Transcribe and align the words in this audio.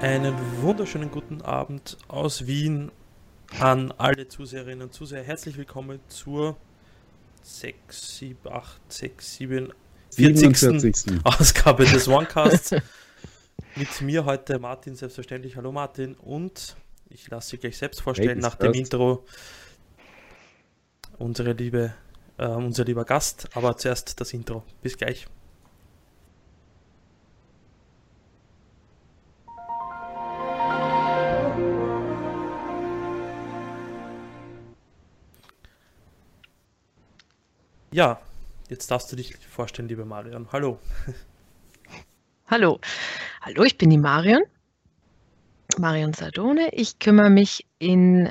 Einen 0.00 0.36
wunderschönen 0.62 1.10
guten 1.10 1.42
Abend 1.42 1.98
aus 2.06 2.46
Wien 2.46 2.92
an 3.58 3.92
alle 3.98 4.28
Zuseherinnen 4.28 4.82
und 4.82 4.94
Zuseher. 4.94 5.24
Herzlich 5.24 5.56
willkommen 5.56 5.98
zur 6.06 6.56
6, 7.42 8.18
7, 8.18 8.38
8, 8.48 8.80
6, 8.92 9.34
7, 9.34 9.72
40. 10.14 11.20
Ausgabe 11.24 11.84
des 11.84 12.06
Onecasts. 12.08 12.76
Mit 13.74 14.00
mir 14.00 14.24
heute 14.24 14.60
Martin, 14.60 14.94
selbstverständlich. 14.94 15.56
Hallo 15.56 15.72
Martin. 15.72 16.14
Und 16.14 16.76
ich 17.10 17.28
lasse 17.28 17.50
Sie 17.50 17.58
gleich 17.58 17.76
selbst 17.76 18.00
vorstellen 18.00 18.38
nach 18.38 18.54
dem 18.54 18.74
Intro 18.74 19.24
unsere 21.18 21.54
liebe, 21.54 21.92
äh, 22.36 22.46
unser 22.46 22.84
lieber 22.84 23.04
Gast. 23.04 23.48
Aber 23.54 23.76
zuerst 23.76 24.20
das 24.20 24.32
Intro. 24.32 24.62
Bis 24.80 24.96
gleich. 24.96 25.26
Ja, 37.98 38.20
jetzt 38.68 38.92
darfst 38.92 39.10
du 39.10 39.16
dich 39.16 39.34
vorstellen, 39.38 39.88
liebe 39.88 40.04
Marion. 40.04 40.46
Hallo. 40.52 40.78
Hallo. 42.46 42.78
Hallo, 43.40 43.64
ich 43.64 43.76
bin 43.76 43.90
die 43.90 43.98
Marion. 43.98 44.44
Marion 45.78 46.12
Sardone. 46.12 46.68
Ich 46.74 47.00
kümmere 47.00 47.28
mich 47.28 47.66
in 47.80 48.28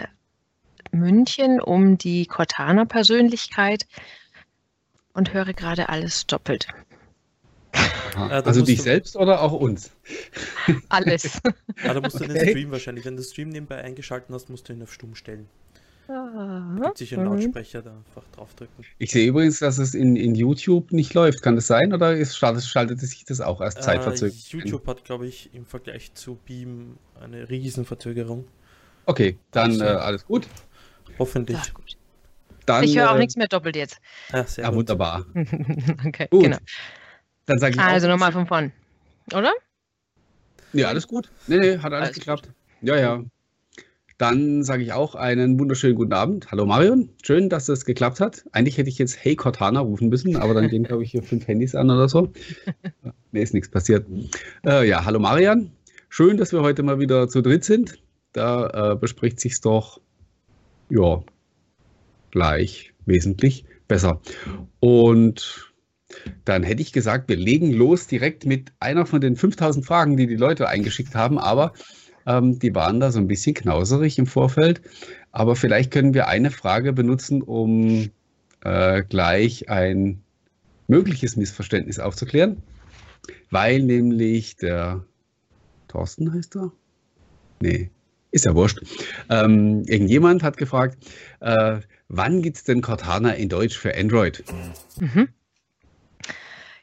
München 0.92 1.60
um 1.60 1.98
die 1.98 2.28
Cortana-Persönlichkeit 2.28 3.86
und 5.12 5.34
höre 5.34 5.52
gerade 5.52 5.90
alles 5.90 6.26
doppelt. 6.28 6.70
Aha, 7.74 8.40
also 8.40 8.64
dich 8.64 8.82
selbst 8.82 9.18
oder 9.18 9.42
auch 9.42 9.52
uns? 9.52 9.92
Alles. 10.88 11.42
Ja, 11.84 11.94
da 11.94 12.00
musst 12.00 12.20
du 12.20 12.24
okay. 12.24 12.34
den 12.34 12.50
Stream 12.50 12.72
wahrscheinlich, 12.72 13.04
wenn 13.04 13.18
du 13.18 13.22
den 13.22 13.30
Stream 13.30 13.50
nebenbei 13.50 13.84
eingeschaltet 13.84 14.30
hast, 14.32 14.50
musst 14.50 14.70
du 14.70 14.74
ihn 14.74 14.82
auf 14.82 14.94
Stumm 14.94 15.14
stellen. 15.14 15.50
Sich 16.96 17.14
einen 17.18 17.26
Lautsprecher 17.26 17.82
da 17.82 17.92
einfach 17.92 18.24
draufdrücken. 18.34 18.86
Ich 18.98 19.12
sehe 19.12 19.28
übrigens, 19.28 19.60
dass 19.60 19.78
es 19.78 19.94
in, 19.94 20.16
in 20.16 20.36
YouTube 20.36 20.94
nicht 20.94 21.14
läuft. 21.14 21.42
Kann 21.42 21.56
das 21.56 21.68
sein 21.68 21.94
oder 21.94 22.16
ist, 22.16 22.38
schaltet, 22.38 22.64
schaltet 22.64 23.02
sich 23.02 23.26
das 23.26 23.42
auch 23.42 23.60
erst 23.60 23.84
zeitverzögert? 23.84 24.36
Äh, 24.36 24.58
YouTube 24.58 24.88
hat, 24.88 25.04
glaube 25.04 25.28
ich, 25.28 25.54
im 25.54 25.66
Vergleich 25.66 26.14
zu 26.14 26.36
Beam 26.46 26.98
eine 27.20 27.50
Riesenverzögerung. 27.50 28.48
Okay, 29.06 29.38
dann 29.52 29.72
also, 29.72 29.84
äh, 29.84 29.88
alles 29.88 30.26
gut. 30.26 30.48
Hoffentlich. 31.20 31.58
Ja, 31.58 31.74
gut. 31.74 31.98
Dann, 32.66 32.84
ich 32.84 32.98
höre 32.98 33.12
auch 33.12 33.16
äh, 33.16 33.20
nichts 33.20 33.36
mehr 33.36 33.48
doppelt 33.48 33.76
jetzt. 33.76 34.00
Ja, 34.32 34.46
ja 34.58 34.74
wunderbar. 34.74 35.26
okay, 36.06 36.28
gut. 36.30 36.44
genau. 36.44 36.58
Dann 37.46 37.60
sage 37.60 37.76
ich 37.76 37.82
Also 37.82 38.08
nochmal 38.08 38.32
von 38.32 38.46
vorn, 38.48 38.72
oder? 39.34 39.54
Ja, 40.74 40.90
alles 40.90 41.08
gut. 41.08 41.30
Nee, 41.48 41.58
nee, 41.58 41.78
hat 41.78 41.94
alles, 41.94 42.08
alles 42.08 42.16
geklappt. 42.16 42.44
Gut. 42.44 42.54
Ja, 42.82 42.98
ja. 42.98 43.24
Dann 44.18 44.64
sage 44.64 44.82
ich 44.82 44.94
auch 44.94 45.14
einen 45.14 45.60
wunderschönen 45.60 45.96
guten 45.96 46.14
Abend. 46.14 46.50
Hallo 46.50 46.66
Marion, 46.66 47.10
schön, 47.22 47.50
dass 47.50 47.70
es 47.70 47.86
geklappt 47.86 48.20
hat. 48.20 48.46
Eigentlich 48.52 48.80
hätte 48.80 48.90
ich 48.90 48.98
jetzt 48.98 49.24
Hey 49.24 49.36
Cortana 49.36 49.80
rufen 49.80 50.10
müssen, 50.10 50.36
aber 50.36 50.56
dann 50.56 50.70
gehen, 50.70 50.84
glaube 50.86 51.04
ich, 51.04 51.12
hier 51.12 51.22
fünf 51.22 51.48
Handys 51.48 51.76
an 51.76 51.92
oder 51.92 52.10
so. 52.10 52.34
Mir 53.32 53.44
ist 53.44 53.54
nichts 53.54 53.70
passiert. 53.70 54.08
Äh, 54.66 54.90
ja, 54.90 55.06
hallo 55.06 55.20
Marian. 55.20 55.72
Schön, 56.10 56.38
dass 56.38 56.52
wir 56.52 56.62
heute 56.62 56.82
mal 56.82 57.00
wieder 57.00 57.28
zu 57.28 57.44
dritt 57.44 57.64
sind. 57.64 58.00
Da 58.34 58.94
äh, 58.94 58.96
bespricht 58.96 59.40
sich 59.40 59.62
doch, 59.62 60.02
ja, 60.90 61.22
gleich 62.32 62.94
wesentlich 63.06 63.66
besser. 63.88 64.20
Und 64.80 65.76
dann 66.44 66.64
hätte 66.64 66.82
ich 66.82 66.92
gesagt, 66.92 67.30
wir 67.30 67.36
legen 67.36 67.72
los 67.72 68.08
direkt 68.08 68.48
mit 68.48 68.72
einer 68.80 69.06
von 69.06 69.22
den 69.22 69.36
5000 69.36 69.86
Fragen, 69.86 70.18
die 70.18 70.26
die 70.26 70.38
Leute 70.38 70.68
eingeschickt 70.68 71.14
haben. 71.14 71.38
Aber 71.38 71.74
ähm, 72.28 72.60
die 72.60 72.76
waren 72.76 73.00
da 73.00 73.12
so 73.12 73.20
ein 73.20 73.28
bisschen 73.28 73.56
knauserig 73.56 74.20
im 74.20 74.28
Vorfeld. 74.28 74.82
Aber 75.32 75.56
vielleicht 75.56 75.92
können 75.92 76.14
wir 76.14 76.28
eine 76.28 76.52
Frage 76.52 76.94
benutzen, 76.94 77.42
um 77.42 78.10
äh, 78.62 79.04
gleich 79.04 79.70
ein 79.70 80.22
mögliches 80.88 81.38
Missverständnis 81.38 82.00
aufzuklären. 82.00 82.62
Weil 83.50 83.82
nämlich 83.82 84.58
der 84.58 85.06
Thorsten 85.88 86.34
heißt 86.34 86.58
er? 86.58 86.72
Nee, 87.62 87.90
ist 88.32 88.46
ja 88.46 88.54
wurscht. 88.54 88.80
Ähm, 89.30 89.84
irgendjemand 89.88 90.44
hat 90.44 90.58
gefragt, 90.58 90.98
äh, 91.40 91.80
wann 92.10 92.42
gibt 92.42 92.58
es 92.58 92.64
denn 92.64 92.82
Cortana 92.82 93.32
in 93.32 93.50
Deutsch 93.50 93.78
für 93.78 93.96
Android? 93.96 94.44
Mhm. 95.00 95.30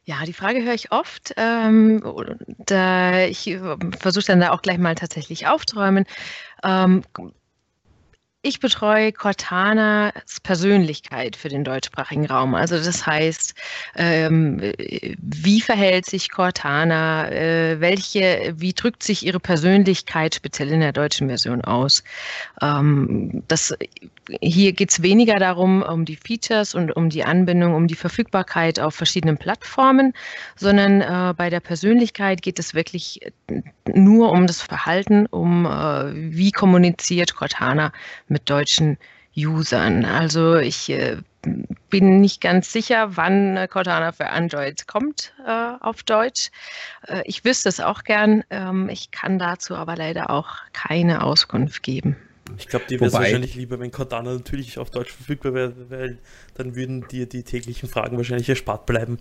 Ja, 0.06 0.24
die 0.26 0.34
Frage 0.34 0.62
höre 0.62 0.74
ich 0.74 0.92
oft. 0.92 1.32
Ähm, 1.36 2.02
und, 2.02 2.70
äh, 2.70 3.26
ich 3.28 3.46
äh, 3.48 3.60
versuche 3.98 4.26
dann 4.26 4.40
da 4.40 4.50
auch 4.50 4.60
gleich 4.62 4.78
mal 4.78 4.94
tatsächlich 4.94 5.46
aufzuräumen. 5.46 6.04
Ähm, 6.62 7.02
ich 8.46 8.60
betreue 8.60 9.10
Cortanas 9.10 10.12
Persönlichkeit 10.42 11.34
für 11.34 11.48
den 11.48 11.64
deutschsprachigen 11.64 12.26
Raum. 12.26 12.54
Also 12.54 12.76
das 12.76 13.06
heißt, 13.06 13.54
ähm, 13.96 14.60
wie 15.16 15.62
verhält 15.62 16.04
sich 16.04 16.30
Cortana, 16.30 17.30
äh, 17.30 17.80
welche, 17.80 18.52
wie 18.58 18.74
drückt 18.74 19.02
sich 19.02 19.24
ihre 19.24 19.40
Persönlichkeit 19.40 20.34
speziell 20.34 20.70
in 20.72 20.80
der 20.80 20.92
deutschen 20.92 21.28
Version 21.28 21.62
aus? 21.64 22.04
Ähm, 22.60 23.42
das, 23.48 23.74
hier 24.40 24.72
geht 24.72 24.90
es 24.90 25.02
weniger 25.02 25.36
darum, 25.36 25.82
um 25.82 26.04
die 26.04 26.16
Features 26.16 26.74
und 26.74 26.92
um 26.92 27.10
die 27.10 27.24
Anbindung, 27.24 27.74
um 27.74 27.86
die 27.86 27.94
Verfügbarkeit 27.94 28.80
auf 28.80 28.94
verschiedenen 28.94 29.38
Plattformen, 29.38 30.12
sondern 30.56 31.00
äh, 31.00 31.34
bei 31.36 31.50
der 31.50 31.60
Persönlichkeit 31.60 32.42
geht 32.42 32.58
es 32.58 32.74
wirklich 32.74 33.20
nur 33.92 34.32
um 34.32 34.46
das 34.46 34.62
Verhalten, 34.62 35.26
um 35.26 35.66
äh, 35.66 36.12
wie 36.14 36.52
kommuniziert 36.52 37.34
Cortana 37.34 37.92
mit 38.28 38.48
deutschen 38.48 38.98
Usern. 39.36 40.04
Also 40.04 40.56
ich 40.56 40.90
äh, 40.90 41.16
bin 41.90 42.20
nicht 42.20 42.40
ganz 42.40 42.72
sicher, 42.72 43.16
wann 43.16 43.56
äh, 43.56 43.68
Cortana 43.68 44.12
für 44.12 44.30
Android 44.30 44.86
kommt 44.86 45.34
äh, 45.46 45.72
auf 45.80 46.02
Deutsch. 46.02 46.50
Äh, 47.06 47.22
ich 47.24 47.44
wüsste 47.44 47.68
es 47.68 47.80
auch 47.80 48.04
gern. 48.04 48.44
Ähm, 48.50 48.88
ich 48.88 49.10
kann 49.10 49.38
dazu 49.38 49.74
aber 49.74 49.96
leider 49.96 50.30
auch 50.30 50.56
keine 50.72 51.22
Auskunft 51.22 51.82
geben. 51.82 52.16
Ich 52.58 52.68
glaube, 52.68 52.86
dir 52.86 53.00
wäre 53.00 53.08
es 53.08 53.14
wahrscheinlich 53.14 53.54
lieber, 53.54 53.80
wenn 53.80 53.90
Cortana 53.90 54.34
natürlich 54.34 54.78
auf 54.78 54.90
Deutsch 54.90 55.12
verfügbar 55.12 55.54
wäre, 55.54 55.72
weil 55.88 56.18
dann 56.54 56.76
würden 56.76 57.06
dir 57.08 57.26
die 57.26 57.42
täglichen 57.42 57.88
Fragen 57.88 58.16
wahrscheinlich 58.16 58.48
erspart 58.48 58.86
bleiben. 58.86 59.18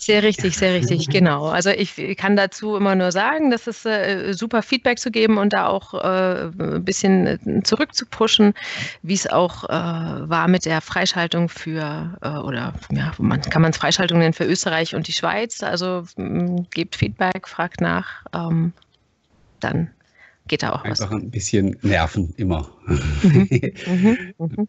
Sehr 0.00 0.22
richtig, 0.22 0.56
sehr 0.56 0.72
richtig, 0.72 1.08
genau. 1.10 1.48
Also 1.48 1.68
ich 1.68 2.16
kann 2.16 2.34
dazu 2.34 2.74
immer 2.74 2.94
nur 2.94 3.12
sagen, 3.12 3.50
dass 3.50 3.66
es 3.66 3.84
äh, 3.84 4.32
super 4.32 4.62
Feedback 4.62 4.98
zu 4.98 5.10
geben 5.10 5.36
und 5.36 5.52
da 5.52 5.66
auch 5.66 5.92
äh, 5.92 6.46
ein 6.58 6.84
bisschen 6.84 7.26
äh, 7.26 7.62
zurückzupushen, 7.64 8.54
wie 9.02 9.12
es 9.12 9.26
auch 9.26 9.64
äh, 9.64 9.68
war 9.68 10.48
mit 10.48 10.64
der 10.64 10.80
Freischaltung 10.80 11.50
für, 11.50 12.16
äh, 12.22 12.28
oder 12.28 12.72
ja, 12.90 13.12
man, 13.18 13.42
kann 13.42 13.60
man 13.60 13.72
es 13.72 13.76
Freischaltung 13.76 14.20
nennen 14.20 14.32
für 14.32 14.46
Österreich 14.46 14.94
und 14.94 15.06
die 15.06 15.12
Schweiz. 15.12 15.62
Also 15.62 16.04
gebt 16.70 16.96
Feedback, 16.96 17.46
fragt 17.46 17.82
nach, 17.82 18.24
ähm, 18.32 18.72
dann 19.60 19.90
geht 20.50 20.62
da 20.62 20.72
auch 20.72 20.84
Einfach 20.84 20.90
was. 20.90 21.00
Einfach 21.00 21.16
ein 21.16 21.30
bisschen 21.30 21.76
nerven 21.82 22.34
immer. 22.36 22.68
Mhm. 22.86 23.48
mhm. 23.86 24.18
Mhm. 24.38 24.68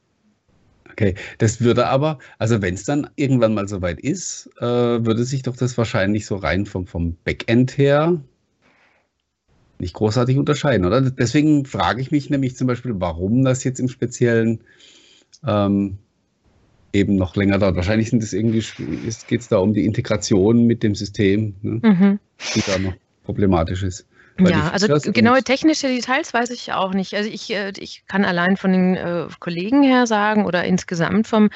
Okay, 0.89 1.15
das 1.39 1.61
würde 1.61 1.87
aber, 1.87 2.19
also 2.37 2.61
wenn 2.61 2.75
es 2.75 2.83
dann 2.83 3.09
irgendwann 3.15 3.53
mal 3.53 3.67
soweit 3.67 3.99
ist, 3.99 4.49
äh, 4.59 4.65
würde 4.65 5.23
sich 5.23 5.41
doch 5.41 5.55
das 5.55 5.77
wahrscheinlich 5.77 6.25
so 6.25 6.35
rein 6.35 6.65
vom, 6.65 6.85
vom 6.85 7.15
Backend 7.23 7.77
her 7.77 8.21
nicht 9.79 9.95
großartig 9.95 10.37
unterscheiden, 10.37 10.85
oder? 10.85 11.01
Deswegen 11.01 11.65
frage 11.65 12.01
ich 12.01 12.11
mich 12.11 12.29
nämlich 12.29 12.55
zum 12.55 12.67
Beispiel, 12.67 12.93
warum 12.97 13.43
das 13.43 13.63
jetzt 13.63 13.79
im 13.79 13.87
Speziellen 13.87 14.59
ähm, 15.47 15.97
eben 16.93 17.15
noch 17.15 17.35
länger 17.35 17.57
dauert. 17.57 17.77
Wahrscheinlich 17.77 18.11
sind 18.11 18.21
es 18.21 18.33
irgendwie, 18.33 18.63
geht 19.27 19.41
es 19.41 19.47
da 19.47 19.57
um 19.57 19.73
die 19.73 19.85
Integration 19.85 20.67
mit 20.67 20.83
dem 20.83 20.93
System, 20.93 21.55
ne? 21.63 21.79
mhm. 21.81 22.19
die 22.53 22.61
da 22.61 22.77
noch 22.77 22.93
problematisch 23.23 23.81
ist. 23.81 24.05
Ja, 24.49 24.69
also 24.71 25.11
genaue 25.11 25.43
technische 25.43 25.87
Details 25.87 26.33
weiß 26.33 26.49
ich 26.51 26.73
auch 26.73 26.93
nicht. 26.93 27.13
Also 27.13 27.29
ich, 27.29 27.53
äh, 27.53 27.71
ich 27.77 28.03
kann 28.07 28.25
allein 28.25 28.57
von 28.57 28.71
den 28.71 28.95
äh, 28.95 29.27
Kollegen 29.39 29.83
her 29.83 30.07
sagen 30.07 30.45
oder 30.45 30.63
insgesamt 30.63 31.27
vom 31.27 31.49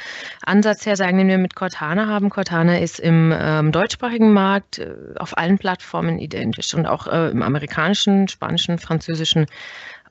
Ansatz 0.46 0.86
her 0.86 0.96
sagen, 0.96 1.18
den 1.18 1.28
wir 1.28 1.38
mit 1.38 1.56
Cortana 1.56 2.08
haben. 2.08 2.30
Cortana 2.30 2.80
ist 2.80 3.00
im 3.00 3.34
ähm, 3.38 3.72
deutschsprachigen 3.72 4.34
Markt 4.34 4.80
äh, 4.80 4.94
auf 5.18 5.38
allen 5.38 5.58
Plattformen 5.58 6.20
identisch 6.20 6.74
und 6.74 6.86
auch 6.86 7.08
äh, 7.08 7.30
im 7.30 7.42
amerikanischen, 7.42 8.28
spanischen, 8.28 8.78
französischen 8.78 9.46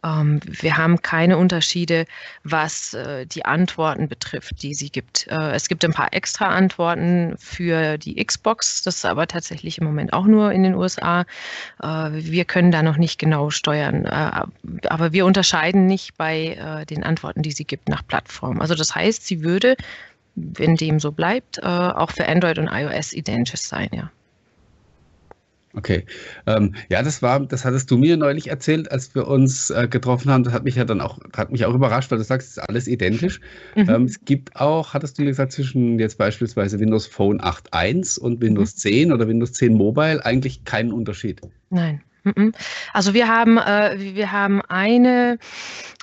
ähm, 0.05 0.41
wir 0.45 0.77
haben 0.77 1.01
keine 1.03 1.39
Unterschiede, 1.39 2.05
was 2.43 2.95
äh, 2.95 3.27
die 3.27 3.45
Antworten 3.45 4.09
betrifft, 4.09 4.63
die 4.63 4.75
sie 4.75 4.91
gibt. 4.91 5.27
Äh, 5.29 5.53
es 5.53 5.69
gibt 5.69 5.85
ein 5.85 5.93
paar 5.93 6.13
extra 6.13 6.49
Antworten 6.49 7.35
für 7.39 7.97
die 7.97 8.23
Xbox, 8.23 8.83
das 8.83 8.97
ist 8.97 9.05
aber 9.07 9.27
tatsächlich 9.27 9.79
im 9.79 9.85
Moment 9.85 10.13
auch 10.13 10.27
nur 10.27 10.53
in 10.53 10.63
den 10.63 10.75
USA. 10.75 11.23
Äh, 11.83 11.87
wir 12.13 12.45
können 12.45 12.71
da 12.71 12.83
noch 12.83 12.99
nicht 12.99 13.19
genau 13.19 13.51
steuern, 13.51 14.07
aber 14.07 15.13
wir 15.13 15.25
unterscheiden 15.25 15.87
nicht 15.87 16.17
bei 16.17 16.85
den 16.91 17.05
Antworten, 17.05 17.43
die 17.43 17.53
sie 17.53 17.65
gibt, 17.65 17.89
nach 17.89 18.07
Plattform. 18.07 18.61
Also 18.61 18.75
das 18.75 18.95
heißt, 18.95 19.27
sie 19.27 19.43
würde, 19.43 19.77
wenn 20.35 20.77
dem 20.77 21.01
so 21.01 21.13
bleibt, 21.13 21.63
auch 21.63 22.11
für 22.11 22.27
Android 22.29 22.59
und 22.59 22.69
iOS 22.69 23.13
identisch 23.13 23.61
sein, 23.61 23.89
ja. 23.93 24.11
Okay. 25.77 26.05
Ähm, 26.47 26.75
ja, 26.89 27.03
das 27.03 27.21
war, 27.21 27.41
das 27.41 27.65
hattest 27.65 27.91
du 27.91 27.99
mir 27.99 28.17
neulich 28.17 28.49
erzählt, 28.49 28.91
als 28.93 29.15
wir 29.15 29.27
uns 29.27 29.71
äh, 29.71 29.89
getroffen 29.89 30.31
haben. 30.31 30.45
Das 30.45 30.53
hat 30.53 30.65
mich 30.65 30.77
ja 30.77 30.85
dann 30.85 31.01
auch, 31.01 31.19
hat 31.37 31.51
mich 31.51 31.65
auch 31.67 31.75
überrascht, 31.75 32.11
weil 32.11 32.19
du 32.19 32.25
sagst, 32.25 32.49
es 32.49 32.57
ist 32.57 32.69
alles 32.69 32.87
identisch. 32.87 33.41
Mhm. 33.75 33.91
Ähm, 33.91 34.05
es 34.05 34.25
gibt 34.25 34.55
auch, 34.57 34.95
hattest 34.95 35.19
du 35.19 35.23
mir 35.23 35.29
gesagt, 35.29 35.53
zwischen 35.53 35.99
jetzt 35.99 36.17
beispielsweise 36.17 36.79
Windows 36.79 37.07
Phone 37.07 37.41
8.1 37.41 38.19
und 38.21 38.41
Windows 38.41 38.75
mhm. 38.75 38.79
10 38.79 39.13
oder 39.13 39.27
Windows 39.27 39.53
10 39.53 39.75
Mobile 39.75 40.25
eigentlich 40.25 40.65
keinen 40.65 40.93
Unterschied. 40.93 41.41
Nein. 41.71 42.01
Mhm. 42.25 42.53
Also 42.93 43.13
wir 43.13 43.29
haben, 43.29 43.59
äh, 43.59 43.97
wir 44.15 44.33
haben 44.33 44.63
eine, 44.63 45.39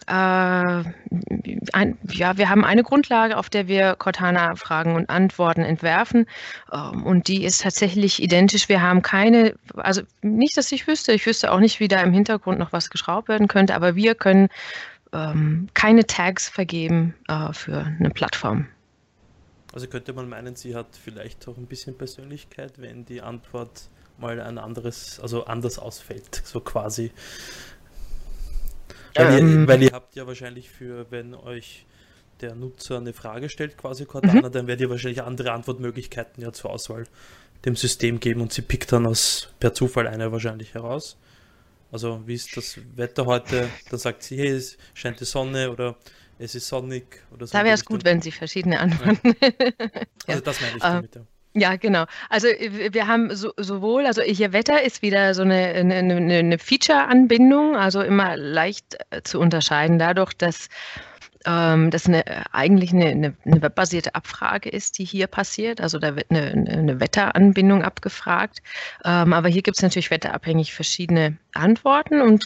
ein, 0.08 1.98
ja, 2.12 2.38
wir 2.38 2.50
haben 2.50 2.66
eine 2.66 2.84
Grundlage, 2.84 3.38
auf 3.38 3.50
der 3.50 3.68
wir 3.68 3.96
Cortana-Fragen 3.96 4.96
und 4.96 5.10
Antworten 5.10 5.62
entwerfen. 5.62 6.26
Ähm, 6.72 7.04
und 7.04 7.28
die 7.28 7.44
ist 7.44 7.62
tatsächlich 7.62 8.22
identisch. 8.22 8.70
Wir 8.70 8.82
haben 8.82 9.02
keine, 9.02 9.56
also 9.76 10.02
nicht, 10.22 10.58
dass 10.58 10.72
ich 10.72 10.88
wüsste, 10.88 11.14
ich 11.14 11.26
wüsste 11.26 11.52
auch 11.52 11.60
nicht, 11.60 11.80
wie 11.80 11.88
da 11.88 12.02
im 12.02 12.14
Hintergrund 12.14 12.60
noch 12.60 12.74
was 12.74 12.90
geschraubt 12.90 13.30
werden 13.30 13.48
könnte, 13.48 13.76
aber 13.76 13.96
wir 13.96 14.16
können 14.16 14.50
ähm, 15.14 15.68
keine 15.74 16.06
Tags 16.06 16.50
vergeben 16.50 17.16
äh, 17.28 17.54
für 17.54 17.86
eine 18.00 18.10
Plattform. 18.10 18.68
Also 19.74 19.88
könnte 19.88 20.14
man 20.14 20.28
meinen, 20.28 20.56
sie 20.56 20.76
hat 20.76 20.88
vielleicht 21.02 21.48
auch 21.48 21.58
ein 21.58 21.68
bisschen 21.68 21.98
Persönlichkeit, 21.98 22.74
wenn 22.78 23.06
die 23.06 23.22
Antwort 23.22 23.90
mal 24.18 24.40
ein 24.40 24.58
anderes, 24.58 25.20
also 25.20 25.46
anders 25.46 25.80
ausfällt, 25.80 26.42
so 26.46 26.60
quasi. 26.60 27.12
Weil, 29.16 29.40
ähm, 29.40 29.62
ihr, 29.62 29.68
weil 29.68 29.84
ihr 29.84 29.92
habt 29.92 30.16
ja 30.16 30.28
wahrscheinlich 30.28 30.70
für, 30.70 31.10
wenn 31.12 31.34
euch 31.34 31.86
der 32.42 32.56
Nutzer 32.56 32.98
eine 32.98 33.14
Frage 33.14 33.50
stellt, 33.50 33.78
quasi 33.78 34.06
Cortana, 34.06 34.48
mhm. 34.48 34.52
dann 34.52 34.68
werdet 34.68 34.82
ihr 34.82 34.90
wahrscheinlich 34.90 35.22
andere 35.22 35.52
Antwortmöglichkeiten 35.52 36.42
ja 36.44 36.52
zur 36.52 36.72
Auswahl 36.72 37.06
dem 37.66 37.76
System 37.76 38.20
geben 38.20 38.42
und 38.42 38.52
sie 38.52 38.64
pickt 38.64 38.92
dann 38.92 39.06
aus 39.06 39.50
per 39.60 39.74
Zufall 39.74 40.08
eine 40.08 40.32
wahrscheinlich 40.32 40.74
heraus. 40.74 41.18
Also 41.92 42.24
wie 42.26 42.34
ist 42.34 42.56
das 42.58 42.80
Wetter 42.96 43.26
heute? 43.26 43.70
Dann 43.90 44.00
sagt 44.00 44.24
sie, 44.24 44.38
hey, 44.38 44.50
es 44.50 44.78
scheint 44.94 45.20
die 45.20 45.26
Sonne 45.26 45.70
oder 45.72 45.98
es 46.40 46.56
ist 46.56 46.68
sonnig 46.68 47.22
oder 47.32 47.46
so. 47.46 47.54
Da 47.54 47.64
wäre 47.64 47.76
es 47.76 47.86
gut, 47.86 48.04
wenn 48.04 48.22
sie 48.22 48.32
verschiedene 48.32 48.80
Antworten. 48.80 49.36
Ja. 50.28 50.36
Also 50.36 50.42
das 50.42 50.62
meine 50.62 50.78
ich 50.78 50.82
damit, 50.82 51.16
ja. 51.16 51.22
Ja, 51.54 51.76
genau. 51.76 52.06
Also 52.30 52.48
äh, 52.48 52.94
wir 52.94 53.08
haben 53.08 53.36
so, 53.36 53.52
sowohl, 53.58 54.06
also 54.06 54.22
hier 54.22 54.54
Wetter 54.54 54.84
ist 54.84 55.02
wieder 55.02 55.34
so 55.34 55.42
eine, 55.42 55.68
eine, 55.74 56.16
eine 56.16 56.58
Feature-Anbindung, 56.58 57.76
also 57.76 58.02
immer 58.02 58.38
leicht 58.38 58.98
äh, 59.10 59.22
zu 59.24 59.40
unterscheiden, 59.40 60.00
dadurch, 60.00 60.34
dass 60.34 60.70
ähm, 61.46 61.92
das 61.92 62.08
eine, 62.08 62.24
eigentlich 62.54 62.94
eine, 62.94 63.08
eine, 63.08 63.34
eine, 63.46 63.62
webbasierte 63.62 64.16
Abfrage 64.16 64.70
ist, 64.70 64.98
die 64.98 65.06
hier 65.06 65.28
passiert. 65.28 65.82
Also 65.82 66.00
da 66.00 66.16
wird 66.16 66.28
eine, 66.30 66.52
eine 66.52 67.00
Wetteranbindung 67.00 67.84
abgefragt. 67.84 68.62
Ähm, 69.04 69.34
aber 69.34 69.50
hier 69.50 69.62
gibt 69.62 69.78
es 69.78 69.84
natürlich 69.84 70.12
wetterabhängig 70.12 70.74
verschiedene 70.74 71.38
Antworten 71.54 72.22
und 72.22 72.46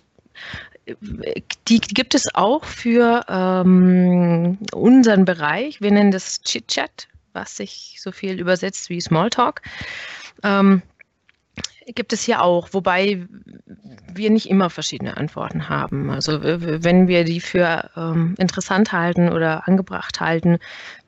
äh, 0.86 1.42
die 1.68 1.80
gibt 1.80 2.16
es 2.16 2.34
auch 2.34 2.64
für 2.64 3.24
ähm, 3.30 4.58
unseren 4.74 5.26
Bereich. 5.26 5.82
Wir 5.82 5.92
nennen 5.92 6.12
das 6.12 6.42
Chit-Chat 6.42 7.08
was 7.36 7.58
sich 7.58 7.98
so 8.00 8.12
viel 8.12 8.40
übersetzt 8.40 8.90
wie 8.90 9.00
Smalltalk. 9.00 9.62
Ähm, 10.44 10.82
gibt 11.94 12.14
es 12.14 12.24
hier 12.24 12.42
auch, 12.42 12.70
wobei 12.72 13.28
wir 14.12 14.30
nicht 14.32 14.50
immer 14.50 14.70
verschiedene 14.70 15.18
Antworten 15.18 15.70
haben. 15.70 16.10
Also 16.10 16.40
wenn 16.42 17.08
wir 17.08 17.24
die 17.26 17.42
für 17.42 17.92
ähm, 17.96 18.34
interessant 18.40 18.92
halten 18.92 19.30
oder 19.32 19.68
angebracht 19.68 20.20
halten, 20.20 20.58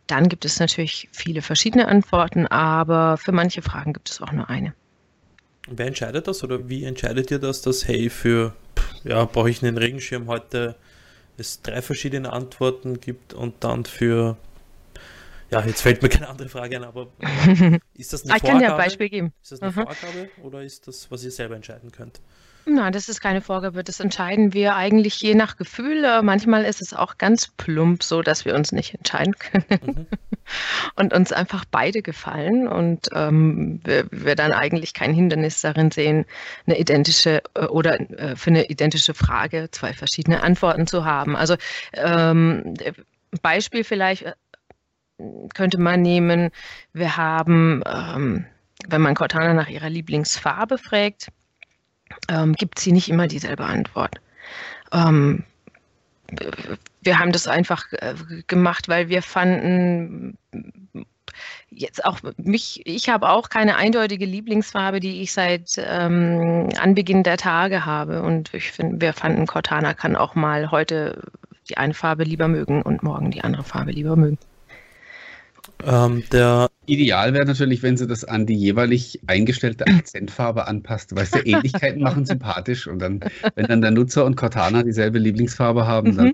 dann 0.06 0.30
gibt 0.30 0.46
es 0.46 0.60
natürlich 0.60 1.10
viele 1.12 1.42
verschiedene 1.42 1.88
Antworten, 1.88 2.48
aber 2.48 3.18
für 3.18 3.32
manche 3.32 3.62
Fragen 3.62 3.94
gibt 3.94 4.10
es 4.10 4.22
auch 4.22 4.32
nur 4.32 4.50
eine. 4.50 4.74
Wer 5.70 5.88
entscheidet 5.88 6.28
das 6.28 6.44
oder 6.44 6.70
wie 6.70 6.86
entscheidet 6.86 7.32
ihr 7.32 7.40
das, 7.40 7.62
dass 7.62 7.88
hey, 7.88 8.10
für 8.10 8.54
ja, 9.04 9.26
brauche 9.26 9.50
ich 9.50 9.64
einen 9.64 9.78
Regenschirm 9.78 10.28
heute 10.28 10.76
es 11.38 11.62
drei 11.62 11.82
verschiedene 11.82 12.34
Antworten 12.34 13.00
gibt 13.00 13.34
und 13.34 13.64
dann 13.64 13.86
für 13.86 14.38
ja, 15.50 15.66
jetzt 15.66 15.82
fällt 15.82 16.02
mir 16.02 16.10
keine 16.10 16.28
andere 16.28 16.50
Frage 16.50 16.78
ein, 16.78 16.84
aber 16.84 17.08
ist 17.94 18.14
das 18.14 18.24
eine 18.24 18.36
ich 18.36 18.42
Vorgabe? 18.42 18.42
Ich 18.42 18.42
kann 18.44 18.60
dir 18.60 18.72
ein 18.72 18.78
Beispiel 18.78 19.10
geben. 19.10 19.34
Ist 19.42 19.52
das 19.52 19.62
eine 19.62 19.72
mhm. 19.72 19.76
Vorgabe 19.76 20.30
oder 20.44 20.64
ist 20.64 20.88
das, 20.88 21.10
was 21.12 21.24
ihr 21.24 21.32
selber 21.32 21.56
entscheiden 21.56 21.92
könnt? 21.92 22.20
Nein, 22.70 22.92
das 22.92 23.08
ist 23.08 23.22
keine 23.22 23.40
Vorgabe. 23.40 23.82
Das 23.82 24.02
entscheiden 24.02 24.54
wir 24.54 24.76
eigentlich 24.76 25.22
je 25.22 25.36
nach 25.36 25.56
Gefühl. 25.56 26.04
Äh, 26.04 26.22
manchmal 26.22 26.66
ist 26.66 26.82
es 26.82 26.94
auch 26.94 27.18
ganz 27.18 27.48
plump 27.56 28.04
so, 28.04 28.22
dass 28.22 28.44
wir 28.44 28.56
uns 28.56 28.74
nicht 28.74 28.94
entscheiden 28.94 29.36
können 29.40 29.66
mhm. 29.86 30.08
und 30.96 31.14
uns 31.14 31.32
einfach 31.32 31.64
beide 31.64 32.02
gefallen 32.02 32.68
und 32.68 33.08
ähm, 33.14 33.80
wir, 33.86 34.08
wir, 34.12 34.36
dann 34.36 34.52
eigentlich 34.52 34.94
kein 34.94 35.14
Hindernis 35.14 35.62
darin 35.62 35.92
sehen, 35.92 36.26
eine 36.66 36.78
identische 36.78 37.42
äh, 37.54 37.66
oder 37.68 38.00
äh, 38.00 38.36
für 38.36 38.50
eine 38.50 38.66
identische 38.66 39.14
Frage 39.14 39.70
zwei 39.72 39.94
verschiedene 39.94 40.44
Antworten 40.44 40.88
zu 40.88 41.06
haben. 41.06 41.38
Also 41.38 41.56
ähm, 41.94 42.74
Beispiel 43.42 43.86
vielleicht 43.86 44.24
äh, 44.24 44.34
könnte 45.54 45.80
man 45.80 46.02
nehmen, 46.02 46.52
wir 46.94 47.18
haben, 47.18 47.84
ähm, 47.86 48.46
wenn 48.88 49.02
man 49.02 49.16
Cortana 49.16 49.54
nach 49.54 49.70
ihrer 49.70 49.90
Lieblingsfarbe 49.90 50.78
fragt, 50.78 51.30
ähm, 52.30 52.54
gibt 52.54 52.80
sie 52.80 52.92
nicht 52.92 53.10
immer 53.10 53.28
dieselbe 53.28 53.66
Antwort. 53.66 54.22
Ähm, 54.92 55.44
wir 57.02 57.20
haben 57.20 57.32
das 57.32 57.48
einfach 57.48 57.86
äh, 57.94 58.16
gemacht, 58.48 58.88
weil 58.90 59.10
wir 59.10 59.22
fanden, 59.22 60.38
jetzt 61.70 62.04
auch 62.06 62.20
mich, 62.38 62.82
ich 62.86 63.10
habe 63.10 63.30
auch 63.30 63.50
keine 63.50 63.76
eindeutige 63.76 64.26
Lieblingsfarbe, 64.26 65.00
die 65.00 65.22
ich 65.22 65.34
seit 65.34 65.78
ähm, 65.78 66.70
Anbeginn 66.80 67.24
der 67.24 67.38
Tage 67.38 67.86
habe. 67.86 68.22
Und 68.22 68.54
ich 68.54 68.72
finde, 68.72 69.02
wir 69.02 69.14
fanden, 69.14 69.48
Cortana 69.48 69.94
kann 69.94 70.16
auch 70.16 70.36
mal 70.36 70.72
heute 70.72 71.22
die 71.70 71.78
eine 71.78 71.94
Farbe 71.94 72.24
lieber 72.24 72.48
mögen 72.48 72.82
und 72.82 73.04
morgen 73.04 73.32
die 73.32 73.44
andere 73.44 73.64
Farbe 73.64 73.92
lieber 73.92 74.16
mögen. 74.16 74.38
Ähm, 75.86 76.24
der 76.32 76.70
Ideal 76.86 77.34
wäre 77.34 77.46
natürlich, 77.46 77.84
wenn 77.84 77.98
sie 77.98 78.08
das 78.08 78.24
an 78.24 78.46
die 78.46 78.56
jeweilig 78.56 79.22
eingestellte 79.28 79.86
Akzentfarbe 79.86 80.68
anpasst. 80.68 81.16
Weißt 81.16 81.36
du, 81.36 81.40
Ähnlichkeiten 81.40 82.02
machen 82.02 82.26
sympathisch 82.26 82.88
und 82.88 83.00
dann, 83.00 83.20
wenn 83.56 83.68
dann 83.68 83.82
der 83.82 83.92
Nutzer 83.92 84.26
und 84.26 84.36
Cortana 84.36 84.84
dieselbe 84.84 85.20
Lieblingsfarbe 85.20 85.86
haben, 85.86 86.16
dann. 86.16 86.26
Mhm. 86.28 86.34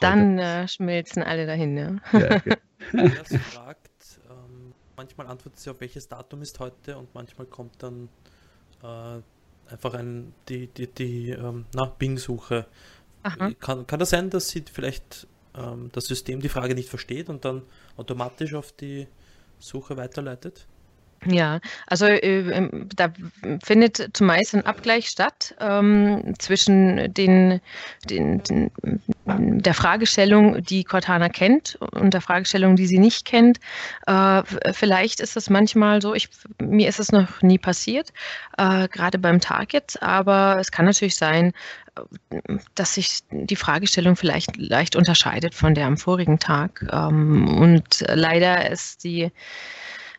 Dann 0.00 0.38
äh, 0.38 0.66
schmilzen 0.66 1.22
alle 1.22 1.46
dahin, 1.46 1.76
ja. 1.76 1.96
ja 2.12 2.36
okay. 2.36 2.56
fragt, 3.38 3.90
ähm, 4.28 4.72
manchmal 4.96 5.28
antwortet 5.28 5.60
sie 5.60 5.70
auf 5.70 5.80
welches 5.80 6.08
Datum 6.08 6.42
ist 6.42 6.58
heute 6.58 6.98
und 6.98 7.14
manchmal 7.14 7.46
kommt 7.46 7.80
dann 7.82 8.08
äh, 8.82 9.20
einfach 9.70 9.94
ein, 9.94 10.32
die, 10.48 10.66
die, 10.66 10.88
die 10.88 11.30
ähm, 11.30 11.66
Bing-Suche. 11.98 12.66
Kann, 13.58 13.86
kann 13.86 13.98
das 13.98 14.10
sein, 14.10 14.28
dass 14.28 14.48
sie 14.48 14.64
vielleicht 14.70 15.26
ähm, 15.56 15.90
das 15.92 16.04
System 16.04 16.40
die 16.40 16.48
Frage 16.48 16.74
nicht 16.74 16.88
versteht 16.88 17.28
und 17.28 17.44
dann 17.44 17.62
automatisch 17.96 18.54
auf 18.54 18.72
die 18.72 19.06
Suche 19.58 19.96
weiterleitet? 19.96 20.66
Ja, 21.26 21.60
also 21.86 22.06
äh, 22.06 22.50
ähm, 22.50 22.88
da 22.94 23.12
findet 23.62 24.10
zumeist 24.16 24.54
ein 24.54 24.66
Abgleich 24.66 25.08
statt 25.08 25.54
ähm, 25.58 26.34
zwischen 26.38 27.12
den, 27.14 27.60
den, 28.08 28.42
den, 28.42 28.70
der 29.26 29.74
Fragestellung, 29.74 30.62
die 30.62 30.84
Cortana 30.84 31.28
kennt 31.28 31.76
und 31.76 32.12
der 32.12 32.20
Fragestellung, 32.20 32.76
die 32.76 32.86
sie 32.86 32.98
nicht 32.98 33.24
kennt. 33.24 33.58
Äh, 34.06 34.42
vielleicht 34.72 35.20
ist 35.20 35.36
es 35.36 35.48
manchmal 35.48 36.02
so, 36.02 36.14
ich, 36.14 36.28
mir 36.60 36.88
ist 36.88 37.00
es 37.00 37.10
noch 37.10 37.40
nie 37.42 37.58
passiert, 37.58 38.12
äh, 38.58 38.88
gerade 38.88 39.18
beim 39.18 39.40
Target, 39.40 40.02
aber 40.02 40.58
es 40.60 40.70
kann 40.70 40.84
natürlich 40.84 41.16
sein, 41.16 41.52
dass 42.74 42.94
sich 42.94 43.20
die 43.30 43.56
Fragestellung 43.56 44.16
vielleicht 44.16 44.56
leicht 44.56 44.96
unterscheidet 44.96 45.54
von 45.54 45.74
der 45.74 45.86
am 45.86 45.96
vorigen 45.96 46.38
Tag. 46.38 46.84
Ähm, 46.92 47.46
und 47.58 48.04
leider 48.08 48.70
ist 48.70 49.04
die 49.04 49.30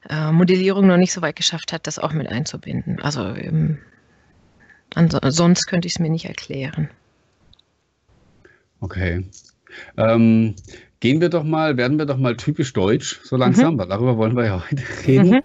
äh, 0.10 0.32
Modellierung 0.32 0.88
noch 0.88 0.98
nicht 0.98 1.14
so 1.14 1.22
weit 1.22 1.36
geschafft 1.36 1.74
hat, 1.74 1.88
das 1.88 2.00
auch 2.00 2.14
mit 2.14 2.28
einzubinden. 2.28 3.02
Also 3.02 3.22
ähm, 3.36 3.80
sonst 5.30 5.68
könnte 5.68 5.88
ich 5.88 5.96
es 5.96 6.00
mir 6.00 6.10
nicht 6.10 6.26
erklären. 6.26 6.90
Okay. 8.80 9.26
Ähm, 9.98 10.56
gehen 11.00 11.22
wir 11.22 11.30
doch 11.30 11.44
mal, 11.44 11.78
werden 11.78 11.98
wir 11.98 12.06
doch 12.06 12.18
mal 12.18 12.38
typisch 12.38 12.74
deutsch, 12.74 13.20
so 13.24 13.36
langsam, 13.36 13.76
mhm. 13.76 13.80
weil 13.80 13.88
darüber 13.88 14.18
wollen 14.18 14.36
wir 14.36 14.46
ja 14.46 14.64
heute 14.70 14.84
reden. 15.08 15.30
Mhm. 15.32 15.42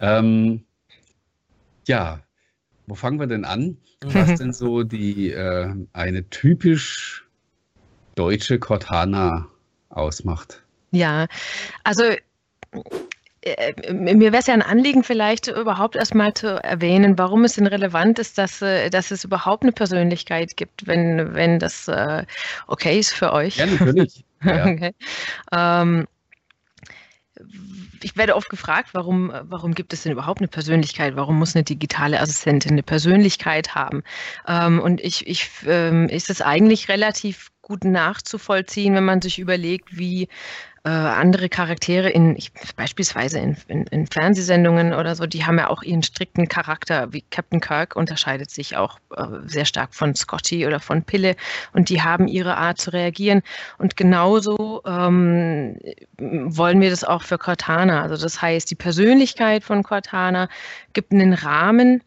Ähm, 0.00 0.64
ja, 1.86 2.20
wo 2.86 2.94
fangen 2.94 3.20
wir 3.20 3.26
denn 3.26 3.44
an? 3.44 3.76
Was 4.02 4.38
denn 4.38 4.52
so 4.52 4.82
die 4.82 5.30
äh, 5.30 5.74
eine 5.92 6.28
typisch 6.30 7.28
deutsche 8.14 8.58
Cortana 8.58 9.48
ausmacht? 9.90 10.62
Ja, 10.90 11.26
also 11.84 12.04
mir 13.92 14.32
wäre 14.32 14.38
es 14.38 14.46
ja 14.46 14.54
ein 14.54 14.62
Anliegen, 14.62 15.02
vielleicht 15.02 15.48
überhaupt 15.48 15.96
erstmal 15.96 16.34
zu 16.34 16.62
erwähnen, 16.62 17.16
warum 17.16 17.44
es 17.44 17.54
denn 17.54 17.66
relevant 17.66 18.18
ist, 18.18 18.36
dass, 18.36 18.60
äh, 18.60 18.90
dass 18.90 19.10
es 19.10 19.24
überhaupt 19.24 19.62
eine 19.62 19.72
Persönlichkeit 19.72 20.56
gibt, 20.56 20.86
wenn, 20.86 21.34
wenn 21.34 21.58
das 21.58 21.88
äh, 21.88 22.24
okay 22.66 22.98
ist 22.98 23.14
für 23.14 23.32
euch. 23.32 23.56
Ja, 23.56 23.66
natürlich. 23.66 24.24
Ja. 24.42 24.64
okay. 24.64 24.94
ähm, 25.52 26.06
ich 28.02 28.16
werde 28.16 28.36
oft 28.36 28.48
gefragt, 28.48 28.90
warum, 28.92 29.30
warum 29.42 29.74
gibt 29.74 29.92
es 29.92 30.02
denn 30.02 30.12
überhaupt 30.12 30.40
eine 30.40 30.48
Persönlichkeit? 30.48 31.16
Warum 31.16 31.38
muss 31.38 31.54
eine 31.54 31.62
digitale 31.62 32.20
Assistentin 32.20 32.72
eine 32.72 32.82
Persönlichkeit 32.82 33.74
haben? 33.74 34.02
Ähm, 34.48 34.80
und 34.80 35.02
ich, 35.02 35.26
ich 35.26 35.50
ähm, 35.66 36.08
ist 36.08 36.30
es 36.30 36.40
eigentlich 36.40 36.88
relativ 36.88 37.50
gut 37.60 37.84
nachzuvollziehen, 37.84 38.94
wenn 38.94 39.04
man 39.04 39.22
sich 39.22 39.38
überlegt, 39.38 39.96
wie 39.96 40.28
äh, 40.84 40.88
andere 40.88 41.50
Charaktere 41.50 42.08
in, 42.08 42.36
ich, 42.36 42.52
beispielsweise 42.74 43.38
in, 43.38 43.56
in, 43.68 43.86
in, 43.88 44.06
Fernsehsendungen 44.06 44.94
oder 44.94 45.14
so, 45.14 45.26
die 45.26 45.44
haben 45.44 45.58
ja 45.58 45.68
auch 45.68 45.82
ihren 45.82 46.02
strikten 46.02 46.48
Charakter, 46.48 47.12
wie 47.12 47.22
Captain 47.30 47.60
Kirk 47.60 47.96
unterscheidet 47.96 48.50
sich 48.50 48.76
auch 48.78 48.98
äh, 49.14 49.26
sehr 49.44 49.66
stark 49.66 49.94
von 49.94 50.14
Scotty 50.14 50.66
oder 50.66 50.80
von 50.80 51.02
Pille 51.02 51.36
und 51.74 51.90
die 51.90 52.00
haben 52.00 52.28
ihre 52.28 52.56
Art 52.56 52.80
zu 52.80 52.92
reagieren. 52.94 53.42
Und 53.76 53.98
genauso 53.98 54.82
ähm, 54.86 55.76
wollen 56.18 56.80
wir 56.80 56.88
das 56.88 57.04
auch 57.04 57.22
für 57.22 57.36
Cortana. 57.36 58.02
Also 58.02 58.16
das 58.16 58.40
heißt, 58.40 58.70
die 58.70 58.76
Persönlichkeit 58.76 59.64
von 59.64 59.82
Cortana 59.82 60.48
gibt 60.94 61.12
einen 61.12 61.34
Rahmen, 61.34 62.02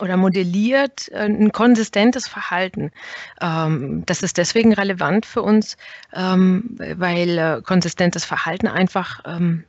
oder 0.00 0.16
modelliert 0.16 1.10
äh, 1.12 1.24
ein 1.24 1.52
konsistentes 1.52 2.28
Verhalten. 2.28 2.90
Ähm, 3.40 4.04
das 4.06 4.22
ist 4.22 4.38
deswegen 4.38 4.72
relevant 4.72 5.26
für 5.26 5.42
uns, 5.42 5.76
ähm, 6.14 6.76
weil 6.96 7.38
äh, 7.38 7.62
konsistentes 7.62 8.24
Verhalten 8.24 8.68
einfach 8.68 9.20
ähm, 9.26 9.64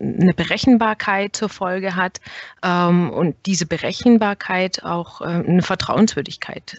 eine 0.00 0.34
Berechenbarkeit 0.34 1.36
zur 1.36 1.48
Folge 1.48 1.94
hat 1.94 2.20
und 2.62 3.36
diese 3.46 3.66
Berechenbarkeit 3.66 4.82
auch 4.84 5.20
äh, 5.20 5.24
eine 5.24 5.62
Vertrauenswürdigkeit 5.62 6.76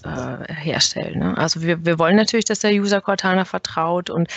herstellt. 0.50 1.16
Ne? 1.16 1.38
Also 1.38 1.62
wir, 1.62 1.86
wir 1.86 2.00
wollen 2.00 2.16
natürlich, 2.16 2.46
dass 2.46 2.60
der 2.60 2.72
User 2.72 3.02
Cortana 3.02 3.46
vertraut 3.46 4.10
und 4.10 4.30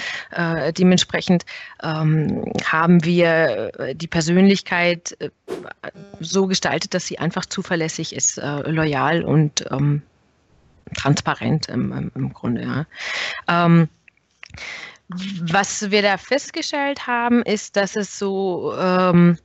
dementsprechend 0.79 1.45
haben 1.83 3.05
wir 3.05 3.95
die 3.95 4.07
Persönlichkeit 4.07 5.17
so 6.21 6.47
gestaltet, 6.47 6.95
dass 6.95 7.07
sie 7.07 7.19
einfach 7.19 7.47
zuverlässig 7.47 8.15
ist 8.15 8.28
äh, 8.37 8.71
loyal 8.71 9.25
und 9.25 9.65
ähm, 9.71 10.03
transparent 10.95 11.69
im, 11.69 12.11
im, 12.15 12.33
Grunde. 12.33 12.63
Ja. 12.63 12.87
Ähm, 13.49 13.89
was 15.41 15.91
wir 15.91 16.03
da 16.03 16.19
festgestellt 16.19 17.07
haben, 17.07 17.43
ist, 17.43 17.77
dass 17.77 17.97
es 17.97 18.19
so 18.19 18.75
ähm, 18.79 19.39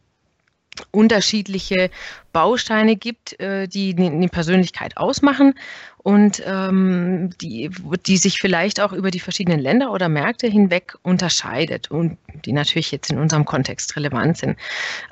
unterschiedliche 0.91 1.89
Bausteine 2.31 2.95
gibt, 2.95 3.39
äh, 3.39 3.67
die 3.67 3.93
die 3.93 4.27
Persönlichkeit 4.27 4.97
ausmachen 4.97 5.53
und 5.97 6.41
ähm, 6.45 7.29
die, 7.41 7.69
die 8.05 8.17
sich 8.17 8.39
vielleicht 8.39 8.81
auch 8.81 8.91
über 8.91 9.11
die 9.11 9.19
verschiedenen 9.19 9.59
Länder 9.59 9.91
oder 9.91 10.09
Märkte 10.09 10.47
hinweg 10.47 10.95
unterscheidet 11.03 11.91
und 11.91 12.17
die 12.43 12.51
natürlich 12.51 12.91
jetzt 12.91 13.11
in 13.11 13.19
unserem 13.19 13.45
Kontext 13.45 13.95
relevant 13.95 14.37
sind. 14.37 14.57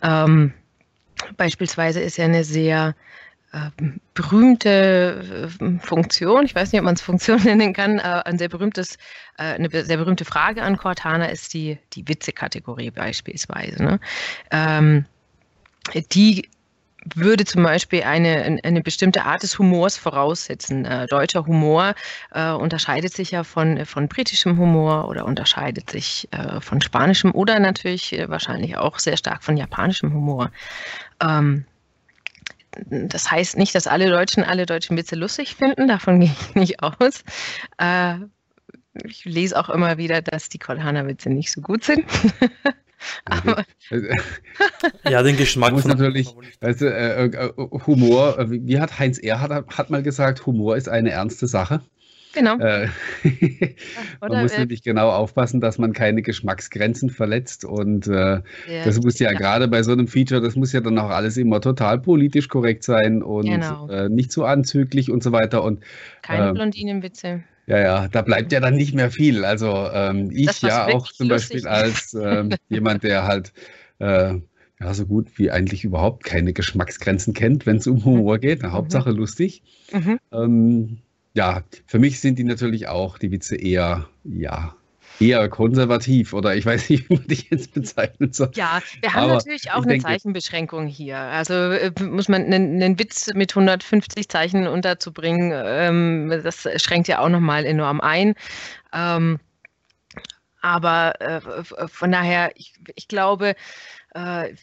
Ähm, 0.03 0.53
beispielsweise 1.37 2.01
ist 2.01 2.17
ja 2.17 2.25
eine 2.25 2.43
sehr 2.43 2.95
berühmte 4.13 5.49
äh, 5.59 5.79
Funktion, 5.79 6.45
ich 6.45 6.55
weiß 6.55 6.71
nicht, 6.71 6.79
ob 6.79 6.85
man 6.85 6.95
es 6.95 7.01
Funktion 7.01 7.41
nennen 7.43 7.73
kann, 7.73 7.99
äh, 7.99 8.21
ein 8.25 8.37
sehr 8.37 8.49
berühmtes, 8.49 8.95
äh, 9.37 9.43
eine 9.43 9.69
sehr 9.69 9.97
berühmte 9.97 10.25
Frage 10.25 10.63
an 10.63 10.77
Cortana 10.77 11.25
ist 11.25 11.53
die, 11.53 11.77
die 11.93 12.07
Witze-Kategorie 12.07 12.91
beispielsweise. 12.91 13.83
Ne? 13.83 13.99
Ähm, 14.51 15.05
die 16.13 16.47
würde 17.15 17.45
zum 17.45 17.63
Beispiel 17.63 18.03
eine, 18.03 18.59
eine 18.63 18.81
bestimmte 18.81 19.25
Art 19.25 19.41
des 19.41 19.57
Humors 19.57 19.97
voraussetzen. 19.97 20.85
Äh, 20.85 21.07
deutscher 21.07 21.47
Humor 21.47 21.95
unterscheidet 22.31 23.11
sich 23.11 23.31
ja 23.31 23.43
von, 23.43 23.87
von 23.87 24.07
britischem 24.07 24.55
Humor 24.59 25.09
oder 25.09 25.25
unterscheidet 25.25 25.89
sich 25.89 26.29
von 26.59 26.79
spanischem 26.79 27.31
oder 27.31 27.59
natürlich 27.59 28.15
wahrscheinlich 28.27 28.77
auch 28.77 28.99
sehr 28.99 29.17
stark 29.17 29.43
von 29.43 29.57
japanischem 29.57 30.13
Humor. 30.13 30.51
Ähm, 31.23 31.65
das 32.89 33.29
heißt 33.29 33.57
nicht, 33.57 33.75
dass 33.75 33.87
alle 33.87 34.09
Deutschen 34.09 34.43
alle 34.43 34.65
deutschen 34.65 34.97
Witze 34.97 35.15
lustig 35.15 35.55
finden, 35.55 35.87
davon 35.87 36.19
gehe 36.21 36.31
ich 36.31 36.55
nicht 36.55 36.83
aus. 36.83 37.23
Äh, 37.77 38.15
ich 39.05 39.23
lese 39.25 39.57
auch 39.57 39.69
immer 39.69 39.97
wieder, 39.97 40.21
dass 40.21 40.49
die 40.49 40.59
Kolhana-Witze 40.59 41.29
nicht 41.29 41.51
so 41.51 41.61
gut 41.61 41.83
sind. 41.83 42.05
Aber 43.25 43.63
ja, 45.09 45.23
den 45.23 45.37
Geschmack 45.37 45.73
muss 45.73 45.85
natürlich, 45.85 46.35
weißt 46.59 46.81
du, 46.81 46.85
äh, 46.85 47.25
äh, 47.25 47.53
Humor, 47.87 48.37
äh, 48.37 48.45
wie 48.49 48.79
hat 48.79 48.99
Heinz 48.99 49.17
Erhardt 49.17 49.77
hat 49.77 49.89
mal 49.89 50.03
gesagt, 50.03 50.45
Humor 50.45 50.77
ist 50.77 50.87
eine 50.87 51.09
ernste 51.09 51.47
Sache. 51.47 51.81
Genau. 52.33 52.57
Äh, 52.59 52.87
man 54.21 54.41
muss 54.41 54.53
äh, 54.53 54.59
nämlich 54.59 54.83
genau 54.83 55.09
aufpassen, 55.09 55.59
dass 55.59 55.77
man 55.77 55.93
keine 55.93 56.21
Geschmacksgrenzen 56.21 57.09
verletzt. 57.09 57.65
Und 57.65 58.07
äh, 58.07 58.11
ja, 58.11 58.41
das 58.85 59.01
muss 59.01 59.19
ja, 59.19 59.31
ja, 59.31 59.37
gerade 59.37 59.67
bei 59.67 59.83
so 59.83 59.91
einem 59.91 60.07
Feature, 60.07 60.41
das 60.41 60.55
muss 60.55 60.71
ja 60.71 60.81
dann 60.81 60.97
auch 60.97 61.09
alles 61.09 61.37
immer 61.37 61.61
total 61.61 61.99
politisch 61.99 62.47
korrekt 62.47 62.83
sein 62.83 63.21
und 63.21 63.45
genau. 63.45 63.87
äh, 63.89 64.09
nicht 64.09 64.31
zu 64.31 64.41
so 64.41 64.45
anzüglich 64.45 65.11
und 65.11 65.23
so 65.23 65.31
weiter. 65.31 65.63
Und, 65.63 65.83
keine 66.21 66.49
ähm, 66.49 66.53
Blondinenwitze. 66.53 67.43
Ja, 67.67 67.79
ja, 67.79 68.07
da 68.07 68.21
bleibt 68.21 68.51
ja 68.51 68.59
dann 68.59 68.75
nicht 68.75 68.93
mehr 68.93 69.11
viel. 69.11 69.45
Also 69.45 69.89
ähm, 69.93 70.29
ich 70.31 70.47
das, 70.47 70.61
ja 70.61 70.87
auch 70.87 71.11
zum 71.11 71.27
Beispiel 71.27 71.67
als 71.67 72.13
ähm, 72.13 72.49
jemand, 72.69 73.03
der 73.03 73.25
halt 73.25 73.53
äh, 73.99 74.35
ja, 74.79 74.93
so 74.93 75.05
gut 75.05 75.37
wie 75.37 75.51
eigentlich 75.51 75.83
überhaupt 75.83 76.23
keine 76.23 76.53
Geschmacksgrenzen 76.53 77.33
kennt, 77.33 77.65
wenn 77.65 77.77
es 77.77 77.87
um 77.87 78.03
Humor 78.03 78.39
geht. 78.39 78.63
Na, 78.63 78.71
Hauptsache 78.71 79.11
mhm. 79.11 79.17
lustig. 79.17 79.61
Mhm. 79.93 80.19
Ähm, 80.31 80.97
ja, 81.33 81.63
für 81.85 81.99
mich 81.99 82.19
sind 82.19 82.39
die 82.39 82.43
natürlich 82.43 82.87
auch, 82.87 83.17
die 83.17 83.31
Witze 83.31 83.55
eher, 83.55 84.07
ja, 84.23 84.75
eher 85.19 85.47
konservativ 85.49 86.33
oder 86.33 86.55
ich 86.55 86.65
weiß 86.65 86.89
nicht, 86.89 87.09
wie 87.09 87.15
man 87.15 87.27
die 87.27 87.45
jetzt 87.49 87.73
bezeichnen 87.73 88.33
soll. 88.33 88.51
Ja, 88.55 88.81
wir 89.01 89.13
haben 89.13 89.23
Aber 89.23 89.33
natürlich 89.35 89.71
auch 89.71 89.83
eine 89.83 89.87
denke, 89.87 90.05
Zeichenbeschränkung 90.05 90.87
hier. 90.87 91.17
Also 91.17 91.53
äh, 91.53 91.91
muss 92.01 92.27
man 92.27 92.43
einen, 92.43 92.81
einen, 92.81 92.99
Witz 92.99 93.29
mit 93.33 93.51
150 93.51 94.27
Zeichen 94.29 94.67
unterzubringen, 94.67 95.53
ähm, 95.53 96.41
das 96.43 96.67
schränkt 96.81 97.07
ja 97.07 97.19
auch 97.19 97.29
nochmal 97.29 97.65
enorm 97.65 98.01
ein. 98.01 98.33
Ähm, 98.93 99.39
aber 100.61 101.19
äh, 101.21 101.41
von 101.87 102.11
daher, 102.11 102.51
ich, 102.55 102.73
ich 102.95 103.07
glaube, 103.07 103.55
äh, 104.13 104.53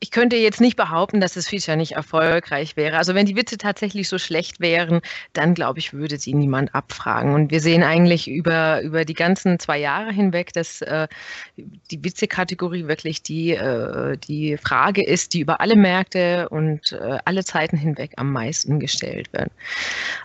ich 0.00 0.10
könnte 0.10 0.36
jetzt 0.36 0.60
nicht 0.60 0.76
behaupten, 0.76 1.20
dass 1.20 1.34
das 1.34 1.48
Feature 1.48 1.76
nicht 1.76 1.92
erfolgreich 1.92 2.76
wäre. 2.76 2.96
Also 2.96 3.14
wenn 3.14 3.26
die 3.26 3.36
Witze 3.36 3.58
tatsächlich 3.58 4.08
so 4.08 4.18
schlecht 4.18 4.60
wären, 4.60 5.00
dann 5.32 5.54
glaube 5.54 5.78
ich, 5.78 5.92
würde 5.92 6.18
sie 6.18 6.34
niemand 6.34 6.74
abfragen. 6.74 7.34
Und 7.34 7.50
wir 7.50 7.60
sehen 7.60 7.82
eigentlich 7.82 8.28
über, 8.28 8.82
über 8.82 9.04
die 9.04 9.14
ganzen 9.14 9.58
zwei 9.58 9.78
Jahre 9.78 10.12
hinweg, 10.12 10.52
dass 10.52 10.82
äh, 10.82 11.08
die 11.56 12.04
Witze-Kategorie 12.04 12.86
wirklich 12.86 13.22
die, 13.22 13.52
äh, 13.52 14.16
die 14.16 14.56
Frage 14.58 15.04
ist, 15.04 15.34
die 15.34 15.40
über 15.40 15.60
alle 15.60 15.76
Märkte 15.76 16.48
und 16.48 16.92
äh, 16.92 17.18
alle 17.24 17.44
Zeiten 17.44 17.76
hinweg 17.76 18.12
am 18.16 18.32
meisten 18.32 18.80
gestellt 18.80 19.32
wird. 19.32 19.50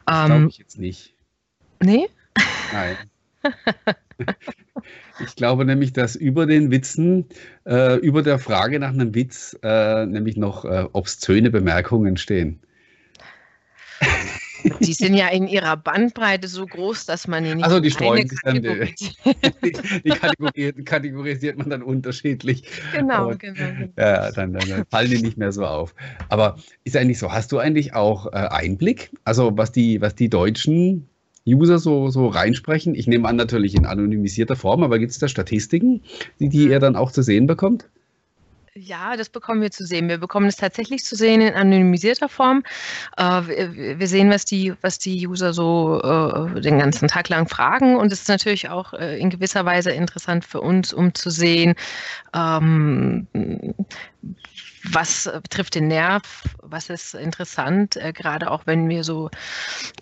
Das 0.05 0.22
ähm, 0.22 0.25
glaube 0.25 0.48
ich 0.50 0.58
jetzt 0.58 0.77
nicht. 0.77 1.13
Nee? 1.81 2.10
Nein. 2.74 2.98
Ich 5.25 5.35
glaube 5.35 5.65
nämlich, 5.65 5.93
dass 5.93 6.15
über 6.15 6.45
den 6.45 6.71
Witzen, 6.71 7.25
äh, 7.65 7.97
über 7.97 8.23
der 8.23 8.39
Frage 8.39 8.79
nach 8.79 8.93
einem 8.93 9.13
Witz, 9.13 9.57
äh, 9.63 10.05
nämlich 10.05 10.38
noch 10.38 10.65
äh, 10.65 10.85
obszöne 10.93 11.51
Bemerkungen 11.51 12.17
stehen. 12.17 12.61
Die 14.81 14.93
sind 14.93 15.13
ja 15.13 15.27
in 15.29 15.47
ihrer 15.47 15.77
Bandbreite 15.77 16.47
so 16.47 16.65
groß, 16.65 17.05
dass 17.05 17.27
man 17.27 17.43
die 17.43 17.55
nicht. 17.55 17.63
Also 17.63 17.79
die 17.79 17.91
streuen 17.91 18.27
sich 18.27 18.39
dann, 18.43 18.61
die, 18.61 18.93
die 20.03 20.09
kategorisiert, 20.09 20.85
kategorisiert 20.85 21.57
man 21.57 21.69
dann 21.69 21.81
unterschiedlich. 21.81 22.63
Genau, 22.93 23.29
Und, 23.29 23.39
genau. 23.39 23.55
genau. 23.55 23.91
Ja, 23.97 24.31
dann, 24.31 24.53
dann, 24.53 24.67
dann, 24.67 24.85
fallen 24.89 25.11
die 25.11 25.21
nicht 25.21 25.38
mehr 25.38 25.51
so 25.51 25.65
auf. 25.65 25.95
Aber 26.29 26.57
ist 26.83 26.97
eigentlich 26.97 27.19
so, 27.19 27.31
hast 27.31 27.51
du 27.51 27.59
eigentlich 27.59 27.93
auch 27.93 28.27
äh, 28.27 28.47
Einblick? 28.49 29.11
Also 29.23 29.57
was 29.57 29.71
die, 29.71 30.01
was 30.01 30.15
die 30.15 30.29
Deutschen 30.29 31.07
User 31.46 31.79
so, 31.79 32.10
so 32.10 32.27
reinsprechen? 32.27 32.96
Ich 32.96 33.08
nehme 33.08 33.27
an, 33.27 33.36
natürlich 33.36 33.75
in 33.75 33.86
anonymisierter 33.86 34.55
Form, 34.55 34.84
aber 34.84 35.00
gibt 35.00 35.12
es 35.12 35.19
da 35.19 35.27
Statistiken, 35.27 36.01
die, 36.39 36.50
die 36.50 36.67
ihr 36.69 36.79
dann 36.79 36.96
auch 36.96 37.12
zu 37.12 37.22
sehen 37.24 37.48
bekommt? 37.48 37.88
Ja, 38.75 39.17
das 39.17 39.29
bekommen 39.29 39.62
wir 39.62 39.72
zu 39.72 39.86
sehen. 39.86 40.08
Wir 40.08 40.19
bekommen 40.19 40.48
es 40.48 40.55
tatsächlich 40.55 41.03
zu 41.03 41.15
sehen 41.15 41.41
in 41.41 41.53
anonymisierter 41.53 42.29
Form. 42.29 42.63
Äh, 43.17 43.98
wir 43.98 44.08
sehen, 44.08 44.29
was 44.29 44.46
die, 44.46 44.74
was 44.81 45.00
die 45.00 45.27
User 45.27 45.53
so 45.53 46.00
äh, 46.01 46.62
den 46.62 46.79
ganzen 46.79 47.08
Tag 47.08 47.29
lang 47.29 47.48
fragen. 47.48 47.98
Und 47.98 48.13
es 48.13 48.22
ist 48.22 48.29
natürlich 48.29 48.69
auch 48.69 48.93
äh, 48.93 49.19
in 49.19 49.29
gewisser 49.29 49.65
Weise 49.65 49.91
interessant 49.91 50.46
für 50.46 50.62
uns, 50.62 50.93
um 50.93 51.13
zu 51.13 51.29
sehen, 51.29 51.75
ähm, 52.34 53.27
was 54.83 55.29
betrifft 55.43 55.75
den 55.75 55.88
Nerv, 55.88 56.43
was 56.62 56.89
ist 56.89 57.13
interessant, 57.13 57.95
äh, 57.98 58.13
gerade 58.13 58.50
auch 58.50 58.65
wenn 58.65 58.88
wir 58.89 59.03
so 59.03 59.29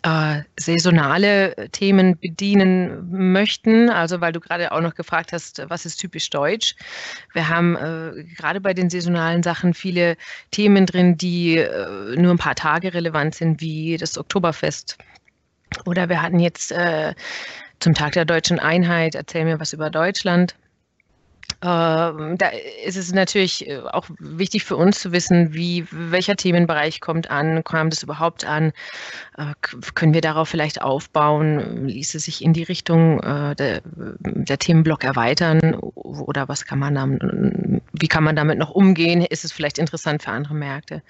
äh, 0.04 0.42
saisonale 0.58 1.70
Themen 1.72 2.18
bedienen 2.20 3.10
möchten. 3.12 3.90
Also 3.90 4.22
weil 4.22 4.32
du 4.32 4.40
gerade 4.40 4.72
auch 4.72 4.82
noch 4.82 4.96
gefragt 4.96 5.34
hast, 5.34 5.62
was 5.70 5.86
ist 5.86 5.98
typisch 5.98 6.30
deutsch. 6.30 6.76
Wir 7.34 7.50
haben 7.50 7.76
äh, 7.76 8.24
gerade 8.36 8.62
bei 8.62 8.74
den 8.74 8.90
saisonalen 8.90 9.44
Sachen 9.44 9.74
viele 9.74 10.18
Themen 10.52 10.86
drin, 10.86 11.18
die 11.18 11.58
äh, 11.58 12.16
nur 12.16 12.32
ein 12.32 12.38
paar 12.38 12.56
Tage 12.56 12.94
relevant 12.94 13.36
sind, 13.36 13.62
wie 13.62 13.98
das 13.98 14.18
Oktoberfest. 14.18 14.98
Oder 15.86 16.10
wir 16.10 16.22
hatten 16.22 16.40
jetzt 16.40 16.72
äh, 16.72 17.14
zum 17.80 17.94
Tag 17.94 18.14
der 18.14 18.26
deutschen 18.26 18.60
Einheit, 18.60 19.16
erzähl 19.16 19.46
mir 19.46 19.60
was 19.60 19.74
über 19.74 19.90
Deutschland 19.90 20.56
da 21.60 22.52
ist 22.86 22.98
es 22.98 23.12
natürlich 23.12 23.68
äh, 23.68 23.80
auch 23.80 24.08
wichtig 24.20 24.64
für 24.64 24.76
uns 24.76 25.00
zu 25.00 25.12
wissen, 25.12 25.54
wie 25.54 25.88
welcher 25.92 26.36
Themenbereich 26.36 27.02
kommt 27.02 27.32
an, 27.32 27.64
kam 27.64 27.90
das 27.90 28.04
überhaupt 28.04 28.46
an, 28.46 28.74
äh, 29.38 29.54
können 29.96 30.14
wir 30.14 30.22
darauf 30.22 30.50
vielleicht 30.50 30.82
aufbauen, 30.82 31.88
ließe 31.88 32.20
sich 32.20 32.44
in 32.44 32.54
die 32.54 32.64
Richtung 32.64 33.20
äh, 33.22 33.56
der, 33.56 33.82
der, 33.84 34.60
Themenblock 34.60 35.04
erweitern 35.04 35.74
oder 35.76 36.48
was 36.48 36.66
kann 36.66 36.80
man 36.80 36.96
dann, 36.96 37.82
wie 37.94 38.08
kann 38.08 38.24
man 38.24 38.36
damit 38.36 38.60
noch 38.60 38.72
umgehen? 38.72 39.22
Ist 39.22 39.44
es 39.44 39.52
vielleicht 39.52 39.80
interessant 39.80 40.22
für 40.22 40.32
andere 40.32 40.54
Märkte? 40.54 41.02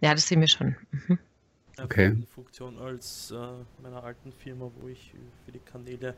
Ja, 0.00 0.12
das 0.12 0.26
sehen 0.26 0.40
wir 0.40 0.48
schon. 0.48 0.76
Mhm. 0.90 1.18
Okay. 1.82 2.16
Funktion 2.34 2.78
als 2.78 3.32
äh, 3.32 3.82
meiner 3.82 4.02
alten 4.02 4.32
Firma, 4.32 4.70
wo 4.80 4.88
ich 4.88 5.12
für 5.44 5.52
die 5.52 5.58
Kanäle 5.58 6.14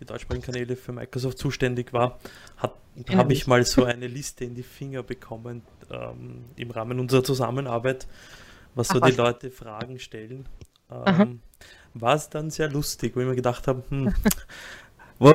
die 0.00 0.04
deutschsprachigen 0.04 0.44
Kanäle 0.44 0.76
für 0.76 0.92
Microsoft 0.92 1.38
zuständig 1.38 1.92
war, 1.92 2.18
habe 2.56 3.32
ich 3.32 3.46
mal 3.46 3.64
so 3.64 3.84
eine 3.84 4.06
Liste 4.06 4.44
in 4.44 4.54
die 4.54 4.62
Finger 4.62 5.02
bekommen 5.02 5.62
ähm, 5.90 6.44
im 6.56 6.70
Rahmen 6.70 7.00
unserer 7.00 7.24
Zusammenarbeit, 7.24 8.06
was 8.74 8.88
so 8.88 8.98
Ach, 9.00 9.08
die 9.08 9.16
Leute 9.16 9.50
Fragen 9.50 9.98
stellen. 9.98 10.46
Ähm, 10.90 11.40
war 11.94 12.14
es 12.14 12.28
dann 12.28 12.50
sehr 12.50 12.70
lustig, 12.70 13.16
wo 13.16 13.20
ich 13.20 13.26
mir 13.26 13.36
gedacht 13.36 13.66
habe, 13.68 13.82
hm, 13.88 14.14
wo, 15.18 15.34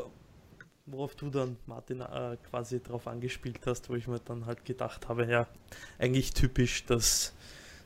worauf 0.86 1.16
du 1.16 1.30
dann, 1.30 1.58
Martin, 1.66 2.02
äh, 2.02 2.38
quasi 2.50 2.82
drauf 2.82 3.08
angespielt 3.08 3.66
hast, 3.66 3.90
wo 3.90 3.96
ich 3.96 4.08
mir 4.08 4.20
dann 4.20 4.46
halt 4.46 4.66
gedacht 4.66 5.08
habe, 5.10 5.26
ja, 5.26 5.48
eigentlich 5.98 6.34
typisch, 6.34 6.86
dass 6.86 7.34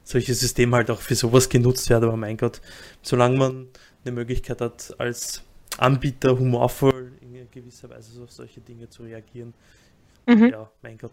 solche 0.03 0.34
Systeme 0.34 0.75
halt 0.75 0.92
auch 0.92 1.00
für 1.00 1.15
sowas 1.15 1.50
genutzt 1.50 1.89
werden, 1.89 2.06
aber 2.06 2.18
mein 2.18 2.38
Gott, 2.38 2.62
solange 3.01 3.38
man 3.38 3.68
eine 4.03 4.13
Möglichkeit 4.13 4.60
hat, 4.62 4.94
als 5.00 5.44
Anbieter 5.77 6.38
humorvoll 6.38 7.13
in 7.22 7.50
gewisser 7.51 7.89
Weise 7.89 8.22
auf 8.22 8.32
solche 8.32 8.62
Dinge 8.62 8.89
zu 8.89 9.03
reagieren. 9.03 9.53
Mhm. 10.25 10.50
Ja, 10.50 10.70
mein 10.82 10.98
Gott. 10.98 11.12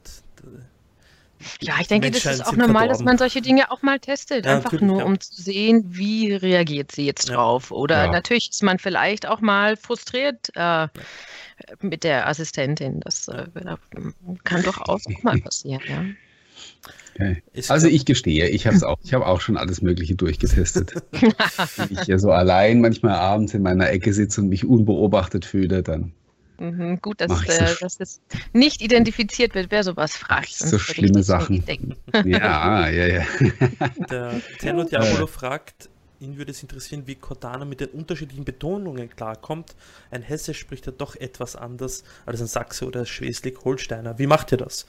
Ja, 1.60 1.74
ich 1.80 1.88
denke, 1.88 2.10
das 2.10 2.24
ist 2.26 2.46
auch 2.46 2.52
normal, 2.52 2.66
verdorben. 2.66 2.88
dass 2.88 3.00
man 3.00 3.18
solche 3.18 3.40
Dinge 3.40 3.70
auch 3.70 3.80
mal 3.82 3.98
testet, 3.98 4.44
ja, 4.44 4.56
einfach 4.56 4.72
nur, 4.72 4.98
ja. 4.98 5.04
um 5.04 5.18
zu 5.18 5.40
sehen, 5.40 5.84
wie 5.88 6.34
reagiert 6.34 6.92
sie 6.92 7.06
jetzt 7.06 7.30
drauf. 7.30 7.70
Oder 7.70 8.08
natürlich 8.08 8.50
ist 8.50 8.62
man 8.62 8.78
vielleicht 8.78 9.26
auch 9.26 9.40
mal 9.40 9.76
frustriert 9.76 10.50
äh, 10.54 10.88
mit 11.80 12.04
der 12.04 12.28
Assistentin. 12.28 13.00
Das 13.00 13.28
äh, 13.28 13.46
kann 14.44 14.62
doch 14.62 14.82
auch 14.82 15.00
mal 15.22 15.40
passieren, 15.40 15.82
ja. 15.88 16.04
Okay. 17.20 17.42
Also 17.68 17.86
ich 17.86 18.04
gestehe, 18.04 18.48
ich 18.48 18.66
habe 18.66 18.76
auch, 18.88 18.98
ich 19.02 19.14
habe 19.14 19.26
auch 19.26 19.40
schon 19.40 19.56
alles 19.56 19.82
Mögliche 19.82 20.14
durchgetestet. 20.14 20.94
Wenn 21.76 21.98
ich 21.98 22.06
ja 22.06 22.18
so 22.18 22.30
allein 22.30 22.80
manchmal 22.80 23.14
abends 23.14 23.54
in 23.54 23.62
meiner 23.62 23.90
Ecke 23.90 24.12
sitze 24.12 24.40
und 24.40 24.48
mich 24.48 24.64
unbeobachtet 24.64 25.44
fühle, 25.44 25.82
dann. 25.82 26.12
Mhm, 26.58 27.00
gut, 27.00 27.22
dass, 27.22 27.30
äh, 27.48 27.74
dass 27.80 28.00
es 28.00 28.20
nicht 28.52 28.82
identifiziert 28.82 29.54
wird, 29.54 29.70
wer 29.70 29.82
sowas 29.82 30.16
fragt. 30.16 30.52
So 30.52 30.78
schlimme 30.78 31.22
Sachen. 31.22 31.64
ja, 32.24 32.88
ja, 32.88 33.06
ja. 33.06 33.22
Der 34.10 34.40
Tenno 34.58 34.84
Diabolo 34.84 35.26
fragt, 35.26 35.88
ihn 36.20 36.36
würde 36.36 36.52
es 36.52 36.62
interessieren, 36.62 37.06
wie 37.06 37.14
Cortana 37.16 37.64
mit 37.64 37.80
den 37.80 37.88
unterschiedlichen 37.88 38.44
Betonungen 38.44 39.08
klarkommt. 39.10 39.74
Ein 40.10 40.22
Hesse 40.22 40.54
spricht 40.54 40.86
ja 40.86 40.92
doch 40.92 41.16
etwas 41.16 41.56
anders 41.56 42.04
als 42.26 42.40
ein 42.40 42.46
Sachse 42.46 42.86
oder 42.86 43.06
Schleswig-Holsteiner. 43.06 44.18
Wie 44.18 44.26
macht 44.26 44.52
ihr 44.52 44.58
das? 44.58 44.86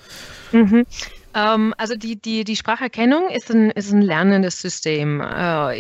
Mhm. 0.52 0.86
Ähm, 1.34 1.74
also 1.78 1.96
die, 1.96 2.18
die, 2.18 2.44
die 2.44 2.56
Spracherkennung 2.56 3.30
ist 3.30 3.50
ein, 3.50 3.72
ist 3.72 3.92
ein 3.92 4.02
lernendes 4.02 4.62
System. 4.62 5.22
Äh, 5.22 5.76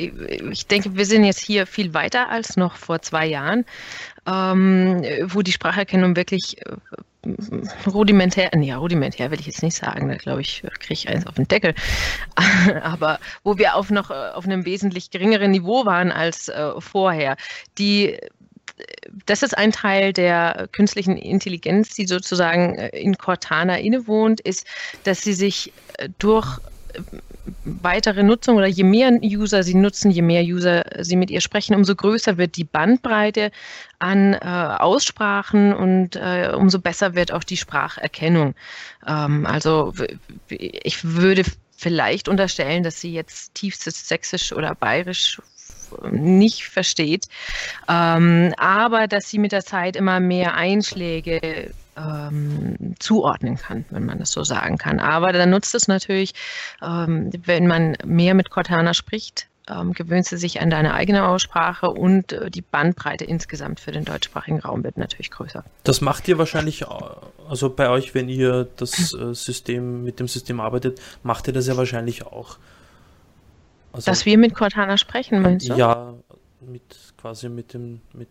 ich 0.52 0.68
denke, 0.68 0.96
wir 0.96 1.06
sind 1.06 1.26
jetzt 1.26 1.42
hier 1.42 1.68
viel 1.68 1.94
weiter 1.94 2.30
als 2.30 2.56
noch 2.56 2.76
vor 2.76 3.02
zwei 3.02 3.28
Jahren, 3.28 3.66
ähm, 4.26 5.02
wo 5.26 5.42
die 5.42 5.52
Spracherkennung 5.52 6.16
wirklich 6.16 6.66
äh, 6.66 6.76
rudimentär, 7.88 8.50
nee, 8.56 8.72
rudimentär 8.74 9.32
will 9.32 9.40
ich 9.40 9.46
jetzt 9.46 9.64
nicht 9.64 9.76
sagen, 9.76 10.08
da 10.08 10.16
glaube 10.16 10.42
ich, 10.42 10.64
kriege 10.80 10.94
ich 10.94 11.08
eins 11.08 11.28
auf 11.28 11.36
den 11.36 11.48
Deckel, 11.48 11.76
aber 12.84 13.20
wo 13.44 13.58
wir 13.58 13.76
auf 13.76 13.90
noch 13.92 14.10
äh, 14.10 14.32
auf 14.34 14.46
einem 14.46 14.66
wesentlich 14.66 15.12
geringeren 15.12 15.52
Niveau 15.52 15.86
waren 15.86 16.12
als 16.12 16.50
äh, 16.50 16.72
vorher. 16.80 17.38
Die 17.78 18.18
das 19.26 19.44
ist 19.44 19.58
ein 19.58 19.72
Teil 19.72 20.14
der 20.14 20.68
künstlichen 20.72 21.18
Intelligenz, 21.18 21.94
die 21.94 22.06
sozusagen 22.06 22.76
äh, 22.76 22.90
in 22.98 23.18
Cortana 23.18 23.78
innewohnt, 23.78 24.42
ist, 24.42 24.66
dass 25.04 25.22
sie 25.22 25.34
sich 25.34 25.74
äh, 25.98 26.10
durch 26.20 26.60
weitere 27.66 28.24
Nutzung 28.24 28.58
oder 28.58 28.68
je 28.68 28.84
mehr 28.84 29.12
User 29.22 29.64
sie 29.64 29.74
nutzen, 29.74 30.12
je 30.12 30.22
mehr 30.22 30.44
User 30.44 30.84
sie 31.00 31.16
mit 31.16 31.32
ihr 31.32 31.42
sprechen, 31.42 31.76
umso 31.76 31.96
größer 31.96 32.38
wird 32.38 32.56
die 32.56 32.64
Bandbreite 32.64 33.52
an 34.00 34.34
äh, 34.34 34.38
Aussprachen 34.40 35.74
und 35.74 36.16
äh, 36.16 36.52
umso 36.56 36.80
besser 36.80 37.16
wird 37.16 37.32
auch 37.32 37.44
die 37.44 37.58
Spracherkennung. 37.58 38.56
Ähm, 39.08 39.46
also 39.46 39.94
ich 40.50 41.04
würde 41.04 41.44
vielleicht 41.76 42.28
unterstellen, 42.28 42.84
dass 42.84 43.02
sie 43.02 43.14
jetzt 43.14 43.56
tiefstes 43.56 44.08
Sächsisch 44.08 44.54
oder 44.54 44.76
Bayerisch 44.76 45.42
nicht 46.12 46.64
versteht, 46.64 47.28
ähm, 47.90 48.54
aber 48.58 49.08
dass 49.08 49.30
sie 49.30 49.40
mit 49.40 49.52
der 49.52 49.66
Zeit 49.66 49.96
immer 49.96 50.20
mehr 50.20 50.54
Einschläge 50.56 51.72
ähm, 52.02 52.96
zuordnen 53.00 53.58
kann, 53.58 53.86
wenn 53.90 54.06
man 54.06 54.20
das 54.20 54.32
so 54.32 54.44
sagen 54.44 54.78
kann. 54.78 55.00
Aber 55.00 55.32
dann 55.34 55.50
nutzt 55.50 55.76
es 55.76 55.88
natürlich, 55.88 56.34
ähm, 56.82 57.32
wenn 57.46 57.68
man 57.68 57.98
mehr 58.06 58.34
mit 58.34 58.50
Cortana 58.50 58.94
spricht, 58.94 59.48
ähm, 59.70 59.94
gewöhnt 59.94 60.26
sie 60.26 60.38
sich 60.38 60.60
an 60.62 60.70
deine 60.70 60.94
eigene 60.94 61.28
Aussprache 61.28 61.90
und 61.90 62.34
äh, 62.34 62.50
die 62.50 62.62
Bandbreite 62.62 63.26
insgesamt 63.26 63.80
für 63.80 63.92
den 63.92 64.06
deutschsprachigen 64.06 64.60
Raum 64.60 64.84
wird 64.84 64.98
natürlich 64.98 65.32
größer. 65.32 65.64
Das 65.84 66.02
macht 66.02 66.28
ihr 66.28 66.38
wahrscheinlich, 66.38 66.86
also 67.48 67.70
bei 67.70 67.90
euch, 67.90 68.14
wenn 68.16 68.28
ihr 68.28 68.68
das 68.76 69.14
äh, 69.14 69.34
System 69.34 70.04
mit 70.04 70.20
dem 70.20 70.28
System 70.28 70.60
arbeitet, 70.60 71.00
macht 71.24 71.48
ihr 71.48 71.54
das 71.54 71.68
ja 71.68 71.78
wahrscheinlich 71.78 72.26
auch. 72.26 72.58
Also, 73.94 74.10
Dass 74.10 74.26
wir 74.26 74.38
mit 74.38 74.56
Cortana 74.56 74.98
sprechen, 74.98 75.42
meinst 75.42 75.70
du? 75.70 75.74
Ja, 75.76 76.14
mit 76.62 76.82
quasi 77.18 77.50
mit 77.50 77.74
dem, 77.74 78.02
mit 78.14 78.30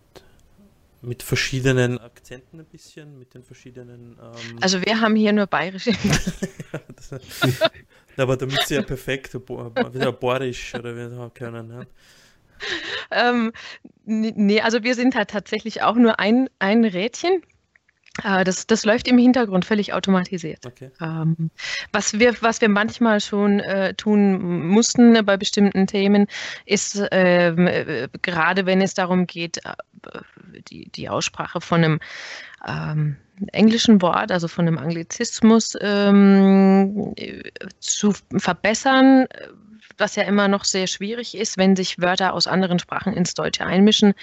mit 1.02 1.22
verschiedenen 1.22 1.98
Akzenten 1.98 2.60
ein 2.60 2.66
bisschen, 2.66 3.18
mit 3.18 3.34
den 3.34 3.42
verschiedenen. 3.42 4.18
Ähm 4.20 4.58
also 4.60 4.84
wir 4.84 5.00
haben 5.00 5.16
hier 5.16 5.32
nur 5.32 5.46
bayerische. 5.46 5.92
aber 8.16 8.36
damit 8.36 8.60
sie 8.66 8.74
ja 8.74 8.82
perfekt 8.82 9.34
wieder 9.34 10.12
borisch 10.12 10.74
oder 10.74 10.94
wie 10.94 11.10
wir 11.10 11.30
können. 11.32 11.70
Ja. 11.70 11.86
Ähm, 13.10 13.52
nee, 14.04 14.60
also 14.60 14.82
wir 14.82 14.94
sind 14.94 15.14
halt 15.14 15.30
tatsächlich 15.30 15.82
auch 15.82 15.96
nur 15.96 16.20
ein, 16.20 16.50
ein 16.58 16.84
Rädchen. 16.84 17.42
Äh, 18.24 18.44
das, 18.44 18.66
das 18.66 18.84
läuft 18.84 19.08
im 19.08 19.18
Hintergrund 19.18 19.64
völlig 19.64 19.92
automatisiert. 19.92 20.66
Okay. 20.66 20.90
Ähm, 21.00 21.50
was, 21.92 22.18
wir, 22.18 22.34
was 22.40 22.60
wir 22.60 22.68
manchmal 22.68 23.20
schon 23.20 23.60
äh, 23.60 23.94
tun 23.94 24.66
mussten 24.68 25.24
bei 25.24 25.36
bestimmten 25.36 25.86
Themen, 25.86 26.26
ist 26.66 27.02
ähm, 27.12 27.66
äh, 27.66 28.08
gerade 28.22 28.66
wenn 28.66 28.80
es 28.80 28.94
darum 28.94 29.26
geht, 29.26 29.58
äh, 29.64 29.72
die, 30.68 30.90
die 30.90 31.08
Aussprache 31.08 31.60
von 31.60 31.84
einem 31.84 32.00
ähm, 32.66 33.16
englischen 33.52 34.02
Wort, 34.02 34.32
also 34.32 34.48
von 34.48 34.66
einem 34.66 34.78
Anglizismus 34.78 35.76
ähm, 35.80 37.14
zu 37.78 38.12
verbessern, 38.36 39.26
was 40.00 40.16
ja 40.16 40.24
immer 40.24 40.48
noch 40.48 40.64
sehr 40.64 40.86
schwierig 40.86 41.36
ist, 41.36 41.58
wenn 41.58 41.76
sich 41.76 42.00
Wörter 42.00 42.34
aus 42.34 42.46
anderen 42.46 42.78
Sprachen 42.78 43.12
ins 43.12 43.34
Deutsche 43.34 43.64
einmischen, 43.64 44.14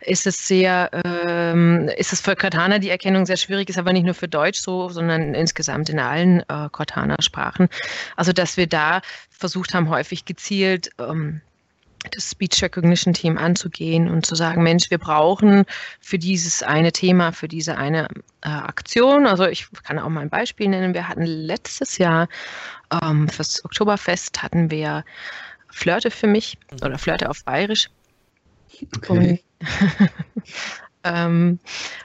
ist 0.00 0.26
es 0.26 0.46
sehr, 0.46 0.90
ähm, 1.04 1.90
ist 1.96 2.12
es 2.12 2.20
für 2.20 2.36
Cortana 2.36 2.78
die 2.78 2.90
Erkennung 2.90 3.26
sehr 3.26 3.36
schwierig, 3.36 3.68
ist 3.68 3.78
aber 3.78 3.92
nicht 3.92 4.04
nur 4.04 4.14
für 4.14 4.28
Deutsch 4.28 4.60
so, 4.60 4.88
sondern 4.88 5.34
insgesamt 5.34 5.88
in 5.88 5.98
allen 5.98 6.40
äh, 6.48 6.68
Cortana-Sprachen. 6.70 7.68
Also 8.16 8.32
dass 8.32 8.56
wir 8.56 8.66
da 8.66 9.02
versucht 9.30 9.74
haben, 9.74 9.88
häufig 9.88 10.24
gezielt 10.24 10.90
ähm, 10.98 11.40
das 12.12 12.30
Speech 12.30 12.62
Recognition 12.62 13.12
Team 13.12 13.36
anzugehen 13.36 14.08
und 14.08 14.24
zu 14.24 14.34
sagen, 14.34 14.62
Mensch, 14.62 14.90
wir 14.90 14.98
brauchen 14.98 15.64
für 16.00 16.18
dieses 16.18 16.62
eine 16.62 16.92
Thema, 16.92 17.32
für 17.32 17.48
diese 17.48 17.76
eine 17.76 18.08
äh, 18.40 18.48
Aktion, 18.48 19.26
also 19.26 19.46
ich 19.46 19.66
kann 19.82 19.98
auch 19.98 20.08
mal 20.08 20.20
ein 20.20 20.30
Beispiel 20.30 20.68
nennen, 20.68 20.94
wir 20.94 21.08
hatten 21.08 21.24
letztes 21.24 21.98
Jahr 21.98 22.28
ähm, 23.02 23.28
fürs 23.28 23.64
Oktoberfest 23.64 24.42
hatten 24.42 24.70
wir 24.70 25.04
Flirte 25.68 26.10
für 26.10 26.26
mich 26.26 26.58
oder 26.82 26.98
Flirte 26.98 27.30
auf 27.30 27.44
Bayerisch. 27.44 27.88
Okay. 28.96 29.42
Und, 29.60 29.68
ähm, 31.04 31.58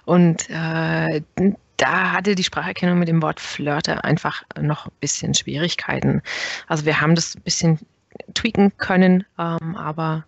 und 0.05 0.49
äh, 0.49 1.21
da 1.77 2.11
hatte 2.11 2.35
die 2.35 2.43
Spracherkennung 2.43 2.99
mit 2.99 3.07
dem 3.07 3.21
Wort 3.21 3.39
Flirte 3.39 4.03
einfach 4.03 4.43
noch 4.59 4.87
ein 4.87 4.93
bisschen 4.99 5.33
Schwierigkeiten. 5.33 6.21
Also 6.67 6.85
wir 6.85 7.01
haben 7.01 7.15
das 7.15 7.35
ein 7.35 7.41
bisschen 7.41 7.79
tweaken 8.33 8.77
können, 8.77 9.25
ähm, 9.37 9.75
aber 9.75 10.25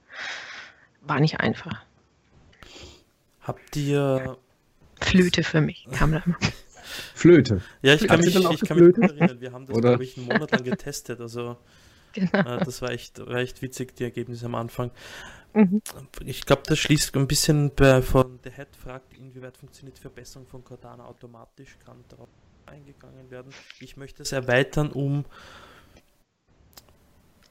war 1.02 1.20
nicht 1.20 1.40
einfach. 1.40 1.82
Habt 3.42 3.76
ihr 3.78 4.38
Flöte 5.02 5.44
für 5.44 5.62
mich 5.62 5.88
kam 5.94 6.12
da 6.12 6.22
immer. 6.26 6.38
Flöte. 7.16 7.62
Ja, 7.82 7.94
ich 7.94 8.08
kann, 8.08 8.20
mich, 8.20 8.36
ich 8.36 8.62
kann 8.62 8.80
mich 8.80 8.98
erinnern, 8.98 9.42
wir 9.42 9.52
haben 9.52 9.66
das, 9.66 9.78
glaube 9.78 10.04
ich, 10.04 10.18
einen 10.18 10.28
Monat 10.28 10.52
lang 10.52 10.64
getestet. 10.64 11.20
Also 11.20 11.58
genau. 12.14 12.40
äh, 12.40 12.64
das 12.64 12.82
war 12.82 12.92
echt, 12.92 13.20
war 13.20 13.38
echt 13.38 13.62
witzig, 13.62 13.96
die 13.96 14.04
Ergebnisse 14.04 14.46
am 14.46 14.56
Anfang. 14.56 14.92
Mhm. 15.54 15.82
Ich 16.24 16.46
glaube, 16.46 16.64
das 16.66 16.78
schließt 16.80 17.16
ein 17.16 17.28
bisschen 17.28 17.72
bei, 17.76 18.02
von 18.02 18.40
The 18.44 18.52
Head 18.52 18.76
fragt, 18.76 19.18
inwieweit 19.18 19.58
funktioniert 19.58 19.98
die 19.98 20.02
Verbesserung 20.02 20.48
von 20.48 20.64
Cardano 20.64 21.06
automatisch? 21.06 21.78
Kann 21.84 22.04
darauf 22.10 22.30
eingegangen 22.68 23.32
werden. 23.32 23.52
Ich 23.80 23.98
möchte 23.98 24.24
es 24.24 24.32
erweitern 24.32 24.92
um. 24.92 25.26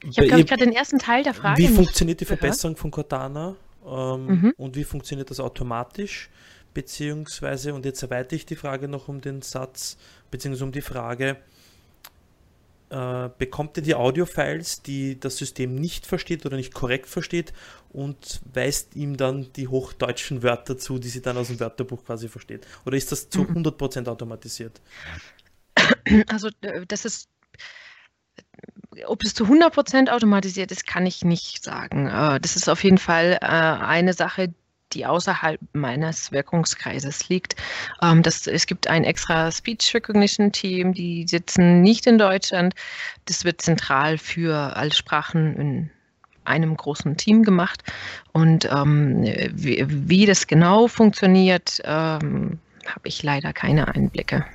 Ich 0.03 0.17
habe, 0.19 0.45
gerade 0.45 0.63
den 0.63 0.73
ersten 0.73 0.99
Teil 0.99 1.23
der 1.23 1.33
Frage. 1.33 1.61
Wie 1.61 1.67
funktioniert 1.67 2.21
die 2.21 2.25
Verbesserung 2.25 2.75
gehört? 2.75 2.81
von 2.81 2.91
Cortana 2.91 3.55
ähm, 3.85 4.25
mhm. 4.25 4.53
und 4.57 4.75
wie 4.75 4.83
funktioniert 4.83 5.29
das 5.29 5.39
automatisch? 5.39 6.29
Beziehungsweise, 6.77 7.73
und 7.73 7.85
jetzt 7.85 8.03
erweitere 8.03 8.35
ich 8.35 8.45
die 8.45 8.55
Frage 8.55 8.87
noch 8.87 9.07
um 9.07 9.19
den 9.19 9.41
Satz, 9.41 9.97
beziehungsweise 10.29 10.63
um 10.63 10.71
die 10.71 10.81
Frage, 10.81 11.37
äh, 12.91 13.29
bekommt 13.35 13.77
er 13.77 13.81
die 13.81 13.95
Audiofiles, 13.95 14.83
die 14.83 15.19
das 15.19 15.37
System 15.37 15.73
nicht 15.73 16.05
versteht 16.05 16.45
oder 16.45 16.55
nicht 16.55 16.75
korrekt 16.75 17.07
versteht 17.07 17.51
und 17.89 18.41
weist 18.53 18.95
ihm 18.95 19.17
dann 19.17 19.51
die 19.53 19.67
hochdeutschen 19.67 20.43
Wörter 20.43 20.77
zu, 20.77 20.99
die 20.99 21.07
sie 21.07 21.23
dann 21.23 21.35
aus 21.37 21.47
dem 21.47 21.59
Wörterbuch 21.59 22.05
quasi 22.05 22.29
versteht? 22.29 22.67
Oder 22.85 22.95
ist 22.95 23.11
das 23.11 23.27
zu 23.27 23.41
100% 23.41 24.01
mhm. 24.01 24.07
automatisiert? 24.09 24.79
Also 26.29 26.49
äh, 26.61 26.85
das 26.87 27.05
ist 27.05 27.27
ob 29.07 29.23
es 29.23 29.33
zu 29.33 29.45
100% 29.45 30.09
automatisiert 30.09 30.71
ist, 30.71 30.85
kann 30.85 31.07
ich 31.07 31.25
nicht 31.25 31.63
sagen. 31.63 32.05
Äh, 32.05 32.39
das 32.39 32.55
ist 32.55 32.69
auf 32.69 32.83
jeden 32.83 32.99
Fall 32.99 33.39
eine 33.39 34.13
Sache, 34.13 34.53
die 34.93 35.05
außerhalb 35.05 35.59
meines 35.73 36.31
Wirkungskreises 36.31 37.29
liegt. 37.29 37.55
Ähm, 38.01 38.23
das, 38.23 38.47
es 38.47 38.65
gibt 38.65 38.87
ein 38.87 39.03
extra 39.03 39.51
Speech 39.51 39.93
Recognition 39.93 40.51
Team, 40.51 40.93
die 40.93 41.25
sitzen 41.27 41.81
nicht 41.81 42.07
in 42.07 42.17
Deutschland. 42.17 42.73
Das 43.25 43.43
wird 43.43 43.61
zentral 43.61 44.17
für 44.17 44.75
alle 44.75 44.93
Sprachen 44.93 45.55
in 45.57 45.89
einem 46.45 46.75
großen 46.75 47.17
Team 47.17 47.43
gemacht. 47.43 47.83
Und 48.31 48.65
ähm, 48.71 49.23
wie, 49.53 49.85
wie, 49.87 50.25
das 50.25 50.47
genau 50.47 50.87
funktioniert, 50.87 51.81
ähm, 51.83 52.59
habe 52.85 53.07
ich 53.07 53.21
leider 53.23 53.53
keine 53.53 53.93
Einblicke. 53.93 54.45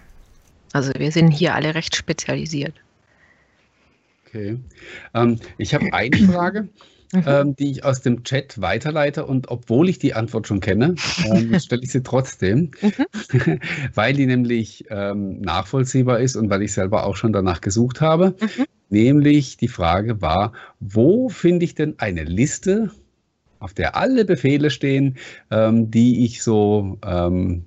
Also 0.73 0.93
wir 0.97 1.13
sind 1.13 1.31
hier 1.31 1.55
alle 1.55 1.75
recht 1.75 1.95
spezialisiert. 1.95 2.75
Okay. 4.27 4.59
Ähm, 5.13 5.39
ich 5.59 5.75
habe 5.75 5.93
eine 5.93 6.17
Frage 6.17 6.69
mhm. 7.13 7.23
ähm, 7.27 7.57
die 7.57 7.71
ich 7.71 7.85
aus 7.85 8.01
dem 8.01 8.25
Chat 8.25 8.61
weiterleite. 8.61 9.27
Und 9.27 9.49
obwohl 9.49 9.89
ich 9.89 9.99
die 9.99 10.15
Antwort 10.15 10.47
schon 10.47 10.61
kenne, 10.61 10.95
ähm, 11.25 11.59
stelle 11.61 11.83
ich 11.83 11.93
sie 11.93 12.03
trotzdem, 12.03 12.71
mhm. 12.81 13.59
weil 13.95 14.15
die 14.15 14.27
nämlich 14.27 14.87
ähm, 14.91 15.41
nachvollziehbar 15.41 16.21
ist 16.21 16.37
und 16.37 16.51
weil 16.51 16.63
ich 16.63 16.73
selber 16.73 17.05
auch 17.05 17.17
schon 17.17 17.33
danach 17.33 17.61
gesucht 17.61 18.01
habe. 18.01 18.35
Mhm. 18.41 18.65
Nämlich 18.91 19.57
die 19.57 19.69
Frage 19.69 20.21
war, 20.21 20.53
wo 20.81 21.29
finde 21.29 21.65
ich 21.65 21.75
denn 21.75 21.95
eine 21.99 22.25
Liste, 22.25 22.91
auf 23.59 23.73
der 23.73 23.97
alle 23.97 24.25
Befehle 24.25 24.71
stehen, 24.71 25.17
ähm, 25.51 25.91
die 25.91 26.25
ich 26.25 26.43
so 26.43 26.99
ähm, 27.07 27.65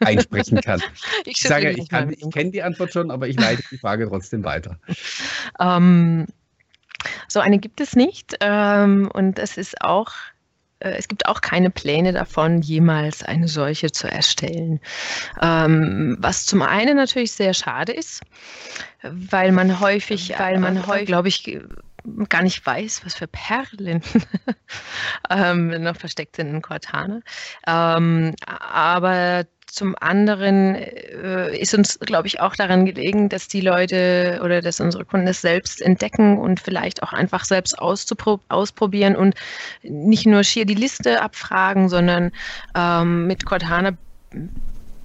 einsprechen 0.00 0.60
kann. 0.60 0.80
Ich, 1.24 1.42
ich 1.42 1.48
sage, 1.48 1.70
ich, 1.70 1.90
ich 1.90 2.30
kenne 2.30 2.50
die 2.50 2.62
Antwort 2.62 2.92
schon, 2.92 3.10
aber 3.10 3.28
ich 3.28 3.38
leite 3.38 3.62
die 3.70 3.78
Frage 3.78 4.06
trotzdem 4.08 4.44
weiter. 4.44 4.78
Ähm, 5.60 6.26
so 7.28 7.40
eine 7.40 7.58
gibt 7.58 7.80
es 7.80 7.94
nicht. 7.94 8.36
Ähm, 8.40 9.10
und 9.12 9.38
es 9.38 9.56
ist 9.56 9.80
auch 9.82 10.12
äh, 10.80 10.90
es 10.90 11.08
gibt 11.08 11.26
auch 11.26 11.40
keine 11.40 11.70
Pläne 11.70 12.12
davon, 12.12 12.62
jemals 12.62 13.22
eine 13.22 13.48
solche 13.48 13.92
zu 13.92 14.10
erstellen. 14.10 14.80
Ähm, 15.40 16.16
was 16.20 16.46
zum 16.46 16.62
einen 16.62 16.96
natürlich 16.96 17.32
sehr 17.32 17.54
schade 17.54 17.92
ist, 17.92 18.22
weil 19.02 19.52
man 19.52 19.80
häufig, 19.80 20.34
weil 20.38 20.58
man 20.58 20.86
häufig, 20.86 21.06
glaube 21.06 21.28
ich, 21.28 21.58
gar 22.28 22.42
nicht 22.42 22.64
weiß, 22.64 23.02
was 23.04 23.14
für 23.14 23.26
Perlen 23.26 24.02
ähm, 25.30 25.82
noch 25.82 25.96
versteckt 25.96 26.36
sind 26.36 26.48
in 26.48 26.62
Cortana. 26.62 27.20
Ähm, 27.66 28.34
aber 28.46 29.44
zum 29.68 29.94
anderen 30.00 30.74
äh, 30.74 31.56
ist 31.56 31.74
uns, 31.74 31.98
glaube 32.00 32.26
ich, 32.26 32.40
auch 32.40 32.56
daran 32.56 32.86
gelegen, 32.86 33.28
dass 33.28 33.48
die 33.48 33.60
Leute 33.60 34.40
oder 34.42 34.62
dass 34.62 34.80
unsere 34.80 35.04
Kunden 35.04 35.28
es 35.28 35.40
selbst 35.40 35.80
entdecken 35.80 36.38
und 36.38 36.60
vielleicht 36.60 37.02
auch 37.02 37.12
einfach 37.12 37.44
selbst 37.44 37.78
ausprobieren 37.78 39.16
und 39.16 39.34
nicht 39.82 40.26
nur 40.26 40.42
schier 40.44 40.64
die 40.64 40.74
Liste 40.74 41.22
abfragen, 41.22 41.88
sondern 41.88 42.32
ähm, 42.74 43.26
mit 43.26 43.44
Cortana 43.44 43.92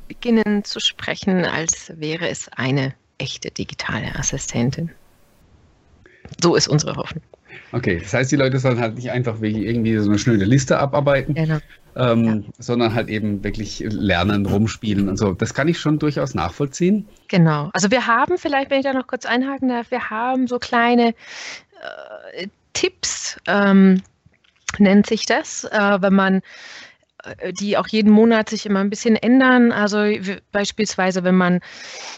beginnen 0.08 0.64
zu 0.64 0.80
sprechen, 0.80 1.46
als 1.46 1.92
wäre 1.96 2.30
es 2.30 2.50
eine 2.50 2.94
echte 3.18 3.52
digitale 3.52 4.16
Assistentin. 4.16 4.92
So 6.42 6.56
ist 6.56 6.68
unsere 6.68 6.96
Hoffnung. 6.96 7.24
Okay, 7.72 8.00
das 8.02 8.14
heißt, 8.14 8.32
die 8.32 8.36
Leute 8.36 8.60
sollen 8.60 8.80
halt 8.80 8.96
nicht 8.96 9.12
einfach 9.12 9.42
irgendwie 9.42 9.98
so 9.98 10.10
eine 10.10 10.20
schnelle 10.20 10.46
Liste 10.46 10.80
abarbeiten, 10.80 11.34
genau. 11.34 11.58
ähm, 11.96 12.26
ja. 12.26 12.40
sondern 12.60 12.94
halt 12.94 13.10
eben 13.10 13.44
wirklich 13.44 13.80
lernen, 13.90 14.46
rumspielen 14.46 15.10
und 15.10 15.18
so. 15.18 15.34
Das 15.34 15.54
kann 15.54 15.68
ich 15.68 15.80
schon 15.80 16.00
durchaus 16.00 16.34
nachvollziehen. 16.34 17.08
Genau. 17.28 17.70
Also 17.74 17.92
wir 17.92 18.08
haben 18.08 18.38
vielleicht, 18.38 18.70
wenn 18.70 18.80
ich 18.80 18.86
da 18.86 18.94
noch 18.94 19.08
kurz 19.08 19.26
einhaken 19.26 19.70
darf, 19.70 19.92
wir 19.92 20.10
haben 20.10 20.48
so 20.48 20.60
kleine 20.60 21.10
äh, 22.38 22.48
Tipps, 22.74 23.38
ähm, 23.48 24.02
nennt 24.80 25.08
sich 25.08 25.26
das, 25.26 25.64
äh, 25.66 26.02
wenn 26.02 26.14
man 26.14 26.42
die 27.52 27.78
auch 27.78 27.88
jeden 27.88 28.12
Monat 28.12 28.50
sich 28.50 28.66
immer 28.66 28.80
ein 28.82 28.90
bisschen 28.90 29.16
ändern. 29.16 29.72
Also 29.72 30.04
beispielsweise, 30.52 31.24
wenn 31.24 31.36
man 31.36 31.62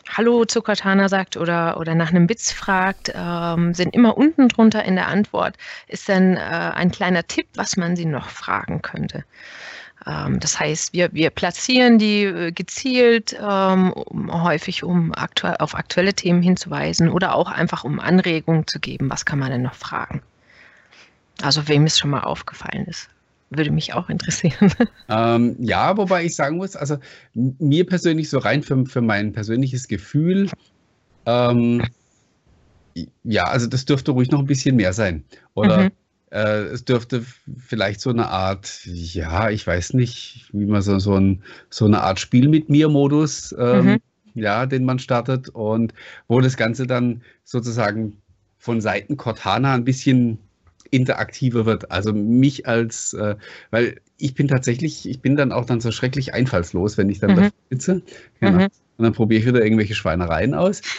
Hallo 0.09 0.45
zu 0.45 0.61
Cortana 0.61 1.09
sagt 1.09 1.37
oder, 1.37 1.79
oder 1.79 1.95
nach 1.95 2.09
einem 2.09 2.29
Witz 2.29 2.51
fragt, 2.51 3.11
ähm, 3.13 3.73
sind 3.73 3.93
immer 3.93 4.17
unten 4.17 4.49
drunter 4.49 4.83
in 4.83 4.95
der 4.95 5.07
Antwort 5.07 5.57
ist 5.87 6.09
dann 6.09 6.37
äh, 6.37 6.39
ein 6.39 6.91
kleiner 6.91 7.27
Tipp, 7.27 7.47
was 7.55 7.77
man 7.77 7.95
sie 7.95 8.05
noch 8.05 8.29
fragen 8.29 8.81
könnte. 8.81 9.23
Ähm, 10.07 10.39
das 10.39 10.59
heißt, 10.59 10.93
wir, 10.93 11.13
wir 11.13 11.29
platzieren 11.29 11.99
die 11.99 12.23
äh, 12.23 12.51
gezielt, 12.51 13.37
ähm, 13.39 13.93
häufig 14.31 14.83
um 14.83 15.13
aktuell, 15.13 15.57
auf 15.59 15.75
aktuelle 15.75 16.13
Themen 16.13 16.41
hinzuweisen 16.41 17.09
oder 17.09 17.35
auch 17.35 17.51
einfach 17.51 17.83
um 17.83 17.99
Anregungen 17.99 18.67
zu 18.67 18.79
geben, 18.79 19.09
was 19.09 19.25
kann 19.25 19.39
man 19.39 19.51
denn 19.51 19.61
noch 19.61 19.75
fragen. 19.75 20.21
Also 21.41 21.67
wem 21.67 21.83
es 21.83 21.99
schon 21.99 22.11
mal 22.11 22.21
aufgefallen 22.21 22.85
ist 22.85 23.09
würde 23.57 23.71
mich 23.71 23.93
auch 23.93 24.09
interessieren. 24.09 24.71
Ähm, 25.07 25.55
ja, 25.59 25.95
wobei 25.97 26.25
ich 26.25 26.35
sagen 26.35 26.57
muss, 26.57 26.75
also 26.75 26.97
mir 27.35 27.85
persönlich 27.85 28.27
so 28.29 28.39
rein 28.39 28.63
für, 28.63 28.85
für 28.87 29.01
mein 29.01 29.33
persönliches 29.33 29.87
Gefühl, 29.87 30.49
ähm, 31.27 31.83
ja, 33.23 33.43
also 33.43 33.67
das 33.67 33.85
dürfte 33.85 34.11
ruhig 34.11 34.31
noch 34.31 34.39
ein 34.39 34.47
bisschen 34.47 34.75
mehr 34.77 34.93
sein. 34.93 35.23
Oder 35.53 35.83
mhm. 35.83 35.91
äh, 36.31 36.63
es 36.65 36.85
dürfte 36.85 37.23
vielleicht 37.57 38.01
so 38.01 38.09
eine 38.09 38.27
Art, 38.29 38.81
ja, 38.85 39.49
ich 39.49 39.67
weiß 39.67 39.93
nicht, 39.93 40.49
wie 40.53 40.65
man 40.65 40.81
so, 40.81 40.97
so, 40.97 41.15
ein, 41.15 41.43
so 41.69 41.85
eine 41.85 42.01
Art 42.01 42.19
Spiel 42.19 42.47
mit 42.47 42.69
mir-Modus, 42.69 43.55
ähm, 43.59 43.85
mhm. 43.85 43.97
ja, 44.33 44.65
den 44.65 44.85
man 44.85 44.99
startet 44.99 45.49
und 45.49 45.93
wo 46.27 46.41
das 46.41 46.57
Ganze 46.57 46.87
dann 46.87 47.21
sozusagen 47.43 48.17
von 48.57 48.81
Seiten 48.81 49.17
Cortana 49.17 49.73
ein 49.75 49.83
bisschen 49.83 50.39
interaktiver 50.95 51.65
wird. 51.65 51.91
Also 51.91 52.13
mich 52.13 52.67
als, 52.67 53.13
äh, 53.13 53.35
weil 53.71 54.01
ich 54.17 54.33
bin 54.33 54.47
tatsächlich, 54.47 55.07
ich 55.07 55.21
bin 55.21 55.35
dann 55.35 55.51
auch 55.51 55.65
dann 55.65 55.81
so 55.81 55.91
schrecklich 55.91 56.33
einfallslos, 56.33 56.97
wenn 56.97 57.09
ich 57.09 57.19
dann 57.19 57.31
mhm. 57.31 57.35
da 57.35 57.49
sitze. 57.69 58.01
Genau. 58.39 58.59
Mhm. 58.59 58.67
Und 58.97 59.03
dann 59.03 59.13
probiere 59.13 59.41
ich 59.41 59.47
wieder 59.47 59.63
irgendwelche 59.63 59.95
Schweinereien 59.95 60.53
aus. 60.53 60.81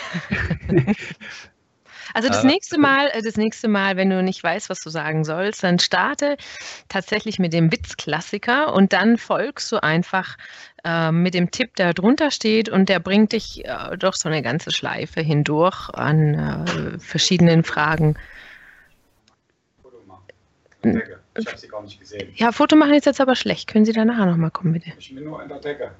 Also 2.17 2.29
das 2.29 2.45
äh, 2.45 2.47
nächste 2.47 2.79
Mal, 2.79 3.11
äh, 3.13 3.21
das 3.21 3.37
nächste 3.37 3.69
Mal, 3.69 3.97
wenn 3.97 4.09
du 4.09 4.23
nicht 4.23 4.43
weißt, 4.43 4.71
was 4.71 4.81
du 4.81 4.89
sagen 4.89 5.23
sollst, 5.25 5.63
dann 5.63 5.79
starte 5.79 6.39
tatsächlich 6.89 7.39
mit 7.39 7.53
dem 7.53 7.71
Witzklassiker 7.71 8.73
und 8.73 8.95
dann 8.95 9.19
folgst 9.19 9.71
du 9.71 9.83
einfach 9.83 10.39
äh, 10.83 11.13
mit 11.13 11.35
dem 11.35 11.51
Tipp, 11.51 11.77
der 11.77 11.93
drunter 11.93 12.31
steht 12.31 12.71
und 12.71 12.89
der 12.89 13.01
bringt 13.01 13.33
dich 13.33 13.67
äh, 13.67 13.99
durch 13.99 14.17
so 14.17 14.31
eine 14.31 14.41
ganze 14.41 14.71
Schleife 14.71 15.21
hindurch 15.21 15.91
an 15.91 16.35
äh, 16.35 16.99
verschiedenen 16.99 17.65
Fragen. 17.65 18.17
Decke. 20.95 21.19
Ich 21.39 21.47
habe 21.47 21.59
sie 21.59 21.69
gar 21.69 21.83
nicht 21.83 21.99
gesehen. 22.01 22.29
Ja, 22.35 22.53
Foto 22.53 22.77
machen 22.77 22.95
ist 22.95 23.07
jetzt 23.07 23.21
aber 23.21 23.37
schlecht. 23.37 23.69
Können 23.69 23.85
Sie 23.85 23.93
da 23.93 24.05
nachher 24.05 24.27
nochmal 24.27 24.51
kommen, 24.51 24.73
bitte? 24.73 24.93
Ich 24.99 25.15
bin 25.15 25.25
nur 25.25 25.41
an 25.41 25.49
der 25.49 25.59
Decke. 25.61 25.91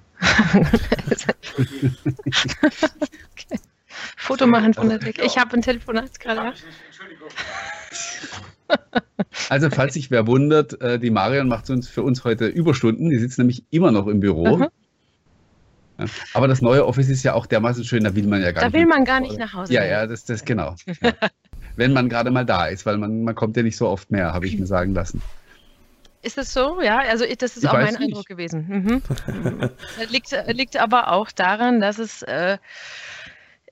okay. 3.33 3.61
Foto 4.17 4.47
machen 4.47 4.75
von 4.75 4.89
der 4.89 4.99
Decke. 4.99 5.25
Ich 5.25 5.39
habe 5.39 5.55
ein 5.55 5.63
Telefonat 5.63 6.19
gerade. 6.21 6.53
Entschuldigung. 6.87 7.29
Also, 9.49 9.71
falls 9.71 9.95
sich 9.95 10.11
wer 10.11 10.27
wundert, 10.27 10.81
äh, 10.81 10.99
die 10.99 11.11
Marion 11.11 11.49
macht 11.49 11.71
uns 11.71 11.89
für 11.89 12.03
uns 12.03 12.25
heute 12.25 12.47
Überstunden. 12.47 13.11
Die 13.11 13.19
sitzt 13.19 13.39
nämlich 13.39 13.65
immer 13.71 13.93
noch 13.93 14.07
im 14.09 14.21
Büro. 14.21 14.57
Mhm. 14.57 14.69
Aber 16.35 16.49
das 16.49 16.61
neue 16.61 16.85
Office 16.87 17.09
ist 17.09 17.23
ja 17.23 17.35
auch 17.35 17.47
dermaßen 17.47 17.85
schön, 17.85 18.05
da 18.05 18.15
will 18.15 18.27
man 18.27 18.43
ja 18.43 18.53
gar 18.53 18.63
da 18.63 18.67
nicht. 18.67 18.75
Da 18.75 18.79
will 18.79 18.87
man 18.87 19.05
gar 19.05 19.21
nicht 19.21 19.39
nach 19.39 19.55
Hause. 19.55 19.73
Ja, 19.73 19.85
ja, 19.85 20.07
das, 20.07 20.25
das 20.25 20.45
genau. 20.45 20.75
Ja 21.03 21.13
wenn 21.77 21.93
man 21.93 22.09
gerade 22.09 22.31
mal 22.31 22.45
da 22.45 22.67
ist, 22.67 22.87
weil 22.87 22.99
man, 22.99 23.23
man 23.23 23.35
kommt 23.35 23.57
ja 23.57 23.63
nicht 23.63 23.77
so 23.77 23.89
oft 23.89 24.11
mehr, 24.11 24.33
habe 24.33 24.47
ich 24.47 24.59
mir 24.59 24.67
sagen 24.67 24.95
lassen. 24.95 25.23
Ist 26.23 26.39
das 26.39 26.53
so? 26.53 26.83
Ja, 26.83 26.99
also 27.09 27.25
das 27.25 27.57
ist 27.57 27.63
ich 27.63 27.71
auch 27.71 27.75
mein 27.75 27.87
nicht. 27.87 28.01
Eindruck 28.01 28.27
gewesen. 28.27 28.67
Mhm. 28.69 29.01
liegt, 30.11 30.37
liegt 30.49 30.77
aber 30.77 31.13
auch 31.13 31.31
daran, 31.31 31.81
dass 31.81 31.99
es, 31.99 32.23
äh, 32.23 32.59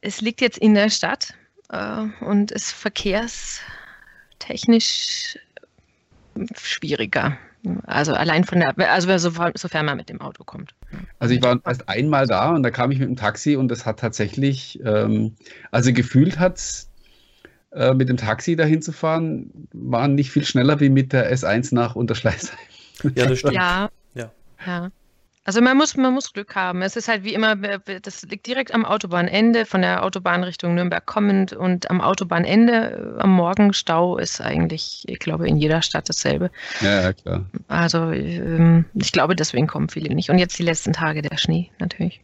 es 0.03 0.21
liegt 0.21 0.40
jetzt 0.40 0.59
in 0.59 0.75
der 0.75 0.90
Stadt 0.90 1.35
äh, 1.71 2.05
und 2.21 2.53
ist 2.53 2.71
verkehrstechnisch 2.71 5.37
schwieriger 6.57 7.38
Also 7.87 8.12
allein 8.12 8.45
von 8.45 8.61
der, 8.61 8.75
also 8.90 9.17
sofern 9.19 9.87
man 9.87 9.97
mit 9.97 10.09
dem 10.09 10.21
Auto 10.21 10.45
kommt. 10.45 10.75
Also 11.19 11.35
ich 11.35 11.43
war 11.43 11.59
erst 11.64 11.88
einmal 11.88 12.27
da 12.27 12.51
und 12.51 12.62
da 12.62 12.71
kam 12.71 12.90
ich 12.90 12.99
mit 12.99 13.09
dem 13.09 13.17
Taxi 13.17 13.57
und 13.57 13.69
das 13.69 13.87
hat 13.87 14.01
tatsächlich, 14.01 14.81
ähm, 14.85 15.37
also 15.71 15.93
gefühlt 15.93 16.38
hat 16.38 16.87
äh, 17.75 17.95
mit 17.95 18.09
dem 18.09 18.17
Taxi 18.17 18.57
dahin 18.57 18.83
zu 18.83 18.93
fahren, 18.93 19.51
war 19.73 20.09
nicht 20.09 20.31
viel 20.31 20.45
schneller 20.45 20.81
wie 20.81 20.89
mit 20.89 21.13
der 21.13 21.33
S1 21.35 21.75
nach 21.75 21.97
Unterschleißheim. 21.97 22.59
Ja, 23.17 23.27
das 23.27 23.41
stimmt. 23.41 23.55
Ja, 23.55 23.91
ja. 24.15 24.31
ja. 24.65 24.91
Also 25.47 25.61
man 25.61 25.77
muss, 25.77 25.95
man 25.97 26.15
muss 26.15 26.33
Glück 26.33 26.55
haben. 26.55 26.81
Es 26.81 26.97
ist 26.97 27.07
halt 27.07 27.23
wie 27.23 27.35
immer, 27.35 27.55
das 27.57 28.23
liegt 28.23 28.47
direkt 28.47 28.73
am 28.73 28.87
Autobahnende, 28.87 29.67
von 29.67 29.83
der 29.83 30.03
Autobahn 30.03 30.43
Richtung 30.43 30.75
Nürnberg 30.75 31.05
kommend 31.05 31.53
und 31.53 31.91
am 31.91 32.01
Autobahnende 32.01 33.17
äh, 33.19 33.21
am 33.21 33.31
Morgenstau 33.31 34.17
ist 34.17 34.41
eigentlich, 34.41 35.03
ich 35.07 35.19
glaube, 35.19 35.47
in 35.47 35.59
jeder 35.59 35.83
Stadt 35.83 36.09
dasselbe. 36.09 36.51
Ja, 36.81 37.03
ja 37.03 37.13
klar. 37.13 37.45
Also 37.69 38.11
ähm, 38.11 38.87
ich 38.95 39.13
glaube, 39.13 39.37
deswegen 39.37 39.67
kommen 39.67 39.91
viele 39.91 40.15
nicht. 40.15 40.31
Und 40.31 40.39
jetzt 40.39 40.59
die 40.59 40.63
letzten 40.63 40.95
Tage 40.95 41.21
der 41.21 41.37
Schnee 41.37 41.71
natürlich. 41.79 42.23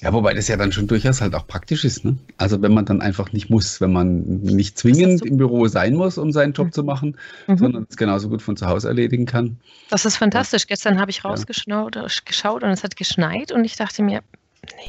Ja, 0.00 0.12
wobei 0.12 0.32
das 0.32 0.48
ja 0.48 0.56
dann 0.56 0.72
schon 0.72 0.86
durchaus 0.86 1.20
halt 1.20 1.34
auch 1.34 1.46
praktisch 1.46 1.84
ist. 1.84 2.04
Ne? 2.04 2.16
Also 2.38 2.62
wenn 2.62 2.72
man 2.72 2.86
dann 2.86 3.02
einfach 3.02 3.32
nicht 3.32 3.50
muss, 3.50 3.80
wenn 3.80 3.92
man 3.92 4.40
nicht 4.40 4.78
zwingend 4.78 5.24
im 5.24 5.36
Büro 5.36 5.68
sein 5.68 5.94
muss, 5.94 6.16
um 6.16 6.32
seinen 6.32 6.52
Job 6.54 6.68
mhm. 6.68 6.72
zu 6.72 6.84
machen, 6.84 7.16
mhm. 7.46 7.58
sondern 7.58 7.86
es 7.88 7.96
genauso 7.96 8.28
gut 8.28 8.40
von 8.40 8.56
zu 8.56 8.66
Hause 8.66 8.88
erledigen 8.88 9.26
kann. 9.26 9.58
Das 9.90 10.04
ist 10.04 10.16
fantastisch. 10.16 10.62
Ja. 10.62 10.66
Gestern 10.68 10.98
habe 10.98 11.10
ich 11.10 11.24
rausgeschaut 11.24 11.96
ja. 11.96 12.06
geschaut 12.24 12.62
und 12.62 12.70
es 12.70 12.82
hat 12.84 12.96
geschneit 12.96 13.52
und 13.52 13.64
ich 13.64 13.76
dachte 13.76 14.02
mir, 14.02 14.22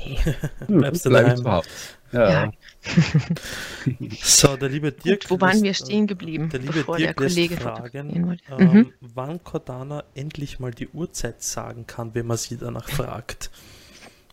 nee. 0.06 0.18
Bleibst 0.68 1.06
du 1.06 1.10
Bleib 1.10 1.26
daheim. 1.26 1.64
Zu 1.64 2.18
Ja. 2.18 2.30
ja. 2.30 2.52
so, 4.24 4.56
der 4.56 4.70
liebe 4.70 4.92
Dirk. 4.92 5.22
Gut, 5.22 5.32
wo 5.32 5.42
waren 5.42 5.62
wir 5.62 5.74
stehen 5.74 6.08
geblieben, 6.08 6.50
der 6.50 6.62
liebe 6.62 6.74
bevor 6.74 6.98
Dirk 6.98 7.18
der 7.18 7.28
Kollege 7.28 7.58
fragen, 7.58 8.40
ähm, 8.50 8.72
mhm. 8.72 8.94
wann 9.02 9.44
Cordana 9.44 10.04
endlich 10.16 10.60
mal 10.60 10.72
die 10.72 10.88
Uhrzeit 10.88 11.44
sagen 11.44 11.86
kann, 11.88 12.16
wenn 12.16 12.26
man 12.26 12.38
sie 12.38 12.58
danach 12.58 12.88
fragt. 12.90 13.52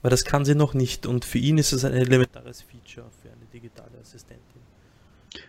Weil 0.02 0.11
das 0.11 0.24
kann 0.24 0.44
sie 0.44 0.54
noch 0.54 0.74
nicht 0.74 1.06
und 1.06 1.24
für 1.24 1.38
ihn 1.38 1.58
ist 1.58 1.72
es 1.72 1.84
ein 1.84 1.92
elementares 1.92 2.62
Feature 2.62 3.06
für 3.22 3.28
eine 3.28 3.46
digitale 3.52 3.98
Assistentin. 4.00 4.61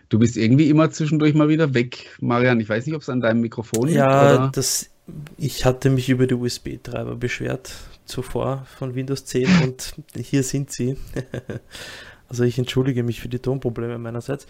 Du 0.08 0.18
bist 0.18 0.36
irgendwie 0.36 0.68
immer 0.68 0.90
zwischendurch 0.90 1.34
mal 1.34 1.48
wieder 1.48 1.72
weg, 1.74 2.16
Marian. 2.20 2.60
Ich 2.60 2.68
weiß 2.68 2.86
nicht, 2.86 2.94
ob 2.94 3.02
es 3.02 3.08
an 3.08 3.20
deinem 3.20 3.40
Mikrofon 3.40 3.86
liegt. 3.86 3.98
Ja, 3.98 4.48
das, 4.48 4.90
ich 5.36 5.64
hatte 5.64 5.90
mich 5.90 6.08
über 6.08 6.26
die 6.26 6.34
USB-Treiber 6.34 7.16
beschwert 7.16 7.72
zuvor 8.04 8.66
von 8.76 8.94
Windows 8.94 9.24
10 9.24 9.48
und 9.62 9.94
hier 10.16 10.42
sind 10.42 10.70
sie. 10.70 10.96
also 12.28 12.44
ich 12.44 12.58
entschuldige 12.58 13.02
mich 13.02 13.20
für 13.20 13.28
die 13.28 13.38
Tonprobleme 13.38 13.98
meinerseits. 13.98 14.46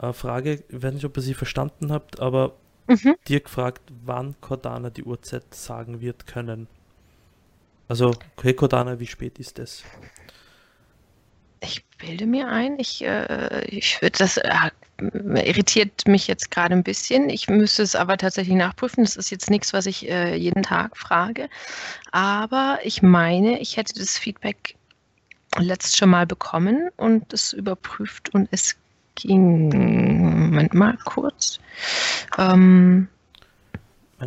Äh, 0.00 0.12
Frage, 0.12 0.62
ich 0.68 0.82
weiß 0.82 0.94
nicht, 0.94 1.04
ob 1.04 1.16
ihr 1.16 1.22
sie 1.22 1.34
verstanden 1.34 1.92
habt, 1.92 2.20
aber 2.20 2.54
mhm. 2.88 3.16
Dirk 3.28 3.50
fragt, 3.50 3.82
wann 4.04 4.36
Cordana 4.40 4.90
die 4.90 5.04
Uhrzeit 5.04 5.54
sagen 5.54 6.00
wird 6.00 6.26
können. 6.26 6.68
Also, 7.90 8.14
Kodana, 8.36 9.00
wie 9.00 9.06
spät 9.08 9.40
ist 9.40 9.58
es? 9.58 9.82
Ich 11.60 11.84
bilde 11.98 12.24
mir 12.24 12.46
ein, 12.46 12.78
ich, 12.78 13.04
äh, 13.04 13.64
ich 13.64 14.00
würde 14.00 14.16
das 14.16 14.36
äh, 14.36 14.70
irritiert 15.44 16.06
mich 16.06 16.28
jetzt 16.28 16.52
gerade 16.52 16.72
ein 16.72 16.84
bisschen. 16.84 17.28
Ich 17.28 17.48
müsste 17.48 17.82
es 17.82 17.96
aber 17.96 18.16
tatsächlich 18.16 18.54
nachprüfen. 18.54 19.02
Das 19.02 19.16
ist 19.16 19.30
jetzt 19.30 19.50
nichts, 19.50 19.72
was 19.72 19.86
ich 19.86 20.08
äh, 20.08 20.36
jeden 20.36 20.62
Tag 20.62 20.96
frage. 20.96 21.48
Aber 22.12 22.78
ich 22.84 23.02
meine, 23.02 23.58
ich 23.58 23.76
hätte 23.76 23.98
das 23.98 24.16
Feedback 24.16 24.76
letzt 25.58 25.96
schon 25.96 26.10
mal 26.10 26.28
bekommen 26.28 26.90
und 26.96 27.32
es 27.32 27.52
überprüft 27.52 28.32
und 28.32 28.46
es 28.52 28.76
ging. 29.16 30.46
Moment 30.46 30.74
mal 30.74 30.96
kurz. 31.04 31.58
Ähm, 32.38 33.08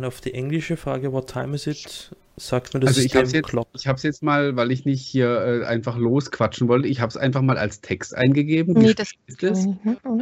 auf 0.02 0.20
die 0.20 0.34
englische 0.34 0.76
Frage, 0.76 1.12
what 1.12 1.28
time 1.28 1.54
is 1.54 1.66
it? 1.66 2.10
Sagt 2.36 2.74
mir 2.74 2.80
das 2.80 2.88
also 2.88 3.00
ich 3.02 3.14
habe 3.14 3.28
jetzt, 3.28 3.54
ich 3.74 3.86
habe 3.86 3.96
es 3.96 4.02
jetzt 4.02 4.22
mal, 4.24 4.56
weil 4.56 4.72
ich 4.72 4.84
nicht 4.84 5.06
hier 5.06 5.62
äh, 5.62 5.64
einfach 5.66 5.96
losquatschen 5.96 6.66
wollte, 6.66 6.88
ich 6.88 7.00
habe 7.00 7.10
es 7.10 7.16
einfach 7.16 7.42
mal 7.42 7.56
als 7.56 7.80
Text 7.80 8.12
eingegeben. 8.16 8.74
Nee, 8.74 8.92
das 8.92 9.12
ist 9.26 9.44
es. 9.44 9.68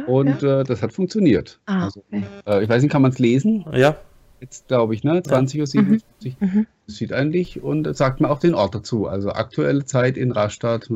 Und 0.05 0.43
ja. 0.43 0.61
äh, 0.61 0.63
das 0.63 0.83
hat 0.83 0.93
funktioniert. 0.93 1.59
Ah, 1.65 1.85
also, 1.85 2.03
okay. 2.11 2.23
äh, 2.45 2.63
ich 2.63 2.69
weiß 2.69 2.83
nicht, 2.83 2.91
kann 2.91 3.01
man 3.01 3.11
es 3.11 3.17
lesen? 3.17 3.65
Ja. 3.73 3.97
Jetzt 4.41 4.67
glaube 4.67 4.93
ich, 4.93 5.03
ne? 5.03 5.21
20.57 5.21 5.77
Uhr. 5.77 5.81
Mhm. 5.81 6.01
Mhm. 6.39 6.67
Das 6.85 6.97
sieht 6.97 7.13
eigentlich 7.13 7.63
und 7.63 7.95
sagt 7.95 8.21
mir 8.21 8.29
auch 8.29 8.39
den 8.39 8.53
Ort 8.53 8.75
dazu. 8.75 9.07
Also 9.07 9.31
aktuelle 9.31 9.85
Zeit 9.85 10.15
in 10.15 10.31
Rastatt. 10.31 10.91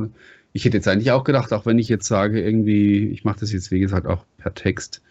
Ich 0.54 0.66
hätte 0.66 0.78
jetzt 0.78 0.88
eigentlich 0.88 1.12
auch 1.12 1.24
gedacht, 1.24 1.52
auch 1.54 1.66
wenn 1.66 1.80
ich 1.80 1.90
jetzt 1.90 2.08
sage, 2.08 2.42
irgendwie, 2.42 3.08
ich 3.08 3.24
mache 3.24 3.40
das 3.40 3.52
jetzt 3.52 3.72
wie 3.72 3.80
gesagt 3.80 4.06
auch 4.06 4.26
per 4.38 4.54
Text. 4.54 5.02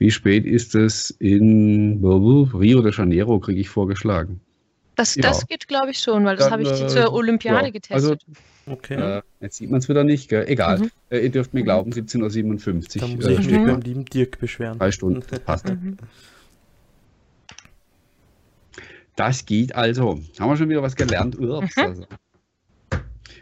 Wie 0.00 0.10
spät 0.10 0.46
ist 0.46 0.74
es 0.74 1.10
in 1.10 2.02
Rio 2.02 2.80
de 2.80 2.90
Janeiro, 2.90 3.38
kriege 3.38 3.60
ich 3.60 3.68
vorgeschlagen. 3.68 4.40
Das, 4.96 5.14
ja. 5.14 5.20
das 5.20 5.46
geht, 5.46 5.68
glaube 5.68 5.90
ich, 5.90 5.98
schon, 5.98 6.24
weil 6.24 6.36
das 6.36 6.50
habe 6.50 6.62
ich 6.62 6.70
äh, 6.70 6.86
zur 6.86 7.12
Olympiade 7.12 7.66
ja. 7.66 7.70
getestet. 7.70 7.94
Also, 7.94 8.16
okay. 8.64 8.94
Äh, 9.18 9.22
jetzt 9.40 9.58
sieht 9.58 9.70
man 9.70 9.80
es 9.80 9.90
wieder 9.90 10.02
nicht, 10.02 10.30
gell? 10.30 10.46
egal. 10.48 10.78
Mhm. 10.78 10.90
Äh, 11.10 11.18
ihr 11.18 11.30
dürft 11.30 11.52
mir 11.52 11.64
glauben, 11.64 11.92
17.57 11.92 12.16
Uhr. 12.96 13.00
Da 13.00 13.14
muss 13.14 13.26
ich 13.26 13.46
äh, 13.46 13.58
mich 13.58 13.66
beim 13.70 13.80
lieben 13.82 14.06
Dirk 14.06 14.40
beschweren. 14.40 14.78
Drei 14.78 14.90
Stunden, 14.90 15.22
passt. 15.44 15.68
Mhm. 15.68 15.98
Das 19.16 19.44
geht 19.44 19.74
also. 19.74 20.18
Haben 20.38 20.50
wir 20.50 20.56
schon 20.56 20.70
wieder 20.70 20.82
was 20.82 20.96
gelernt? 20.96 21.38
Ups, 21.38 21.76
also. 21.76 22.06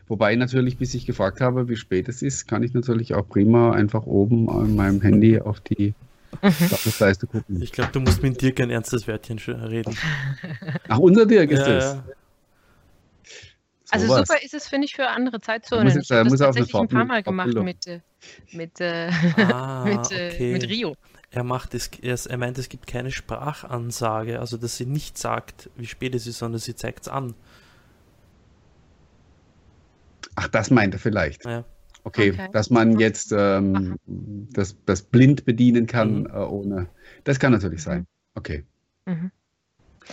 Wobei 0.09 0.35
natürlich, 0.35 0.77
bis 0.77 0.93
ich 0.95 1.07
gefragt 1.07 1.41
habe, 1.41 1.69
wie 1.69 1.77
spät 1.77 2.09
es 2.09 2.21
ist, 2.21 2.49
kann 2.49 2.65
ich 2.65 2.75
natürlich 2.75 3.15
auch 3.15 3.29
prima 3.29 3.71
einfach 3.71 4.07
oben 4.07 4.51
an 4.51 4.75
meinem 4.75 5.01
Handy 5.03 5.39
auf 5.39 5.61
die 5.61 5.95
Mhm. 6.43 7.63
Ich 7.63 7.73
glaube, 7.73 7.93
du 7.93 8.01
musst 8.01 8.23
mit 8.23 8.41
Dirk 8.41 8.61
ein 8.61 8.71
ernstes 8.71 9.09
Wörtchen 9.09 9.39
reden. 9.39 9.97
Ach, 10.89 10.99
unser 10.99 11.27
Dirk 11.27 11.51
ist 11.51 11.67
ja, 11.67 11.77
es. 11.77 11.85
Ja. 11.85 12.05
Also 13.91 14.07
so 14.07 14.17
super 14.17 14.43
ist 14.43 14.55
es, 14.55 14.69
finde 14.69 14.85
ich, 14.85 14.95
für 14.95 15.09
andere 15.09 15.41
Zeitzonen. 15.41 15.85
Muss 15.85 15.95
jetzt, 15.95 16.11
ich 16.11 16.17
habe 16.17 16.29
das 16.29 16.39
tatsächlich 16.39 16.75
ein 16.75 16.89
paar 16.89 17.05
Mal 17.07 17.23
gemacht 17.23 17.55
mit, 17.55 17.87
äh, 17.87 18.01
mit, 18.53 18.81
äh, 18.81 19.11
ah, 19.37 19.85
mit, 19.87 20.13
äh, 20.13 20.31
okay. 20.33 20.53
mit 20.53 20.69
Rio. 20.69 20.95
Er 21.31 21.45
macht 21.45 21.75
es, 21.75 21.89
er 22.27 22.37
meint, 22.37 22.59
es 22.59 22.69
gibt 22.69 22.87
keine 22.87 23.11
Sprachansage, 23.11 24.41
also 24.41 24.57
dass 24.57 24.77
sie 24.77 24.87
nicht 24.87 25.19
sagt, 25.19 25.71
wie 25.77 25.87
spät 25.87 26.15
es 26.15 26.27
ist, 26.27 26.39
sondern 26.39 26.59
sie 26.59 26.75
zeigt 26.75 27.03
es 27.03 27.09
an. 27.09 27.35
Ach, 30.37 30.49
das 30.49 30.71
meint 30.71 30.95
er 30.95 31.01
vielleicht. 31.01 31.45
Ja. 31.45 31.65
Okay, 32.05 32.33
okay. 32.33 32.49
dass 32.53 32.71
man 32.71 32.99
jetzt 32.99 33.33
ähm, 33.33 33.97
das, 34.07 34.77
das 34.87 35.03
blind 35.03 35.45
bedienen 35.45 35.87
kann, 35.87 36.21
mhm. 36.21 36.27
äh, 36.27 36.39
ohne. 36.39 36.89
Das 37.25 37.39
kann 37.39 37.53
natürlich 37.53 37.83
sein. 37.83 38.01
Mhm. 38.01 38.07
Okay. 38.35 38.65
Mhm. 39.07 39.31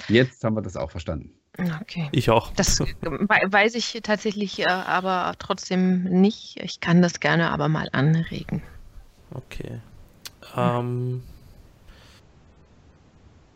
Jetzt 0.10 0.44
haben 0.44 0.56
wir 0.56 0.62
das 0.62 0.76
auch 0.76 0.92
verstanden. 0.92 1.32
Okay. 1.82 2.10
Ich 2.12 2.30
auch. 2.30 2.52
Das 2.54 2.80
weiß 3.02 3.76
ich 3.76 4.00
tatsächlich 4.04 4.60
äh, 4.60 4.66
aber 4.66 5.36
trotzdem 5.40 6.04
nicht. 6.04 6.58
Ich 6.62 6.82
kann 6.82 7.02
das 7.02 7.20
gerne 7.20 7.52
aber 7.52 7.70
mal 7.70 7.88
anregen. 7.94 8.62
Okay. 9.32 9.80
Ähm, 10.56 11.24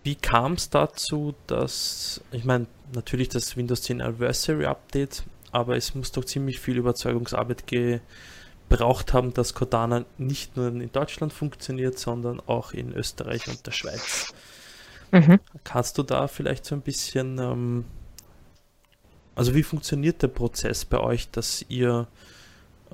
wie 0.03 0.15
kam 0.15 0.53
es 0.53 0.69
dazu, 0.69 1.35
dass, 1.47 2.21
ich 2.31 2.45
meine, 2.45 2.67
natürlich 2.93 3.29
das 3.29 3.57
Windows 3.57 3.83
10 3.83 4.01
Anniversary 4.01 4.65
Update 4.65 5.23
aber 5.51 5.75
es 5.75 5.95
muss 5.95 6.11
doch 6.11 6.25
ziemlich 6.25 6.59
viel 6.59 6.77
Überzeugungsarbeit 6.77 7.65
gebraucht 7.67 9.13
haben, 9.13 9.33
dass 9.33 9.53
Cordana 9.53 10.05
nicht 10.17 10.57
nur 10.57 10.67
in 10.67 10.91
Deutschland 10.91 11.33
funktioniert, 11.33 11.97
sondern 11.97 12.39
auch 12.39 12.71
in 12.73 12.93
Österreich 12.93 13.47
und 13.47 13.65
der 13.65 13.71
Schweiz. 13.71 14.33
Mhm. 15.11 15.39
Kannst 15.63 15.97
du 15.97 16.03
da 16.03 16.27
vielleicht 16.27 16.65
so 16.65 16.75
ein 16.75 16.81
bisschen, 16.81 17.39
ähm, 17.39 17.85
also 19.35 19.55
wie 19.55 19.63
funktioniert 19.63 20.21
der 20.21 20.27
Prozess 20.27 20.85
bei 20.85 20.99
euch, 20.99 21.29
dass 21.31 21.65
ihr, 21.67 22.07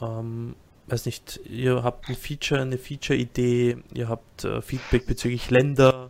ähm, 0.02 0.56
weiß 0.88 1.06
nicht, 1.08 1.42
ihr 1.50 1.84
habt 1.84 2.08
ein 2.08 2.16
Feature, 2.16 2.62
eine 2.62 2.78
Feature-Idee, 2.78 3.78
ihr 3.94 4.08
habt 4.08 4.46
äh, 4.46 4.62
Feedback 4.62 5.08
bezüglich 5.08 5.50
Länder. 5.50 6.10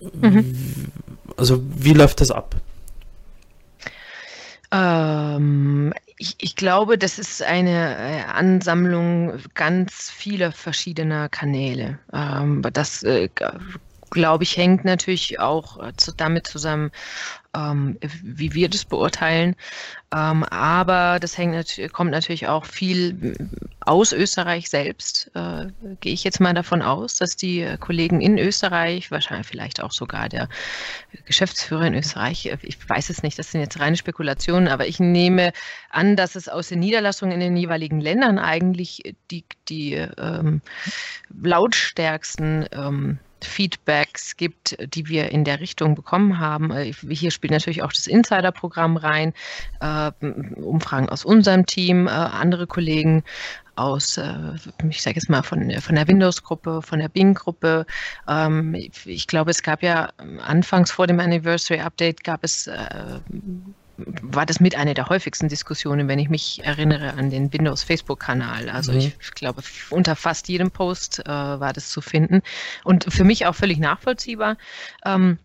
Mhm. 0.00 0.90
Also 1.36 1.62
wie 1.76 1.92
läuft 1.92 2.20
das 2.20 2.30
ab? 2.30 2.56
Ähm, 4.74 5.92
ich, 6.16 6.34
ich, 6.40 6.56
glaube, 6.56 6.98
das 6.98 7.18
ist 7.20 7.42
eine 7.42 7.96
äh, 7.96 8.22
Ansammlung 8.24 9.38
ganz 9.54 10.10
vieler 10.10 10.50
verschiedener 10.50 11.28
Kanäle. 11.28 12.00
Ähm, 12.12 12.60
das 12.72 13.04
äh, 13.04 13.28
glaube 14.10 14.44
ich, 14.44 14.56
hängt 14.56 14.84
natürlich 14.84 15.40
auch 15.40 15.82
äh, 15.82 15.92
zu, 15.96 16.12
damit 16.12 16.46
zusammen, 16.46 16.90
ähm, 17.54 17.98
wie 18.22 18.54
wir 18.54 18.68
das 18.68 18.84
beurteilen. 18.84 19.54
Ähm, 20.14 20.44
aber 20.44 21.18
das 21.20 21.38
hängt, 21.38 21.80
kommt 21.92 22.10
natürlich 22.10 22.48
auch 22.48 22.64
viel 22.64 23.36
aus 23.80 24.12
Österreich 24.12 24.68
selbst. 24.70 25.30
Äh, 25.34 25.68
gehe 26.00 26.12
ich 26.12 26.24
jetzt 26.24 26.40
mal 26.40 26.54
davon 26.54 26.82
aus, 26.82 27.16
dass 27.16 27.36
die 27.36 27.76
Kollegen 27.80 28.20
in 28.20 28.38
Österreich, 28.38 29.10
wahrscheinlich 29.10 29.46
vielleicht 29.46 29.82
auch 29.82 29.92
sogar 29.92 30.28
der 30.28 30.48
Geschäftsführer 31.26 31.86
in 31.86 31.94
Österreich, 31.94 32.46
äh, 32.46 32.58
ich 32.62 32.88
weiß 32.88 33.10
es 33.10 33.22
nicht, 33.22 33.38
das 33.38 33.50
sind 33.50 33.60
jetzt 33.60 33.80
reine 33.80 33.96
Spekulationen, 33.96 34.68
aber 34.68 34.86
ich 34.86 35.00
nehme 35.00 35.52
an, 35.90 36.16
dass 36.16 36.36
es 36.36 36.48
aus 36.48 36.68
den 36.68 36.80
Niederlassungen 36.80 37.34
in 37.34 37.40
den 37.40 37.56
jeweiligen 37.56 38.00
Ländern 38.00 38.38
eigentlich 38.38 39.14
die, 39.30 39.44
die 39.68 39.94
ähm, 39.94 40.60
lautstärksten 41.42 42.66
ähm, 42.72 43.18
Feedbacks 43.44 44.36
gibt, 44.36 44.76
die 44.94 45.08
wir 45.08 45.30
in 45.30 45.44
der 45.44 45.60
Richtung 45.60 45.94
bekommen 45.94 46.38
haben. 46.38 46.70
Äh, 46.70 46.92
hier 46.92 47.30
spielt 47.30 47.52
natürlich 47.52 47.82
auch 47.82 47.92
das 47.92 48.06
Insider-Programm 48.06 48.96
rein, 48.96 49.32
äh, 49.80 50.10
Umfragen 50.56 51.08
aus 51.08 51.24
unserem 51.24 51.66
Team, 51.66 52.06
äh, 52.06 52.10
andere 52.10 52.66
Kollegen 52.66 53.22
aus, 53.76 54.20
ich 54.88 55.02
sage 55.02 55.16
jetzt 55.16 55.28
mal, 55.28 55.42
von, 55.42 55.68
von 55.80 55.96
der 55.96 56.06
Windows-Gruppe, 56.06 56.80
von 56.80 57.00
der 57.00 57.08
Bing-Gruppe. 57.08 57.86
Ähm, 58.28 58.72
ich 59.04 59.26
glaube, 59.26 59.50
es 59.50 59.64
gab 59.64 59.82
ja 59.82 60.10
anfangs 60.46 60.92
vor 60.92 61.08
dem 61.08 61.18
Anniversary-Update 61.18 62.22
gab 62.22 62.44
es 62.44 62.70
war 63.96 64.46
das 64.46 64.60
mit 64.60 64.74
einer 64.76 64.94
der 64.94 65.08
häufigsten 65.08 65.48
Diskussionen, 65.48 66.08
wenn 66.08 66.18
ich 66.18 66.28
mich 66.28 66.64
erinnere 66.64 67.14
an 67.14 67.30
den 67.30 67.52
Windows-Facebook-Kanal. 67.52 68.68
Also 68.68 68.92
mhm. 68.92 68.98
ich 68.98 69.30
glaube, 69.34 69.62
unter 69.90 70.16
fast 70.16 70.48
jedem 70.48 70.70
Post 70.70 71.20
äh, 71.20 71.28
war 71.28 71.72
das 71.72 71.90
zu 71.90 72.00
finden 72.00 72.42
und 72.82 73.12
für 73.12 73.24
mich 73.24 73.46
auch 73.46 73.54
völlig 73.54 73.78
nachvollziehbar. 73.78 74.56
Ähm, 75.04 75.38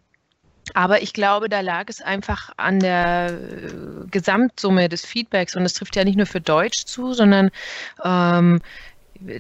aber 0.74 1.02
ich 1.02 1.14
glaube, 1.14 1.50
da 1.50 1.62
lag 1.62 1.86
es 1.88 2.02
einfach 2.02 2.52
an 2.58 2.80
der 2.80 3.32
äh, 3.32 4.08
Gesamtsumme 4.10 4.90
des 4.90 5.06
Feedbacks 5.06 5.56
und 5.56 5.64
es 5.64 5.74
trifft 5.74 5.96
ja 5.96 6.04
nicht 6.04 6.18
nur 6.18 6.28
für 6.28 6.42
Deutsch 6.42 6.86
zu, 6.86 7.14
sondern 7.14 7.50
ähm, 8.04 8.62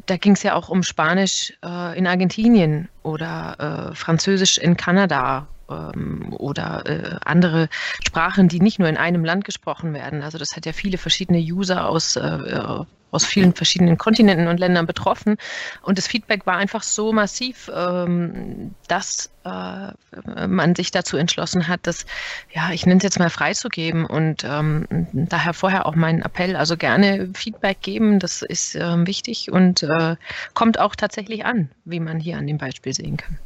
da 0.05 0.17
ging 0.17 0.33
es 0.33 0.43
ja 0.43 0.55
auch 0.55 0.69
um 0.69 0.83
Spanisch 0.83 1.53
äh, 1.63 1.97
in 1.97 2.05
Argentinien 2.07 2.89
oder 3.03 3.91
äh, 3.91 3.95
Französisch 3.95 4.57
in 4.57 4.75
Kanada 4.75 5.47
ähm, 5.69 6.33
oder 6.37 6.83
äh, 6.85 7.17
andere 7.23 7.69
Sprachen, 8.05 8.47
die 8.47 8.59
nicht 8.59 8.79
nur 8.79 8.89
in 8.89 8.97
einem 8.97 9.23
Land 9.23 9.45
gesprochen 9.45 9.93
werden. 9.93 10.21
Also 10.21 10.37
das 10.37 10.55
hat 10.55 10.65
ja 10.65 10.73
viele 10.73 10.97
verschiedene 10.97 11.39
User 11.39 11.87
aus, 11.87 12.15
äh, 12.15 12.83
aus 13.11 13.25
vielen 13.25 13.53
verschiedenen 13.53 13.97
Kontinenten 13.97 14.47
und 14.47 14.59
Ländern 14.59 14.85
betroffen. 14.85 15.37
Und 15.81 15.97
das 15.97 16.07
Feedback 16.07 16.45
war 16.45 16.57
einfach 16.57 16.83
so 16.83 17.11
massiv, 17.11 17.71
ähm, 17.73 18.75
dass 18.87 19.31
äh, 19.45 20.47
man 20.47 20.75
sich 20.75 20.91
dazu 20.91 21.17
entschlossen 21.17 21.67
hat, 21.67 21.81
das, 21.83 22.05
ja, 22.51 22.71
ich 22.71 22.85
nenne 22.85 22.97
es 22.97 23.03
jetzt 23.03 23.19
mal 23.19 23.29
freizugeben. 23.29 24.05
Und 24.05 24.43
ähm, 24.43 24.87
daher 25.13 25.53
vorher 25.53 25.85
auch 25.85 25.95
mein 25.95 26.21
Appell, 26.21 26.55
also 26.55 26.77
gerne 26.77 27.29
Feedback 27.33 27.81
geben, 27.81 28.19
das 28.19 28.41
ist 28.41 28.75
ähm, 28.75 29.07
wichtig 29.07 29.51
und 29.51 29.83
äh, 29.83 30.15
kommt 30.53 30.79
auch 30.79 30.95
tatsächlich 30.95 31.45
an, 31.45 31.71
wie 31.85 31.99
man 31.99 32.19
hier 32.19 32.37
an 32.37 32.47
dem 32.47 32.57
Beispiel 32.57 32.93
sehen 32.93 33.17
kann. 33.17 33.39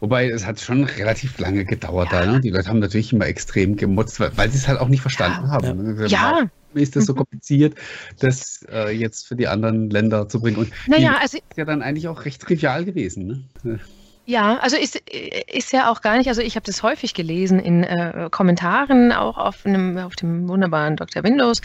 Wobei 0.00 0.28
es 0.28 0.46
hat 0.46 0.60
schon 0.60 0.84
relativ 0.84 1.38
lange 1.38 1.64
gedauert 1.64 2.12
ja. 2.12 2.24
da. 2.24 2.32
Ne? 2.32 2.40
Die 2.40 2.50
Leute 2.50 2.68
haben 2.68 2.78
natürlich 2.78 3.12
immer 3.12 3.26
extrem 3.26 3.76
gemutzt, 3.76 4.20
weil, 4.20 4.36
weil 4.36 4.50
sie 4.50 4.58
es 4.58 4.68
halt 4.68 4.80
auch 4.80 4.88
nicht 4.88 5.02
verstanden 5.02 5.46
ja. 5.46 5.50
haben. 5.50 5.94
Ne? 5.94 6.06
Ja. 6.06 6.50
Ist 6.72 6.94
das 6.94 7.06
so 7.06 7.14
mhm. 7.14 7.18
kompliziert, 7.18 7.74
das 8.20 8.64
äh, 8.70 8.90
jetzt 8.96 9.26
für 9.26 9.34
die 9.34 9.48
anderen 9.48 9.90
Länder 9.90 10.28
zu 10.28 10.40
bringen? 10.40 10.56
Und 10.56 10.72
naja, 10.86 11.18
also 11.20 11.38
ist 11.38 11.56
ja 11.56 11.64
dann 11.64 11.82
eigentlich 11.82 12.06
auch 12.06 12.24
recht 12.24 12.40
trivial 12.40 12.84
gewesen. 12.84 13.48
Ne? 13.62 13.80
Ja, 14.30 14.58
also 14.58 14.76
ist, 14.76 14.94
ist 14.94 15.72
ja 15.72 15.90
auch 15.90 16.02
gar 16.02 16.16
nicht, 16.16 16.28
also 16.28 16.40
ich 16.40 16.54
habe 16.54 16.64
das 16.64 16.84
häufig 16.84 17.14
gelesen 17.14 17.58
in 17.58 17.82
äh, 17.82 18.28
Kommentaren, 18.30 19.10
auch 19.10 19.36
auf, 19.36 19.66
einem, 19.66 19.98
auf 19.98 20.14
dem 20.14 20.46
wunderbaren 20.46 20.94
Dr. 20.94 21.24
Windows 21.24 21.60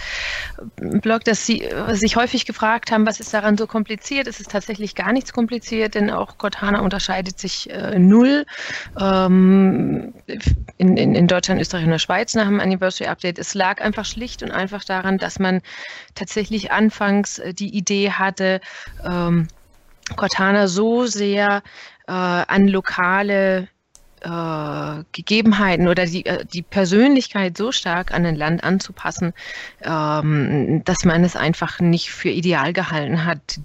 äh, 0.82 1.19
dass 1.23 1.45
sie 1.45 1.62
äh, 1.62 1.93
sich 1.93 2.15
häufig 2.15 2.47
gefragt 2.47 2.89
haben, 2.89 3.06
was 3.06 3.19
ist 3.19 3.32
daran 3.36 3.56
so 3.56 3.67
kompliziert? 3.67 4.25
Es 4.25 4.39
ist 4.39 4.49
tatsächlich 4.49 4.95
gar 4.95 5.13
nichts 5.13 5.32
kompliziert, 5.32 5.93
denn 5.93 6.10
auch 6.10 6.39
Cortana 6.39 6.80
unterscheidet 6.80 7.38
sich 7.39 7.69
äh, 7.69 7.99
null 7.99 8.47
ähm, 8.99 10.15
in, 10.78 10.97
in, 10.97 11.13
in 11.13 11.28
Deutschland, 11.28 11.62
Österreich 11.62 11.84
und 11.84 11.91
der 11.91 11.99
Schweiz 11.99 12.34
nach 12.34 12.47
dem 12.47 12.60
Anniversary 12.60 13.08
Update. 13.08 13.38
Es 13.38 13.54
lag 13.54 13.80
einfach 13.80 14.06
schlicht 14.06 14.41
und 14.41 14.49
einfach 14.49 14.84
daran, 14.84 15.19
dass 15.19 15.38
man 15.38 15.62
tatsächlich 16.15 16.71
anfangs 16.71 17.38
äh, 17.38 17.54
die 17.54 17.78
Idee 17.78 18.10
hatte, 18.10 18.60
ähm, 19.04 19.49
Cortana 20.15 20.67
so 20.67 21.06
sehr 21.08 21.63
äh, 22.08 22.12
an 22.12 22.68
lokale 22.68 23.68
äh, 24.22 25.04
Gegebenheiten 25.12 25.88
oder 25.88 26.06
die, 26.06 26.26
äh, 26.26 26.46
die 26.46 26.62
Persönlichkeit 26.62 27.58
so 27.58 27.72
stark 27.72 28.13
an 28.13 28.26
ein 28.26 28.36
Land 28.36 28.63
anzupassen, 28.63 29.34
ähm, 29.82 30.84
dass 30.84 31.06
man 31.06 31.24
es 31.24 31.36
einfach 31.36 31.80
nicht 31.80 32.12
für 32.12 32.30
ideal 32.30 32.74
gehalten 32.74 33.26
hat, 33.26 33.60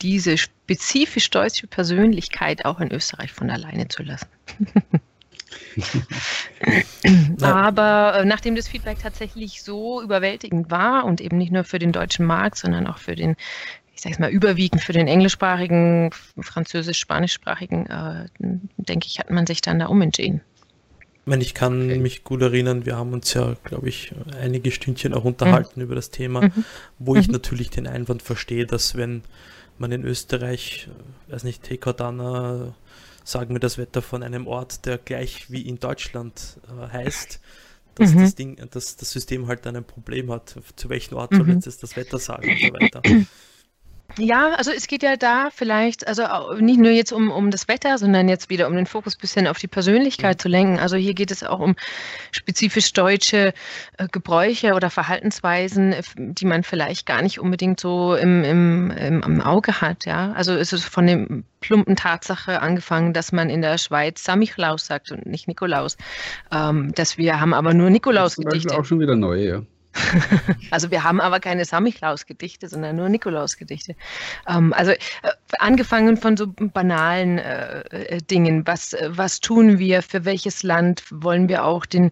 diese 0.00 0.38
spezifisch 0.38 1.30
deutsche 1.30 1.66
Persönlichkeit 1.66 2.64
auch 2.64 2.80
in 2.80 2.90
Österreich 2.92 3.32
von 3.32 3.50
alleine 3.50 3.88
zu 3.88 4.02
lassen. 4.02 4.28
Aber 7.42 8.20
äh, 8.20 8.24
nachdem 8.24 8.54
das 8.54 8.68
Feedback 8.68 8.98
tatsächlich 9.00 9.62
so 9.62 10.02
überwältigend 10.02 10.70
war 10.70 11.04
und 11.04 11.20
eben 11.20 11.38
nicht 11.38 11.52
nur 11.52 11.64
für 11.64 11.78
den 11.78 11.92
deutschen 11.92 12.26
Markt, 12.26 12.56
sondern 12.58 12.86
auch 12.86 12.98
für 12.98 13.14
den 13.14 13.36
ich 13.98 14.02
sage 14.02 14.14
es 14.14 14.20
mal, 14.20 14.30
überwiegend 14.30 14.80
für 14.80 14.92
den 14.92 15.08
englischsprachigen, 15.08 16.10
französisch-spanischsprachigen, 16.38 17.86
äh, 17.86 18.26
denke 18.76 19.08
ich, 19.08 19.18
hat 19.18 19.28
man 19.28 19.44
sich 19.44 19.60
dann 19.60 19.80
da 19.80 19.86
umentschieden. 19.86 20.40
Ich 21.00 21.26
meine, 21.26 21.42
ich 21.42 21.52
kann 21.52 21.86
okay. 21.86 21.98
mich 21.98 22.22
gut 22.22 22.40
erinnern, 22.40 22.86
wir 22.86 22.96
haben 22.96 23.12
uns 23.12 23.34
ja, 23.34 23.56
glaube 23.64 23.88
ich, 23.88 24.12
einige 24.40 24.70
Stündchen 24.70 25.14
auch 25.14 25.24
unterhalten 25.24 25.80
mhm. 25.80 25.86
über 25.86 25.96
das 25.96 26.10
Thema, 26.10 26.42
mhm. 26.42 26.64
wo 27.00 27.16
ich 27.16 27.26
mhm. 27.26 27.32
natürlich 27.32 27.70
den 27.70 27.88
Einwand 27.88 28.22
verstehe, 28.22 28.66
dass 28.66 28.96
wenn 28.96 29.22
man 29.78 29.90
in 29.90 30.04
Österreich, 30.04 30.88
äh, 31.28 31.32
weiß 31.32 31.42
nicht, 31.42 31.64
Tekordana, 31.64 32.76
sagen 33.24 33.52
wir 33.52 33.60
das 33.60 33.78
Wetter 33.78 34.00
von 34.00 34.22
einem 34.22 34.46
Ort, 34.46 34.86
der 34.86 34.96
gleich 34.96 35.50
wie 35.50 35.62
in 35.62 35.80
Deutschland 35.80 36.60
äh, 36.68 36.92
heißt, 36.92 37.40
dass 37.96 38.14
mhm. 38.14 38.20
das 38.20 38.36
Ding, 38.36 38.68
dass 38.70 38.96
das 38.96 39.10
System 39.10 39.48
halt 39.48 39.66
dann 39.66 39.74
ein 39.74 39.84
Problem 39.84 40.30
hat. 40.30 40.54
Zu 40.76 40.88
welchem 40.88 41.16
Ort 41.16 41.34
soll 41.34 41.46
mhm. 41.46 41.54
jetzt 41.54 41.82
das 41.82 41.96
Wetter 41.96 42.20
sagen 42.20 42.48
und 42.48 42.60
so 42.60 42.72
weiter. 42.72 43.02
Ja, 44.16 44.54
also 44.54 44.72
es 44.72 44.86
geht 44.86 45.02
ja 45.02 45.16
da 45.16 45.50
vielleicht, 45.54 46.08
also 46.08 46.24
nicht 46.58 46.80
nur 46.80 46.90
jetzt 46.90 47.12
um, 47.12 47.30
um 47.30 47.50
das 47.50 47.68
Wetter, 47.68 47.98
sondern 47.98 48.28
jetzt 48.28 48.48
wieder 48.48 48.66
um 48.66 48.74
den 48.74 48.86
Fokus 48.86 49.16
ein 49.16 49.20
bisschen 49.20 49.46
auf 49.46 49.58
die 49.58 49.68
Persönlichkeit 49.68 50.38
mhm. 50.38 50.40
zu 50.40 50.48
lenken. 50.48 50.78
Also 50.78 50.96
hier 50.96 51.14
geht 51.14 51.30
es 51.30 51.44
auch 51.44 51.60
um 51.60 51.76
spezifisch 52.32 52.92
deutsche 52.94 53.52
äh, 53.98 54.08
Gebräuche 54.10 54.74
oder 54.74 54.90
Verhaltensweisen, 54.90 55.94
die 56.16 56.46
man 56.46 56.62
vielleicht 56.62 57.06
gar 57.06 57.22
nicht 57.22 57.38
unbedingt 57.38 57.80
so 57.80 58.14
im, 58.14 58.42
im, 58.44 58.90
im, 58.90 59.22
im 59.22 59.40
Auge 59.42 59.80
hat. 59.80 60.06
Ja? 60.06 60.32
Also 60.32 60.54
es 60.54 60.72
ist 60.72 60.84
von 60.84 61.06
dem 61.06 61.44
plumpen 61.60 61.94
Tatsache 61.94 62.60
angefangen, 62.62 63.12
dass 63.12 63.30
man 63.30 63.50
in 63.50 63.62
der 63.62 63.78
Schweiz 63.78 64.24
Samichlaus 64.24 64.86
sagt 64.86 65.12
und 65.12 65.26
nicht 65.26 65.48
Nikolaus. 65.48 65.96
Ähm, 66.50 66.92
dass 66.94 67.18
wir 67.18 67.40
haben 67.40 67.52
aber 67.52 67.74
nur 67.74 67.90
Nikolaus-Gedichte. 67.90 68.68
Das 68.68 68.74
ist 68.74 68.80
auch 68.80 68.84
schon 68.84 69.00
wieder 69.00 69.16
neu, 69.16 69.44
ja. 69.44 69.62
also 70.70 70.90
wir 70.90 71.04
haben 71.04 71.20
aber 71.20 71.40
keine 71.40 71.64
Samichlaus-Gedichte, 71.64 72.68
sondern 72.68 72.96
nur 72.96 73.08
Nikolaus-Gedichte. 73.08 73.94
Ähm, 74.48 74.72
also 74.72 74.92
äh, 74.92 74.96
angefangen 75.58 76.16
von 76.16 76.36
so 76.36 76.46
banalen 76.46 77.38
äh, 77.38 77.80
äh, 77.80 78.18
Dingen. 78.22 78.66
Was, 78.66 78.96
was 79.06 79.40
tun 79.40 79.78
wir? 79.78 80.02
Für 80.02 80.24
welches 80.24 80.62
Land 80.62 81.04
wollen 81.10 81.48
wir 81.48 81.64
auch 81.64 81.86
den 81.86 82.10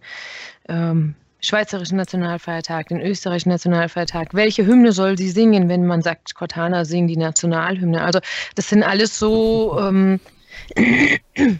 ähm, 0.69 1.15
Schweizerischen 1.39 1.97
Nationalfeiertag, 1.97 2.87
den 2.87 2.99
österreichischen 2.99 3.49
Nationalfeiertag? 3.49 4.33
Welche 4.33 4.65
Hymne 4.65 4.91
soll 4.91 5.17
sie 5.17 5.29
singen, 5.29 5.69
wenn 5.69 5.85
man 5.85 6.01
sagt, 6.01 6.35
Cortana 6.35 6.85
singt 6.85 7.09
die 7.09 7.17
Nationalhymne? 7.17 8.01
Also 8.01 8.19
das 8.55 8.69
sind 8.69 8.83
alles 8.83 9.17
so 9.17 9.77
ähm, 9.79 10.19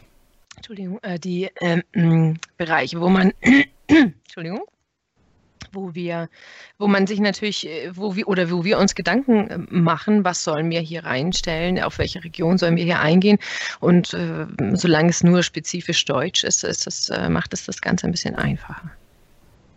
Entschuldigung, 0.56 1.00
äh, 1.04 1.20
die 1.20 1.50
ähm, 1.62 2.40
Bereiche, 2.58 3.00
wo 3.00 3.10
man 3.10 3.32
Entschuldigung 3.88 4.62
wo 5.72 5.94
wir, 5.94 6.30
wo 6.78 6.88
man 6.88 7.08
sich 7.08 7.20
natürlich, 7.20 7.68
äh, 7.68 7.96
wo 7.96 8.16
wir 8.16 8.28
oder 8.28 8.50
wo 8.52 8.64
wir 8.64 8.78
uns 8.78 8.96
Gedanken 8.96 9.50
äh, 9.50 9.58
machen, 9.70 10.24
was 10.24 10.44
sollen 10.44 10.70
wir 10.70 10.80
hier 10.80 11.06
reinstellen, 11.06 11.80
auf 11.82 11.98
welche 11.98 12.24
Region 12.24 12.58
sollen 12.58 12.76
wir 12.76 12.84
hier 12.84 13.00
eingehen. 13.00 13.38
Und 13.80 14.14
äh, 14.14 14.46
solange 14.74 15.10
es 15.10 15.24
nur 15.24 15.44
spezifisch 15.44 16.06
Deutsch 16.06 16.44
ist, 16.44 16.64
ist 16.64 16.88
das, 16.88 17.10
äh, 17.10 17.30
macht 17.30 17.54
es 17.54 17.66
das 17.66 17.82
Ganze 17.82 18.08
ein 18.08 18.12
bisschen 18.12 18.36
einfacher. 18.36 18.92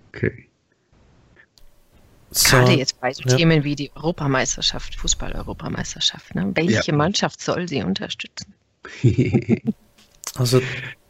Okay. 0.09 0.47
So, 2.33 2.57
Gerade 2.57 2.73
jetzt 2.73 3.01
bei 3.01 3.13
so 3.13 3.25
ja. 3.25 3.37
Themen 3.37 3.65
wie 3.65 3.75
die 3.75 3.91
Europameisterschaft, 3.95 4.95
Fußball-Europameisterschaft. 4.95 6.35
Ne? 6.35 6.53
Welche 6.55 6.93
ja. 6.93 6.97
Mannschaft 6.97 7.41
soll 7.41 7.67
sie 7.69 7.83
unterstützen? 7.83 8.55
also 10.37 10.63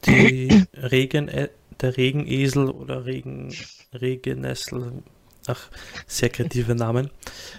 die 0.06 0.64
Regen 0.74 1.30
der 1.80 1.96
Regenesel 1.96 2.70
oder 2.70 3.04
Regen, 3.04 3.54
Regenessel, 3.92 5.02
ach, 5.46 5.68
sehr 6.06 6.28
kreative 6.28 6.74
Namen, 6.74 7.10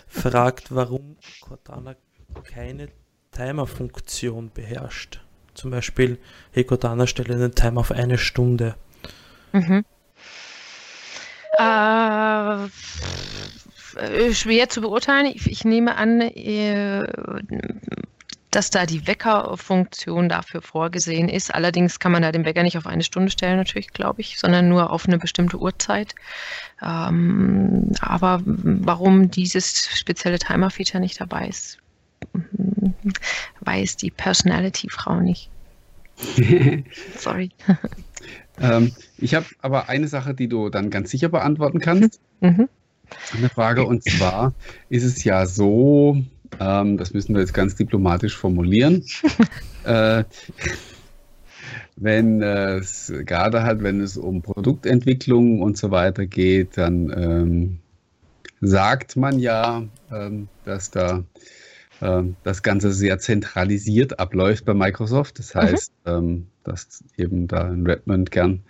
fragt, 0.08 0.74
warum 0.74 1.18
Cortana 1.42 1.96
keine 2.44 2.90
Timer-Funktion 3.32 4.52
beherrscht. 4.54 5.22
Zum 5.54 5.72
Beispiel, 5.72 6.18
hey 6.52 6.64
Cortana, 6.64 7.08
stelle 7.08 7.34
einen 7.36 7.56
Timer 7.56 7.82
auf 7.82 7.92
eine 7.92 8.18
Stunde. 8.18 8.76
Mhm. 9.52 9.84
Äh, 11.58 12.68
schwer 14.34 14.70
zu 14.70 14.82
beurteilen. 14.82 15.26
Ich, 15.36 15.52
ich 15.52 15.66
nehme 15.66 15.96
an, 15.96 16.22
äh, 16.22 17.06
dass 18.52 18.70
da 18.70 18.86
die 18.86 19.08
Weckerfunktion 19.08 20.28
dafür 20.28 20.62
vorgesehen 20.62 21.30
ist. 21.30 21.56
Allerdings 21.56 22.00
kann 22.00 22.12
man 22.12 22.22
da 22.22 22.34
den 22.34 22.44
Wecker 22.44 22.64
nicht 22.64 22.78
auf 22.78 22.86
eine 22.86 23.04
Stunde 23.04 23.32
stellen, 23.32 23.56
natürlich, 23.56 23.92
glaube 23.94 24.20
ich, 24.20 24.38
sondern 24.38 24.68
nur 24.68 24.92
auf 24.92 25.08
eine 25.08 25.18
bestimmte 25.18 25.58
Uhrzeit. 25.58 26.14
Ähm, 26.82 27.92
aber 28.02 28.42
warum 28.46 29.32
dieses 29.32 29.98
spezielle 29.98 30.38
Timer-Feature 30.38 31.00
nicht 31.00 31.20
dabei 31.22 31.48
ist, 31.48 31.78
weiß 33.62 33.96
die 33.96 34.12
Personality-Frau 34.12 35.22
nicht. 35.22 35.50
Sorry. 37.18 37.52
ähm, 38.60 38.92
ich 39.18 39.34
habe 39.34 39.46
aber 39.62 39.88
eine 39.88 40.10
Sache, 40.10 40.34
die 40.34 40.50
du 40.50 40.70
dann 40.70 40.90
ganz 40.90 41.10
sicher 41.10 41.30
beantworten 41.30 41.80
kannst. 41.80 42.20
Mhm. 42.42 42.68
Eine 43.36 43.50
Frage, 43.50 43.86
und 43.86 44.04
zwar 44.04 44.54
ist 44.90 45.04
es 45.04 45.24
ja 45.24 45.46
so, 45.46 46.22
ähm, 46.60 46.98
das 46.98 47.14
müssen 47.14 47.34
wir 47.34 47.42
jetzt 47.42 47.54
ganz 47.54 47.76
diplomatisch 47.76 48.38
formulieren. 48.38 49.06
äh, 49.84 50.24
wenn 51.96 52.42
es 52.42 53.14
gerade 53.26 53.64
halt, 53.64 53.84
wenn 53.84 54.02
es 54.02 54.18
um 54.18 54.42
Produktentwicklung 54.42 55.62
und 55.62 55.78
so 55.78 55.92
weiter 55.92 56.26
geht, 56.26 56.78
dann 56.78 57.14
ähm, 57.16 57.80
sagt 58.62 59.18
man 59.18 59.40
ja, 59.40 59.84
ähm, 60.12 60.48
dass 60.66 60.92
da 60.92 61.24
ähm, 62.02 62.36
das 62.44 62.64
Ganze 62.64 62.92
sehr 62.92 63.20
zentralisiert 63.20 64.20
abläuft 64.20 64.66
bei 64.66 64.74
Microsoft. 64.74 65.40
Das 65.40 65.54
mhm. 65.54 65.60
heißt, 65.60 65.94
mhm. 66.06 66.48
dass 66.64 67.04
eben 67.18 67.48
da 67.48 67.68
in 67.70 67.86
Redmond 67.86 68.32
gern 68.32 68.64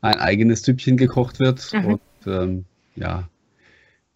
ein 0.00 0.18
eigenes 0.18 0.62
Süppchen 0.62 0.96
gekocht 0.96 1.40
wird 1.40 1.72
mhm. 1.72 1.84
und 1.86 2.00
ähm, 2.26 2.64
ja, 2.94 3.28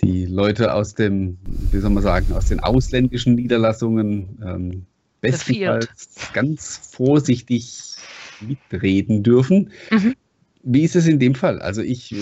die 0.03 0.27
Leute 0.27 0.75
aus 0.75 0.95
dem, 0.95 1.39
wie 1.71 1.79
soll 1.79 1.91
man 1.91 2.03
sagen, 2.03 2.33
aus 2.33 2.47
den 2.47 2.61
ausländischen 2.61 3.35
Niederlassungen 3.35 4.39
ähm, 4.45 4.87
bestenfalls 5.21 6.31
ganz 6.33 6.77
vorsichtig 6.93 7.97
mitreden 8.41 9.23
dürfen. 9.23 9.71
Mhm. 9.91 10.15
Wie 10.63 10.83
ist 10.83 10.97
es 10.97 11.07
in 11.07 11.19
dem 11.19 11.35
Fall? 11.35 11.61
Also 11.61 11.83
ich 11.83 12.15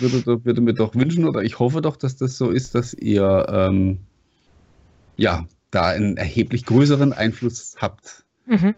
würde, 0.00 0.44
würde, 0.44 0.60
mir 0.60 0.74
doch 0.74 0.94
wünschen 0.94 1.26
oder 1.26 1.42
ich 1.42 1.58
hoffe 1.58 1.80
doch, 1.80 1.96
dass 1.96 2.16
das 2.16 2.36
so 2.36 2.50
ist, 2.50 2.74
dass 2.74 2.92
ihr 2.94 3.46
ähm, 3.48 3.98
ja 5.16 5.46
da 5.70 5.86
einen 5.88 6.16
erheblich 6.16 6.64
größeren 6.66 7.12
Einfluss 7.12 7.76
habt. 7.78 8.24
Mhm. 8.46 8.74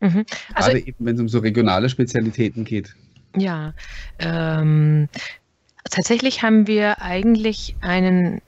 Mhm. 0.00 0.24
Also, 0.54 0.70
Gerade 0.70 0.86
eben, 0.86 1.06
wenn 1.06 1.14
es 1.14 1.20
um 1.20 1.28
so 1.28 1.38
regionale 1.38 1.88
Spezialitäten 1.88 2.64
geht. 2.64 2.94
Ja, 3.36 3.74
ähm, 4.18 5.08
tatsächlich 5.90 6.42
haben 6.42 6.66
wir 6.66 7.02
eigentlich 7.02 7.76
einen 7.80 8.40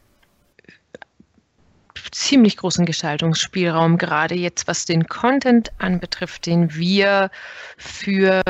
ziemlich 2.11 2.57
großen 2.57 2.87
Gestaltungsspielraum, 2.87 3.99
gerade 3.99 4.35
jetzt 4.35 4.67
was 4.69 4.85
den 4.87 5.07
Content 5.07 5.71
anbetrifft, 5.79 6.47
den 6.47 6.75
wir 6.75 7.31
für 7.77 8.43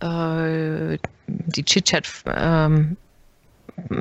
äh, 0.00 0.98
die 1.26 1.64
ChitChat 1.64 2.08
ähm, 2.26 2.96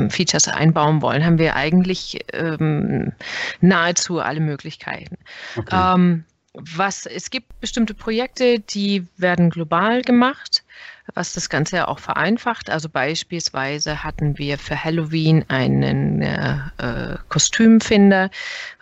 Features 0.09 0.47
einbauen 0.47 1.01
wollen, 1.01 1.25
haben 1.25 1.37
wir 1.37 1.55
eigentlich 1.55 2.19
ähm, 2.33 3.13
nahezu 3.61 4.19
alle 4.19 4.39
Möglichkeiten. 4.39 5.17
Okay. 5.55 5.93
Ähm, 5.95 6.25
was, 6.53 7.05
es 7.05 7.29
gibt 7.29 7.59
bestimmte 7.61 7.93
Projekte, 7.93 8.59
die 8.59 9.05
werden 9.17 9.49
global 9.49 10.01
gemacht 10.01 10.63
was 11.13 11.33
das 11.33 11.49
Ganze 11.49 11.77
ja 11.77 11.87
auch 11.87 11.99
vereinfacht. 11.99 12.69
Also 12.69 12.89
beispielsweise 12.89 14.03
hatten 14.03 14.37
wir 14.37 14.57
für 14.57 14.83
Halloween 14.83 15.45
einen 15.47 16.21
äh, 16.21 16.57
äh, 16.77 17.17
Kostümfinder 17.29 18.29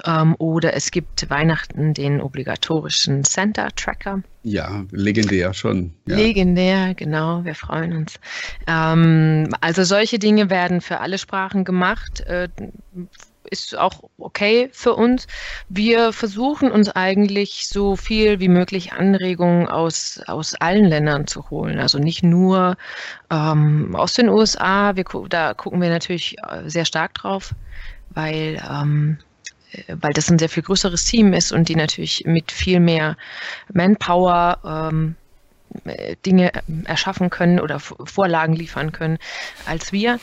ähm, 0.05 0.35
oder 0.37 0.73
es 0.73 0.91
gibt 0.91 1.29
Weihnachten 1.29 1.93
den 1.93 2.21
obligatorischen 2.21 3.23
Santa-Tracker. 3.23 4.21
Ja, 4.43 4.85
legendär 4.91 5.53
schon. 5.53 5.93
Ja. 6.07 6.15
Legendär, 6.15 6.93
genau, 6.93 7.43
wir 7.43 7.55
freuen 7.55 7.95
uns. 7.95 8.19
Ähm, 8.65 9.49
also 9.61 9.83
solche 9.83 10.19
Dinge 10.19 10.49
werden 10.49 10.81
für 10.81 10.99
alle 10.99 11.17
Sprachen 11.17 11.65
gemacht. 11.65 12.21
Äh, 12.21 12.47
ist 13.49 13.77
auch 13.77 14.03
okay 14.17 14.69
für 14.71 14.95
uns. 14.95 15.27
Wir 15.69 16.13
versuchen 16.13 16.71
uns 16.71 16.89
eigentlich 16.89 17.67
so 17.67 17.95
viel 17.95 18.39
wie 18.39 18.47
möglich 18.47 18.93
Anregungen 18.93 19.67
aus, 19.67 20.21
aus 20.27 20.53
allen 20.55 20.85
Ländern 20.85 21.27
zu 21.27 21.49
holen. 21.49 21.79
Also 21.79 21.99
nicht 21.99 22.23
nur 22.23 22.77
ähm, 23.29 23.95
aus 23.95 24.13
den 24.13 24.29
USA. 24.29 24.95
Wir, 24.95 25.05
da 25.29 25.53
gucken 25.53 25.81
wir 25.81 25.89
natürlich 25.89 26.37
äh, 26.39 26.69
sehr 26.69 26.85
stark 26.85 27.13
drauf, 27.13 27.53
weil 28.09 28.61
ähm, 28.69 29.17
äh, 29.71 29.95
weil 29.99 30.13
das 30.13 30.29
ein 30.29 30.39
sehr 30.39 30.49
viel 30.49 30.63
größeres 30.63 31.05
Team 31.05 31.33
ist 31.33 31.51
und 31.51 31.69
die 31.69 31.75
natürlich 31.75 32.23
mit 32.25 32.51
viel 32.51 32.79
mehr 32.79 33.17
Manpower 33.73 34.59
ähm, 34.91 35.15
äh, 35.15 35.26
Dinge 36.25 36.51
erschaffen 36.85 37.29
können 37.29 37.59
oder 37.59 37.79
Vorlagen 37.79 38.53
liefern 38.53 38.91
können 38.91 39.17
als 39.65 39.91
wir. 39.91 40.19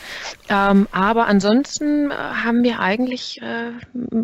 Ähm, 0.49 0.87
aber 0.91 1.27
ansonsten 1.27 2.11
äh, 2.11 2.13
haben 2.13 2.63
wir 2.63 2.79
eigentlich 2.79 3.41
äh, 3.41 3.71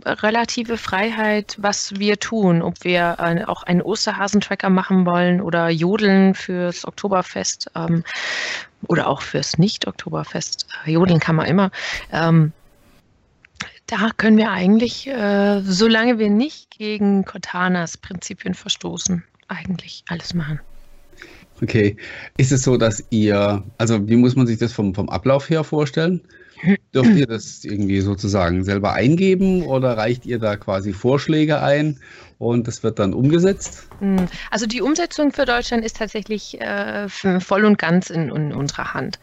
relative 0.05 0.77
Freiheit, 0.77 1.57
was 1.59 1.99
wir 1.99 2.19
tun. 2.19 2.61
Ob 2.61 2.83
wir 2.83 3.17
äh, 3.19 3.43
auch 3.45 3.63
einen 3.63 3.81
Osterhasentracker 3.81 4.69
machen 4.69 5.05
wollen 5.05 5.41
oder 5.41 5.69
Jodeln 5.69 6.33
fürs 6.35 6.85
Oktoberfest 6.85 7.71
ähm, 7.75 8.03
oder 8.87 9.07
auch 9.07 9.21
fürs 9.21 9.57
Nicht-Oktoberfest. 9.57 10.67
Jodeln 10.85 11.19
kann 11.19 11.35
man 11.35 11.47
immer. 11.47 11.71
Ähm, 12.11 12.53
da 13.87 14.09
können 14.15 14.37
wir 14.37 14.51
eigentlich, 14.51 15.07
äh, 15.07 15.61
solange 15.63 16.17
wir 16.17 16.29
nicht 16.29 16.71
gegen 16.71 17.25
Cortanas 17.25 17.97
Prinzipien 17.97 18.53
verstoßen, 18.53 19.23
eigentlich 19.49 20.03
alles 20.07 20.33
machen. 20.33 20.61
Okay. 21.61 21.95
Ist 22.37 22.51
es 22.51 22.63
so, 22.63 22.77
dass 22.77 23.03
ihr, 23.09 23.63
also 23.77 24.07
wie 24.07 24.15
muss 24.15 24.35
man 24.35 24.47
sich 24.47 24.57
das 24.57 24.73
vom, 24.73 24.95
vom 24.95 25.09
Ablauf 25.09 25.49
her 25.49 25.63
vorstellen? 25.63 26.21
Dürft 26.93 27.15
ihr 27.15 27.25
das 27.25 27.63
irgendwie 27.63 28.01
sozusagen 28.01 28.63
selber 28.63 28.93
eingeben 28.93 29.63
oder 29.63 29.97
reicht 29.97 30.25
ihr 30.25 30.37
da 30.37 30.57
quasi 30.57 30.93
Vorschläge 30.93 31.61
ein 31.61 31.99
und 32.37 32.67
das 32.67 32.83
wird 32.83 32.99
dann 32.99 33.13
umgesetzt? 33.13 33.87
Hm. 33.99 34.27
Also 34.51 34.67
die 34.67 34.81
Umsetzung 34.81 35.31
für 35.31 35.45
Deutschland 35.45 35.83
ist 35.83 35.97
tatsächlich 35.97 36.61
äh, 36.61 37.07
voll 37.09 37.65
und 37.65 37.79
ganz 37.79 38.09
in, 38.11 38.29
in 38.29 38.53
unserer 38.53 38.93
Hand. 38.93 39.19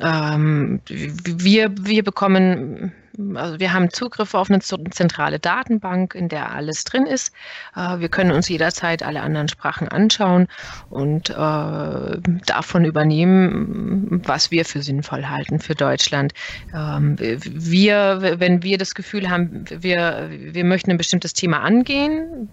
Ähm, 0.00 0.80
wir, 0.88 1.72
wir 1.80 2.02
bekommen 2.02 2.92
also 3.34 3.58
wir 3.58 3.72
haben 3.72 3.90
Zugriff 3.90 4.34
auf 4.34 4.50
eine 4.50 4.60
zentrale 4.60 5.38
Datenbank, 5.38 6.14
in 6.14 6.28
der 6.28 6.52
alles 6.52 6.84
drin 6.84 7.06
ist. 7.06 7.32
Äh, 7.74 7.98
wir 7.98 8.08
können 8.08 8.30
uns 8.30 8.48
jederzeit 8.48 9.02
alle 9.02 9.22
anderen 9.22 9.48
Sprachen 9.48 9.88
anschauen 9.88 10.46
und 10.90 11.30
äh, 11.30 11.34
davon 11.34 12.84
übernehmen, 12.84 14.22
was 14.24 14.50
wir 14.50 14.64
für 14.64 14.82
sinnvoll 14.82 15.26
halten 15.26 15.58
für 15.58 15.74
Deutschland. 15.74 16.32
Ähm, 16.72 17.16
wir, 17.18 18.18
wenn 18.38 18.62
wir 18.62 18.78
das 18.78 18.94
Gefühl 18.94 19.28
haben, 19.28 19.64
wir, 19.68 20.28
wir 20.30 20.64
möchten 20.64 20.90
ein 20.90 20.98
bestimmtes 20.98 21.32
Thema 21.32 21.60
angehen, 21.60 22.48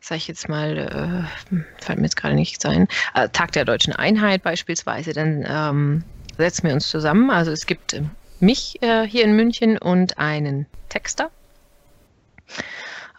sage 0.00 0.18
ich 0.18 0.28
jetzt 0.28 0.48
mal, 0.48 0.78
äh, 0.78 1.54
fällt 1.82 1.98
mir 1.98 2.04
jetzt 2.04 2.16
gerade 2.16 2.34
nicht 2.34 2.62
sein, 2.62 2.88
Tag 3.32 3.52
der 3.52 3.64
deutschen 3.64 3.94
Einheit 3.94 4.42
beispielsweise, 4.42 5.12
dann 5.12 5.44
ähm, 5.46 6.04
setzen 6.38 6.68
wir 6.68 6.74
uns 6.74 6.88
zusammen. 6.88 7.30
Also 7.30 7.50
es 7.50 7.66
gibt 7.66 8.00
mich 8.42 8.80
äh, 8.82 9.06
hier 9.06 9.24
in 9.24 9.34
München 9.34 9.78
und 9.78 10.18
einen 10.18 10.66
Texter. 10.88 11.30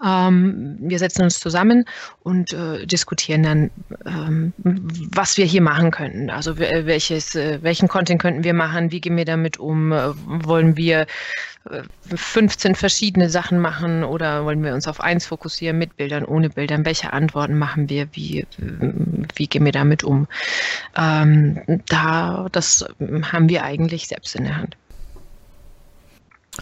Ähm, 0.04 0.78
wir 0.80 0.98
setzen 0.98 1.24
uns 1.24 1.40
zusammen 1.40 1.86
und 2.24 2.54
äh, 2.54 2.86
diskutieren 2.88 3.44
dann, 3.44 3.72
ähm, 4.06 4.54
was 4.64 5.38
wir 5.38 5.46
hier 5.46 5.62
machen 5.62 5.92
könnten. 5.92 6.30
Also 6.30 6.58
welches, 6.58 7.36
äh, 7.36 7.60
welchen 7.62 7.88
Content 7.88 8.22
könnten 8.22 8.44
wir 8.44 8.54
machen, 8.54 8.92
wie 8.92 9.02
gehen 9.02 9.16
wir 9.16 9.26
damit 9.26 9.60
um, 9.60 9.92
äh, 9.92 10.10
wollen 10.26 10.76
wir 10.76 11.06
15 12.08 12.72
äh, 12.72 12.76
verschiedene 12.76 13.30
Sachen 13.30 13.60
machen 13.60 14.04
oder 14.04 14.46
wollen 14.46 14.64
wir 14.64 14.74
uns 14.74 14.88
auf 14.88 15.02
eins 15.02 15.28
fokussieren 15.28 15.78
mit 15.78 15.96
Bildern, 15.96 16.26
ohne 16.26 16.50
Bildern, 16.50 16.86
welche 16.86 17.14
Antworten 17.14 17.58
machen 17.58 17.90
wir, 17.90 18.08
wie, 18.14 18.40
äh, 18.40 18.48
wie 19.36 19.48
gehen 19.48 19.66
wir 19.66 19.72
damit 19.72 20.04
um. 20.04 20.28
Ähm, 20.98 21.62
da, 21.88 22.48
das 22.52 22.86
haben 23.32 23.50
wir 23.50 23.64
eigentlich 23.64 24.08
selbst 24.08 24.36
in 24.36 24.46
der 24.46 24.58
Hand. 24.58 24.78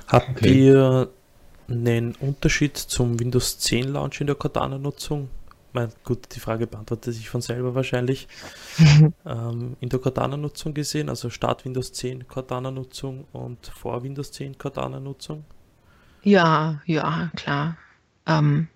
Habt 0.08 0.30
okay. 0.30 0.68
ihr 0.68 1.10
einen 1.70 2.16
Unterschied 2.16 2.78
zum 2.78 3.20
Windows 3.20 3.60
10 3.60 3.90
Launch 3.90 4.22
in 4.22 4.28
der 4.28 4.36
Cortana-Nutzung? 4.36 5.30
gut, 6.04 6.36
die 6.36 6.40
Frage 6.40 6.68
beantwortet 6.68 7.14
sich 7.14 7.30
von 7.30 7.42
selber 7.42 7.76
wahrscheinlich. 7.76 8.28
ähm, 9.26 9.78
in 9.80 9.90
der 9.90 10.00
Cortana-Nutzung 10.00 10.74
gesehen, 10.74 11.10
also 11.10 11.30
Start 11.30 11.66
Windows 11.66 11.94
10 11.94 12.28
Cortana-Nutzung 12.28 13.26
und 13.32 13.68
vor 13.68 14.04
Windows 14.04 14.32
10 14.32 14.58
Cortana-Nutzung? 14.58 15.46
Ja, 16.24 16.82
ja, 16.86 17.32
klar. 17.36 17.78
Ähm, 18.26 18.68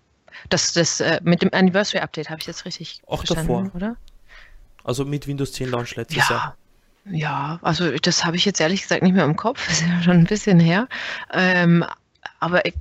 das, 0.49 0.73
das 0.73 1.01
äh, 1.01 1.19
mit 1.23 1.41
dem 1.41 1.49
Anniversary 1.51 2.01
Update 2.01 2.29
habe 2.29 2.39
ich 2.41 2.47
jetzt 2.47 2.65
richtig 2.65 3.01
Auch 3.07 3.17
verstanden, 3.17 3.47
davor. 3.47 3.75
oder? 3.75 3.97
Also 4.83 5.05
mit 5.05 5.27
Windows 5.27 5.53
10 5.53 5.69
Launch 5.69 5.95
letztes 5.95 6.29
ja, 6.29 6.35
Jahr. 6.35 6.57
Ja, 7.05 7.59
also 7.61 7.91
das 7.97 8.23
habe 8.23 8.37
ich 8.37 8.45
jetzt 8.45 8.61
ehrlich 8.61 8.83
gesagt 8.83 9.03
nicht 9.03 9.15
mehr 9.15 9.25
im 9.25 9.35
Kopf, 9.35 9.69
ist 9.69 9.81
ja 9.81 10.01
schon 10.01 10.17
ein 10.17 10.25
bisschen 10.25 10.59
her. 10.59 10.87
Ähm, 11.31 11.85
aber 12.39 12.65
ich, 12.65 12.75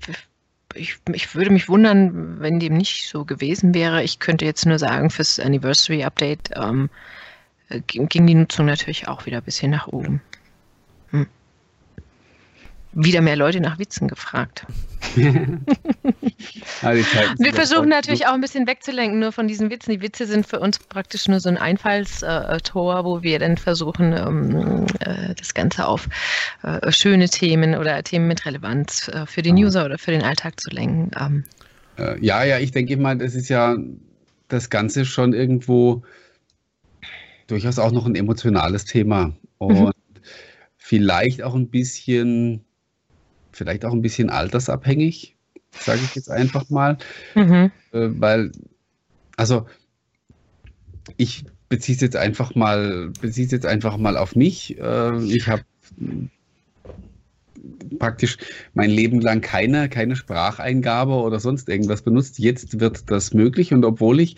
ich, 0.75 0.99
ich, 1.13 1.35
würde 1.35 1.51
mich 1.51 1.69
wundern, 1.69 2.41
wenn 2.41 2.61
dem 2.61 2.77
nicht 2.77 3.09
so 3.09 3.25
gewesen 3.25 3.75
wäre. 3.75 4.03
Ich 4.03 4.19
könnte 4.19 4.45
jetzt 4.45 4.67
nur 4.67 4.79
sagen, 4.79 5.11
fürs 5.11 5.41
Anniversary 5.41 6.05
Update 6.05 6.51
ähm, 6.55 6.89
ging 7.87 8.27
die 8.27 8.35
Nutzung 8.35 8.67
natürlich 8.67 9.09
auch 9.09 9.27
wieder 9.27 9.39
ein 9.39 9.45
bisschen 9.45 9.71
nach 9.71 9.89
oben. 9.89 10.21
Hm. 11.11 11.27
Wieder 12.95 13.21
mehr 13.21 13.37
Leute 13.37 13.61
nach 13.61 13.79
Witzen 13.79 14.09
gefragt. 14.09 14.67
wir 15.17 15.65
versuchen 17.55 17.89
natürlich 17.89 18.27
auch 18.27 18.35
ein 18.35 18.41
bisschen 18.41 18.67
wegzulenken 18.67 19.19
nur 19.19 19.33
von 19.33 19.49
diesen 19.49 19.71
Witzen. 19.71 19.93
Die 19.93 20.03
Witze 20.03 20.27
sind 20.27 20.47
für 20.47 20.61
uns 20.61 20.79
praktisch 20.79 21.29
nur 21.29 21.41
so 21.41 21.49
ein 21.49 21.57
Einfallstor, 21.57 23.05
wo 23.05 23.23
wir 23.23 23.39
dann 23.39 23.57
versuchen, 23.57 24.13
ähm, 24.13 24.87
äh, 25.01 25.35
das 25.35 25.55
Ganze 25.55 25.87
auf 25.87 26.09
äh, 26.63 26.93
schöne 26.93 27.29
Themen 27.29 27.75
oder 27.75 28.03
Themen 28.03 28.29
mit 28.29 28.45
Relevanz 28.47 29.09
äh, 29.09 29.27
für 29.27 29.43
den 29.43 29.57
User 29.57 29.85
oder 29.85 29.99
für 29.99 30.13
den 30.13 30.23
Alltag 30.23 30.61
zu 30.61 30.71
lenken. 30.71 31.11
Ähm. 31.19 31.45
Ja, 32.21 32.45
ja, 32.45 32.59
ich 32.59 32.73
denke 32.73 32.97
mal, 32.97 33.19
das 33.19 33.35
ist 33.35 33.49
ja 33.49 33.77
das 34.49 34.71
Ganze 34.71 35.05
schon 35.05 35.35
irgendwo 35.35 36.03
durchaus 37.47 37.79
auch 37.79 37.93
noch 37.93 38.07
ein 38.07 38.15
emotionales 38.15 38.85
Thema 38.85 39.27
mhm. 39.27 39.35
und 39.59 39.79
mhm. 39.87 39.93
vielleicht 40.77 41.43
auch 41.43 41.55
ein 41.55 41.69
bisschen 41.69 42.65
vielleicht 43.53 43.85
auch 43.85 43.93
ein 43.93 44.03
bisschen 44.03 44.31
altersabhängig, 44.31 45.37
sage 45.71 46.01
ich 46.05 46.15
jetzt 46.15 46.31
einfach 46.31 46.69
mal. 46.71 46.99
Mhm. 47.35 47.71
Äh, 47.93 48.09
weil, 48.19 48.53
also 49.37 49.67
ich 51.17 51.45
beziehe 51.69 51.97
es 51.97 52.03
jetzt 52.03 52.17
einfach 52.17 52.55
mal, 52.55 53.11
beziehe 53.21 53.47
jetzt 53.49 53.67
einfach 53.67 53.97
mal 53.97 54.17
auf 54.17 54.37
mich. 54.37 54.79
Äh, 54.79 55.25
ich 55.25 55.49
habe 55.49 55.65
praktisch 57.99 58.39
mein 58.75 58.91
Leben 58.91 59.21
lang 59.21 59.41
keine, 59.41 59.89
keine 59.89 60.17
Spracheingabe 60.17 61.13
oder 61.13 61.41
sonst 61.41 61.69
irgendwas 61.69 62.03
benutzt. 62.03 62.39
Jetzt 62.39 62.81
wird 62.81 63.11
das 63.11 63.35
möglich 63.35 63.73
und 63.73 63.85
obwohl 63.85 64.21
ich 64.21 64.37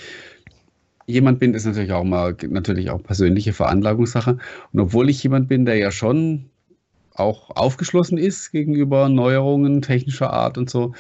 jemand 1.07 1.39
bin, 1.39 1.55
ist 1.55 1.65
natürlich 1.65 1.93
auch 1.93 2.05
mal 2.05 2.37
natürlich 2.49 2.91
auch 2.91 3.03
persönliche 3.03 3.53
Veranlagungssache. 3.53 4.39
Und 4.73 4.81
obwohl 4.81 5.11
ich 5.11 5.23
jemand 5.23 5.49
bin, 5.49 5.65
der 5.65 5.77
ja 5.77 5.91
schon 5.91 6.51
auch 7.15 7.51
aufgeschlossen 7.51 8.19
ist 8.19 8.51
gegenüber 8.51 9.09
Neuerungen 9.09 9.83
technischer 9.83 10.33
Art 10.33 10.59
und 10.59 10.69
so, 10.69 10.93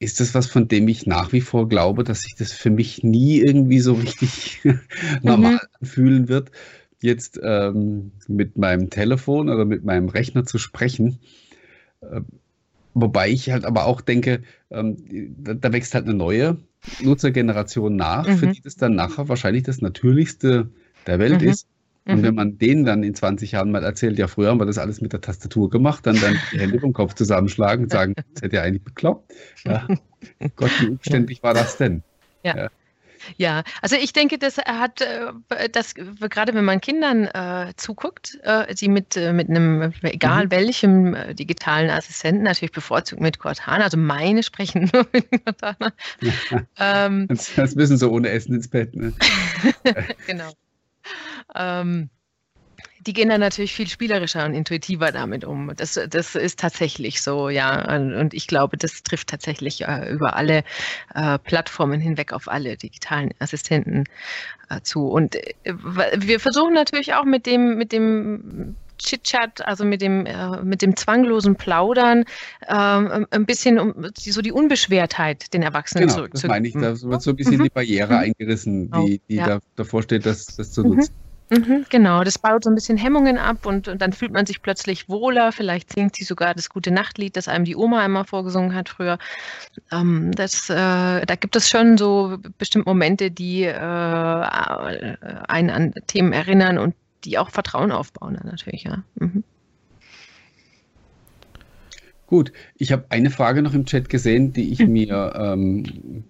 ist 0.00 0.20
das 0.20 0.34
was, 0.34 0.46
von 0.46 0.68
dem 0.68 0.86
ich 0.86 1.06
nach 1.06 1.32
wie 1.32 1.40
vor 1.40 1.68
glaube, 1.68 2.04
dass 2.04 2.22
sich 2.22 2.36
das 2.36 2.52
für 2.52 2.70
mich 2.70 3.02
nie 3.02 3.38
irgendwie 3.38 3.80
so 3.80 3.94
richtig 3.94 4.60
normal 5.22 5.54
mhm. 5.54 5.58
anfühlen 5.80 6.28
wird, 6.28 6.52
jetzt 7.00 7.40
ähm, 7.42 8.12
mit 8.28 8.56
meinem 8.56 8.90
Telefon 8.90 9.48
oder 9.48 9.64
mit 9.64 9.84
meinem 9.84 10.08
Rechner 10.08 10.44
zu 10.44 10.58
sprechen. 10.58 11.18
Äh, 12.00 12.20
wobei 12.94 13.30
ich 13.30 13.50
halt 13.50 13.64
aber 13.64 13.86
auch 13.86 14.00
denke, 14.00 14.42
ähm, 14.70 14.96
da, 15.38 15.54
da, 15.54 15.72
wächst 15.72 15.94
halt 15.94 16.04
eine 16.04 16.14
neue 16.14 16.58
Nutzergeneration 17.02 17.96
nach, 17.96 18.28
mhm. 18.28 18.36
für 18.36 18.46
die 18.48 18.60
das 18.60 18.76
dann 18.76 18.94
nachher 18.94 19.28
wahrscheinlich 19.28 19.64
das 19.64 19.80
Natürlichste 19.80 20.68
der 21.06 21.18
Welt 21.18 21.42
mhm. 21.42 21.48
ist. 21.48 21.66
Und 22.08 22.22
wenn 22.22 22.30
mhm. 22.30 22.36
man 22.36 22.58
denen 22.58 22.84
dann 22.84 23.02
in 23.02 23.14
20 23.14 23.52
Jahren 23.52 23.70
mal 23.70 23.84
erzählt, 23.84 24.18
ja, 24.18 24.28
früher 24.28 24.48
haben 24.50 24.60
wir 24.60 24.66
das 24.66 24.78
alles 24.78 25.00
mit 25.00 25.12
der 25.12 25.20
Tastatur 25.20 25.68
gemacht, 25.68 26.06
dann 26.06 26.18
dann 26.20 26.38
die 26.52 26.58
Hände 26.58 26.80
vom 26.80 26.92
Kopf 26.92 27.14
zusammenschlagen 27.14 27.84
und 27.84 27.90
sagen, 27.90 28.14
das 28.16 28.42
hätte 28.42 28.56
ja 28.56 28.62
eigentlich 28.62 28.84
bekloppt. 28.84 29.32
Ja. 29.64 29.86
Gott, 30.56 30.70
wie 30.80 30.88
umständlich 30.88 31.42
war 31.42 31.54
das 31.54 31.76
denn? 31.76 32.02
ja. 32.42 32.56
ja. 32.56 32.68
Ja, 33.36 33.62
also 33.82 33.96
ich 33.96 34.12
denke, 34.12 34.38
dass 34.38 34.58
er 34.58 34.78
hat, 34.78 35.00
äh, 35.00 35.68
dass 35.70 35.94
gerade 35.94 36.54
wenn 36.54 36.64
man 36.64 36.80
Kindern 36.80 37.24
äh, 37.26 37.72
zuguckt, 37.76 38.38
äh, 38.42 38.74
die 38.74 38.88
mit, 38.88 39.16
äh, 39.16 39.32
mit 39.32 39.50
einem, 39.50 39.92
egal 40.02 40.46
mhm. 40.46 40.50
welchem 40.50 41.14
äh, 41.14 41.34
digitalen 41.34 41.90
Assistenten, 41.90 42.44
natürlich 42.44 42.72
bevorzugt 42.72 43.20
mit 43.20 43.38
Cortana, 43.38 43.84
also 43.84 43.96
meine 43.96 44.42
sprechen 44.42 44.90
nur 44.92 45.06
mit 45.12 45.26
Cortana. 45.44 45.92
Ja. 46.20 46.32
Ähm, 46.80 47.26
das, 47.28 47.54
das 47.54 47.74
müssen 47.74 47.96
so 47.96 48.10
ohne 48.10 48.30
Essen 48.30 48.54
ins 48.54 48.68
Bett. 48.68 48.94
Ne? 48.94 49.12
genau. 50.26 50.52
Ähm, 51.54 52.10
die 53.00 53.12
gehen 53.12 53.28
dann 53.28 53.40
natürlich 53.40 53.74
viel 53.74 53.88
spielerischer 53.88 54.44
und 54.44 54.54
intuitiver 54.54 55.12
damit 55.12 55.44
um. 55.44 55.72
Das, 55.76 55.98
das 56.10 56.34
ist 56.34 56.58
tatsächlich 56.58 57.22
so, 57.22 57.48
ja. 57.48 57.96
Und 57.96 58.34
ich 58.34 58.46
glaube, 58.46 58.76
das 58.76 59.02
trifft 59.02 59.28
tatsächlich 59.28 59.86
äh, 59.86 60.10
über 60.10 60.36
alle 60.36 60.64
äh, 61.14 61.38
Plattformen 61.38 62.00
hinweg 62.00 62.32
auf 62.32 62.48
alle 62.48 62.76
digitalen 62.76 63.32
Assistenten 63.38 64.04
äh, 64.68 64.80
zu. 64.82 65.06
Und 65.08 65.36
äh, 65.36 65.74
wir 66.16 66.40
versuchen 66.40 66.74
natürlich 66.74 67.14
auch 67.14 67.24
mit 67.24 67.46
dem, 67.46 67.76
mit 67.76 67.92
dem 67.92 68.76
Chit-Chat, 68.98 69.66
also 69.66 69.84
mit 69.84 70.02
dem, 70.02 70.26
äh, 70.26 70.62
mit 70.62 70.82
dem 70.82 70.96
zwanglosen 70.96 71.56
Plaudern, 71.56 72.24
ähm, 72.68 73.26
ein 73.30 73.46
bisschen 73.46 73.78
um 73.78 73.94
die, 74.24 74.30
so 74.30 74.42
die 74.42 74.52
Unbeschwertheit 74.52 75.52
den 75.52 75.62
Erwachsenen 75.62 76.04
genau, 76.04 76.14
zurückzugeben. 76.14 76.48
Das 76.64 76.74
meine 76.74 76.92
ich, 76.92 77.02
da 77.02 77.08
wird 77.10 77.22
so 77.22 77.30
ein 77.30 77.36
bisschen 77.36 77.58
mhm. 77.58 77.64
die 77.64 77.70
Barriere 77.70 78.14
mhm. 78.14 78.20
eingerissen, 78.20 78.90
die, 78.90 79.20
die 79.28 79.36
ja. 79.36 79.46
da, 79.46 79.58
davor 79.76 80.02
steht, 80.02 80.26
das, 80.26 80.46
das 80.46 80.72
zu 80.72 80.82
nutzen. 80.82 81.12
Mhm. 81.12 81.28
Mhm, 81.50 81.86
genau, 81.88 82.24
das 82.24 82.38
baut 82.38 82.64
so 82.64 82.70
ein 82.70 82.74
bisschen 82.74 82.98
Hemmungen 82.98 83.38
ab 83.38 83.64
und, 83.64 83.88
und, 83.88 84.02
dann 84.02 84.12
fühlt 84.12 84.32
man 84.32 84.44
sich 84.44 84.60
plötzlich 84.60 85.08
wohler. 85.08 85.50
Vielleicht 85.50 85.92
singt 85.94 86.14
sie 86.14 86.24
sogar 86.24 86.54
das 86.54 86.68
gute 86.68 86.90
Nachtlied, 86.90 87.36
das 87.36 87.48
einem 87.48 87.64
die 87.64 87.74
Oma 87.74 88.00
einmal 88.00 88.24
vorgesungen 88.24 88.74
hat 88.74 88.90
früher. 88.90 89.18
Ähm, 89.90 90.32
das, 90.32 90.68
äh, 90.68 90.74
da 90.74 91.34
gibt 91.40 91.56
es 91.56 91.70
schon 91.70 91.96
so 91.96 92.36
bestimmte 92.58 92.88
Momente, 92.88 93.30
die 93.30 93.62
äh, 93.62 93.72
einen 93.72 95.70
an 95.70 95.94
Themen 96.06 96.34
erinnern 96.34 96.76
und 96.76 96.94
die 97.24 97.38
auch 97.38 97.50
Vertrauen 97.50 97.92
aufbauen 97.92 98.34
dann 98.34 98.46
natürlich, 98.46 98.84
ja. 98.84 99.02
Mhm. 99.16 99.44
Gut, 102.26 102.52
ich 102.76 102.92
habe 102.92 103.06
eine 103.08 103.30
Frage 103.30 103.62
noch 103.62 103.72
im 103.72 103.86
Chat 103.86 104.10
gesehen, 104.10 104.52
die 104.52 104.70
ich 104.70 104.80
mhm. 104.80 104.92
mir 104.92 105.32
ähm, 105.34 106.24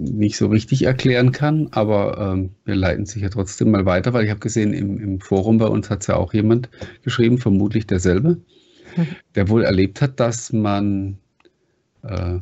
nicht 0.00 0.36
so 0.36 0.48
richtig 0.48 0.82
erklären 0.82 1.32
kann, 1.32 1.68
aber 1.72 2.32
ähm, 2.32 2.50
wir 2.64 2.74
leiten 2.74 3.06
sicher 3.06 3.30
trotzdem 3.30 3.70
mal 3.70 3.86
weiter, 3.86 4.12
weil 4.12 4.24
ich 4.24 4.30
habe 4.30 4.40
gesehen, 4.40 4.72
im, 4.72 4.98
im, 5.00 5.20
Forum 5.20 5.58
bei 5.58 5.66
uns 5.66 5.90
hat 5.90 6.02
es 6.02 6.08
ja 6.08 6.16
auch 6.16 6.32
jemand 6.34 6.70
geschrieben, 7.02 7.38
vermutlich 7.38 7.86
derselbe, 7.86 8.40
mhm. 8.96 9.06
der 9.34 9.48
wohl 9.48 9.64
erlebt 9.64 10.00
hat, 10.00 10.18
dass 10.18 10.52
man 10.52 11.18
äh, 12.02 12.38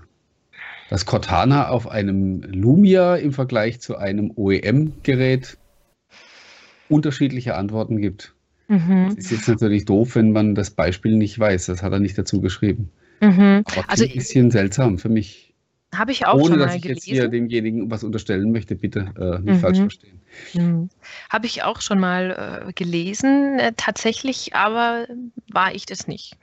das 0.90 1.06
Cortana 1.06 1.68
auf 1.68 1.88
einem 1.88 2.42
Lumia 2.42 3.16
im 3.16 3.32
Vergleich 3.32 3.80
zu 3.80 3.96
einem 3.96 4.32
OEM-Gerät 4.36 5.56
unterschiedliche 6.92 7.54
Antworten 7.56 8.00
gibt. 8.00 8.34
Mhm. 8.68 9.14
Das 9.16 9.26
ist 9.26 9.30
jetzt 9.30 9.48
natürlich 9.48 9.84
doof, 9.84 10.14
wenn 10.14 10.32
man 10.32 10.54
das 10.54 10.70
Beispiel 10.70 11.16
nicht 11.16 11.38
weiß. 11.38 11.66
Das 11.66 11.82
hat 11.82 11.92
er 11.92 12.00
nicht 12.00 12.16
dazu 12.16 12.40
geschrieben. 12.40 12.90
Mhm. 13.20 13.64
Aber 13.66 13.90
also, 13.90 14.04
ein 14.04 14.12
bisschen 14.12 14.50
seltsam 14.50 14.98
für 14.98 15.08
mich. 15.08 15.54
Habe 15.94 16.10
ich 16.10 16.26
auch 16.26 16.34
Ohne, 16.34 16.44
schon 16.44 16.58
mal 16.58 16.66
dass 16.66 16.76
ich 16.76 16.84
jetzt 16.84 17.04
hier 17.04 17.28
demjenigen 17.28 17.90
was 17.90 18.02
unterstellen 18.02 18.50
möchte, 18.50 18.76
bitte 18.76 19.12
äh, 19.18 19.42
nicht 19.42 19.56
mhm. 19.56 19.60
falsch 19.60 19.78
verstehen. 19.78 20.20
Mhm. 20.54 20.88
Habe 21.28 21.46
ich 21.46 21.62
auch 21.64 21.82
schon 21.82 22.00
mal 22.00 22.64
äh, 22.66 22.72
gelesen, 22.72 23.58
äh, 23.58 23.72
tatsächlich 23.76 24.54
aber 24.54 25.06
war 25.52 25.74
ich 25.74 25.84
das 25.84 26.06
nicht. 26.06 26.34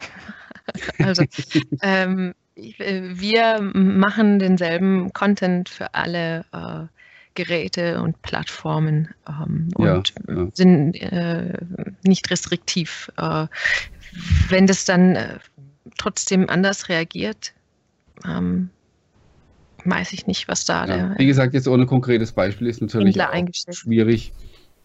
also 1.00 1.24
ähm, 1.82 2.36
äh, 2.56 3.02
wir 3.14 3.60
machen 3.74 4.38
denselben 4.38 5.14
Content 5.14 5.68
für 5.68 5.96
alle 5.96 6.46
äh, 6.54 6.99
Geräte 7.36 8.02
und 8.02 8.22
Plattformen 8.22 9.10
ähm, 9.28 9.70
und 9.76 10.14
ja, 10.28 10.36
ja. 10.36 10.48
sind 10.54 10.96
äh, 10.96 11.58
nicht 12.04 12.30
restriktiv. 12.32 13.12
wenn 14.50 14.68
das 14.68 14.86
dann 14.86 15.40
trotzdem 15.98 16.50
anders 16.50 16.90
reagiert, 16.90 17.54
ähm, 18.26 18.70
weiß 19.86 20.14
ich 20.14 20.28
nicht, 20.28 20.48
was 20.48 20.66
da 20.66 20.86
ja, 20.86 20.96
der. 20.96 21.16
Wie 21.18 21.26
gesagt, 21.26 21.54
jetzt 21.54 21.68
ohne 21.68 21.86
konkretes 21.86 22.32
Beispiel 22.32 22.68
ist 22.68 22.82
natürlich 22.82 23.16
schwierig 23.72 24.34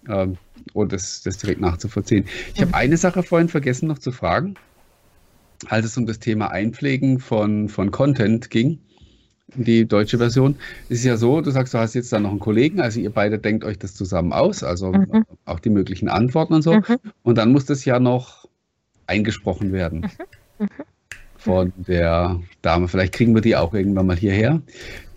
ähm, 0.09 0.37
und 0.73 0.93
das, 0.93 1.23
das 1.23 1.39
direkt 1.39 1.61
nachzuvollziehen. 1.61 2.27
Ich 2.53 2.61
mhm. 2.61 2.67
habe 2.67 2.75
eine 2.75 2.97
Sache 2.97 3.23
vorhin 3.23 3.49
vergessen 3.49 3.89
noch 3.89 3.99
zu 3.99 4.13
fragen, 4.13 4.55
als 5.67 5.87
es 5.87 5.97
um 5.97 6.07
das 6.07 6.19
Thema 6.19 6.51
Einpflegen 6.51 7.19
von, 7.19 7.69
von 7.69 7.91
Content 7.91 8.51
ging. 8.51 8.79
Die 9.55 9.87
deutsche 9.87 10.19
Version 10.19 10.57
Es 10.89 10.99
ist 10.99 11.05
ja 11.05 11.17
so, 11.17 11.41
du 11.41 11.51
sagst, 11.51 11.75
du 11.75 11.79
hast 11.79 11.95
jetzt 11.95 12.13
da 12.13 12.21
noch 12.21 12.31
einen 12.31 12.41
Kollegen, 12.41 12.81
also 12.81 13.01
ihr 13.01 13.11
beide 13.11 13.39
denkt 13.39 13.65
euch 13.65 13.79
das 13.79 13.95
zusammen 13.95 14.33
aus, 14.33 14.63
also 14.63 14.93
mhm. 14.93 15.25
auch 15.45 15.61
die 15.61 15.71
möglichen 15.71 16.09
Antworten 16.09 16.55
und 16.55 16.63
so. 16.63 16.75
Mhm. 16.75 16.99
Und 17.23 17.39
dann 17.39 17.53
muss 17.53 17.67
das 17.67 17.85
ja 17.85 18.01
noch 18.01 18.49
eingesprochen 19.07 19.73
werden. 19.73 20.11
Mhm. 20.59 20.67
mhm 20.67 20.85
von 21.45 21.73
der 21.77 22.41
Dame. 22.63 22.89
Vielleicht 22.89 23.13
kriegen 23.13 23.35
wir 23.35 23.43
die 23.43 23.55
auch 23.55 23.75
irgendwann 23.75 24.07
mal 24.07 24.17
hierher, 24.17 24.63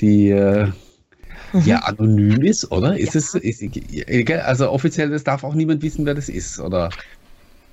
die 0.01 0.29
äh, 0.29 0.67
ja 1.63 1.77
anonym 1.79 2.41
ist, 2.41 2.69
oder? 2.69 2.99
Ist 2.99 3.15
ja. 3.15 3.19
es, 3.19 3.61
ist, 3.61 4.31
also 4.45 4.69
offiziell, 4.69 5.09
das 5.09 5.23
darf 5.23 5.45
auch 5.45 5.53
niemand 5.53 5.81
wissen, 5.83 6.05
wer 6.05 6.15
das 6.15 6.27
ist, 6.27 6.59
oder? 6.59 6.89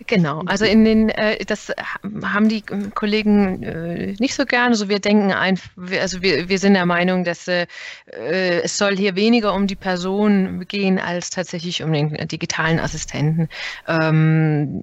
Genau, 0.06 0.42
also 0.46 0.64
in 0.64 0.84
den, 0.84 1.08
äh, 1.08 1.44
das 1.44 1.72
haben 2.24 2.48
die 2.48 2.62
Kollegen 2.62 3.62
äh, 3.62 4.14
nicht 4.18 4.34
so 4.34 4.44
gern. 4.44 4.68
Also 4.68 4.88
wir 4.88 4.98
denken 4.98 5.32
ein, 5.32 5.58
also 6.00 6.20
wir, 6.20 6.48
wir 6.48 6.58
sind 6.58 6.74
der 6.74 6.84
Meinung, 6.84 7.24
dass 7.24 7.48
äh, 7.48 7.66
es 8.06 8.76
soll 8.76 8.96
hier 8.96 9.14
weniger 9.14 9.54
um 9.54 9.66
die 9.66 9.76
Person 9.76 10.66
gehen 10.66 10.98
als 10.98 11.30
tatsächlich 11.30 11.82
um 11.82 11.92
den 11.92 12.10
digitalen 12.28 12.80
Assistenten. 12.80 13.48
Ähm, 13.86 14.82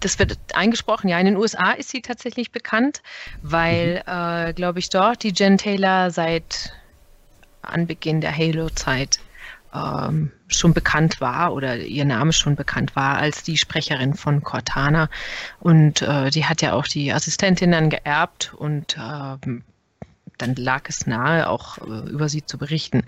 das 0.00 0.18
wird 0.18 0.36
eingesprochen. 0.54 1.08
Ja, 1.08 1.18
in 1.18 1.26
den 1.26 1.36
USA 1.36 1.72
ist 1.72 1.90
sie 1.90 2.02
tatsächlich 2.02 2.50
bekannt, 2.50 3.00
weil, 3.42 4.02
mhm. 4.06 4.48
äh, 4.48 4.52
glaube 4.52 4.80
ich, 4.80 4.90
dort 4.90 5.22
die 5.22 5.32
Jen 5.34 5.56
Taylor 5.56 6.10
seit 6.10 6.72
Anbeginn 7.62 8.20
der 8.20 8.36
Halo-Zeit 8.36 9.20
ähm, 9.74 10.30
schon 10.48 10.72
bekannt 10.72 11.20
war 11.20 11.52
oder 11.52 11.76
ihr 11.76 12.04
Name 12.04 12.32
schon 12.32 12.56
bekannt 12.56 12.96
war 12.96 13.18
als 13.18 13.42
die 13.42 13.56
Sprecherin 13.56 14.14
von 14.14 14.42
Cortana. 14.42 15.08
Und 15.60 16.02
äh, 16.02 16.30
die 16.30 16.46
hat 16.46 16.62
ja 16.62 16.72
auch 16.72 16.86
die 16.86 17.12
Assistentin 17.12 17.72
dann 17.72 17.90
geerbt 17.90 18.54
und 18.56 18.96
äh, 18.96 19.58
dann 20.38 20.54
lag 20.54 20.82
es 20.88 21.06
nahe, 21.06 21.48
auch 21.48 21.78
äh, 21.78 22.10
über 22.10 22.28
sie 22.28 22.44
zu 22.44 22.58
berichten. 22.58 23.02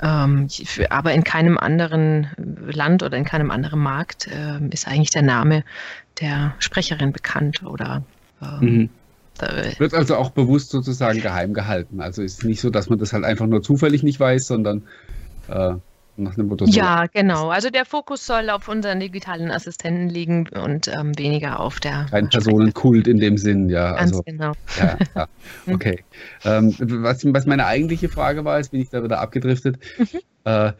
Ähm, 0.00 0.48
aber 0.90 1.12
in 1.12 1.24
keinem 1.24 1.58
anderen 1.58 2.28
Land 2.36 3.02
oder 3.02 3.16
in 3.16 3.24
keinem 3.24 3.50
anderen 3.50 3.80
Markt 3.80 4.28
äh, 4.28 4.64
ist 4.70 4.86
eigentlich 4.86 5.10
der 5.10 5.22
Name 5.22 5.64
der 6.20 6.54
Sprecherin 6.58 7.12
bekannt 7.12 7.62
oder 7.64 8.02
ähm, 8.40 8.58
mhm. 8.60 8.90
Wird 9.78 9.94
also 9.94 10.16
auch 10.16 10.30
bewusst 10.30 10.70
sozusagen 10.70 11.20
geheim 11.20 11.54
gehalten. 11.54 12.00
Also 12.00 12.22
ist 12.22 12.44
nicht 12.44 12.60
so, 12.60 12.70
dass 12.70 12.90
man 12.90 12.98
das 12.98 13.12
halt 13.12 13.24
einfach 13.24 13.46
nur 13.46 13.62
zufällig 13.62 14.02
nicht 14.02 14.18
weiß, 14.18 14.48
sondern 14.48 14.82
äh, 15.46 15.74
nach 16.18 16.34
dem 16.34 16.46
Motto. 16.48 16.64
Ja, 16.66 17.06
genau. 17.06 17.48
Also 17.50 17.70
der 17.70 17.84
Fokus 17.84 18.26
soll 18.26 18.50
auf 18.50 18.68
unseren 18.68 19.00
digitalen 19.00 19.50
Assistenten 19.50 20.08
liegen 20.08 20.48
und 20.48 20.88
ähm, 20.88 21.16
weniger 21.18 21.60
auf 21.60 21.80
der. 21.80 22.06
Kein 22.10 22.28
Personenkult 22.28 23.06
in 23.06 23.18
dem 23.18 23.38
Sinn, 23.38 23.68
ja. 23.68 23.92
Ganz 23.92 24.12
also, 24.12 24.22
genau. 24.24 24.52
Ja, 24.78 24.98
ja. 25.14 25.28
Okay. 25.72 26.04
ähm, 26.44 26.74
was, 26.78 27.24
was, 27.24 27.46
meine 27.46 27.66
eigentliche 27.66 28.08
Frage 28.08 28.44
war, 28.44 28.58
jetzt 28.58 28.72
bin 28.72 28.80
ich 28.80 28.90
da 28.90 29.02
wieder 29.02 29.20
abgedriftet. 29.20 29.78
Mhm. 29.98 30.06
Äh, 30.44 30.72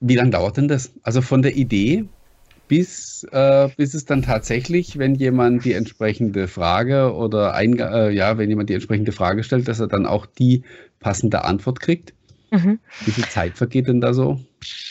wie 0.00 0.16
lange 0.16 0.30
dauert 0.30 0.56
denn 0.56 0.68
das? 0.68 0.92
Also 1.02 1.22
von 1.22 1.42
der 1.42 1.54
Idee 1.54 2.06
bis, 2.72 3.24
äh, 3.32 3.68
bis 3.76 3.92
es 3.92 4.06
dann 4.06 4.22
tatsächlich, 4.22 4.98
wenn 4.98 5.14
jemand 5.14 5.64
die 5.64 5.74
entsprechende 5.74 6.48
Frage 6.48 7.12
oder 7.14 7.54
ein, 7.54 7.78
äh, 7.78 8.10
ja, 8.10 8.38
wenn 8.38 8.48
jemand 8.48 8.70
die 8.70 8.74
entsprechende 8.74 9.12
Frage 9.12 9.44
stellt, 9.44 9.68
dass 9.68 9.78
er 9.78 9.88
dann 9.88 10.06
auch 10.06 10.24
die 10.24 10.62
passende 10.98 11.44
Antwort 11.44 11.80
kriegt? 11.80 12.14
Mhm. 12.52 12.80
Wie 13.06 13.10
viel 13.10 13.26
Zeit 13.28 13.56
vergeht 13.56 13.88
denn 13.88 14.02
da 14.02 14.12
so? 14.12 14.38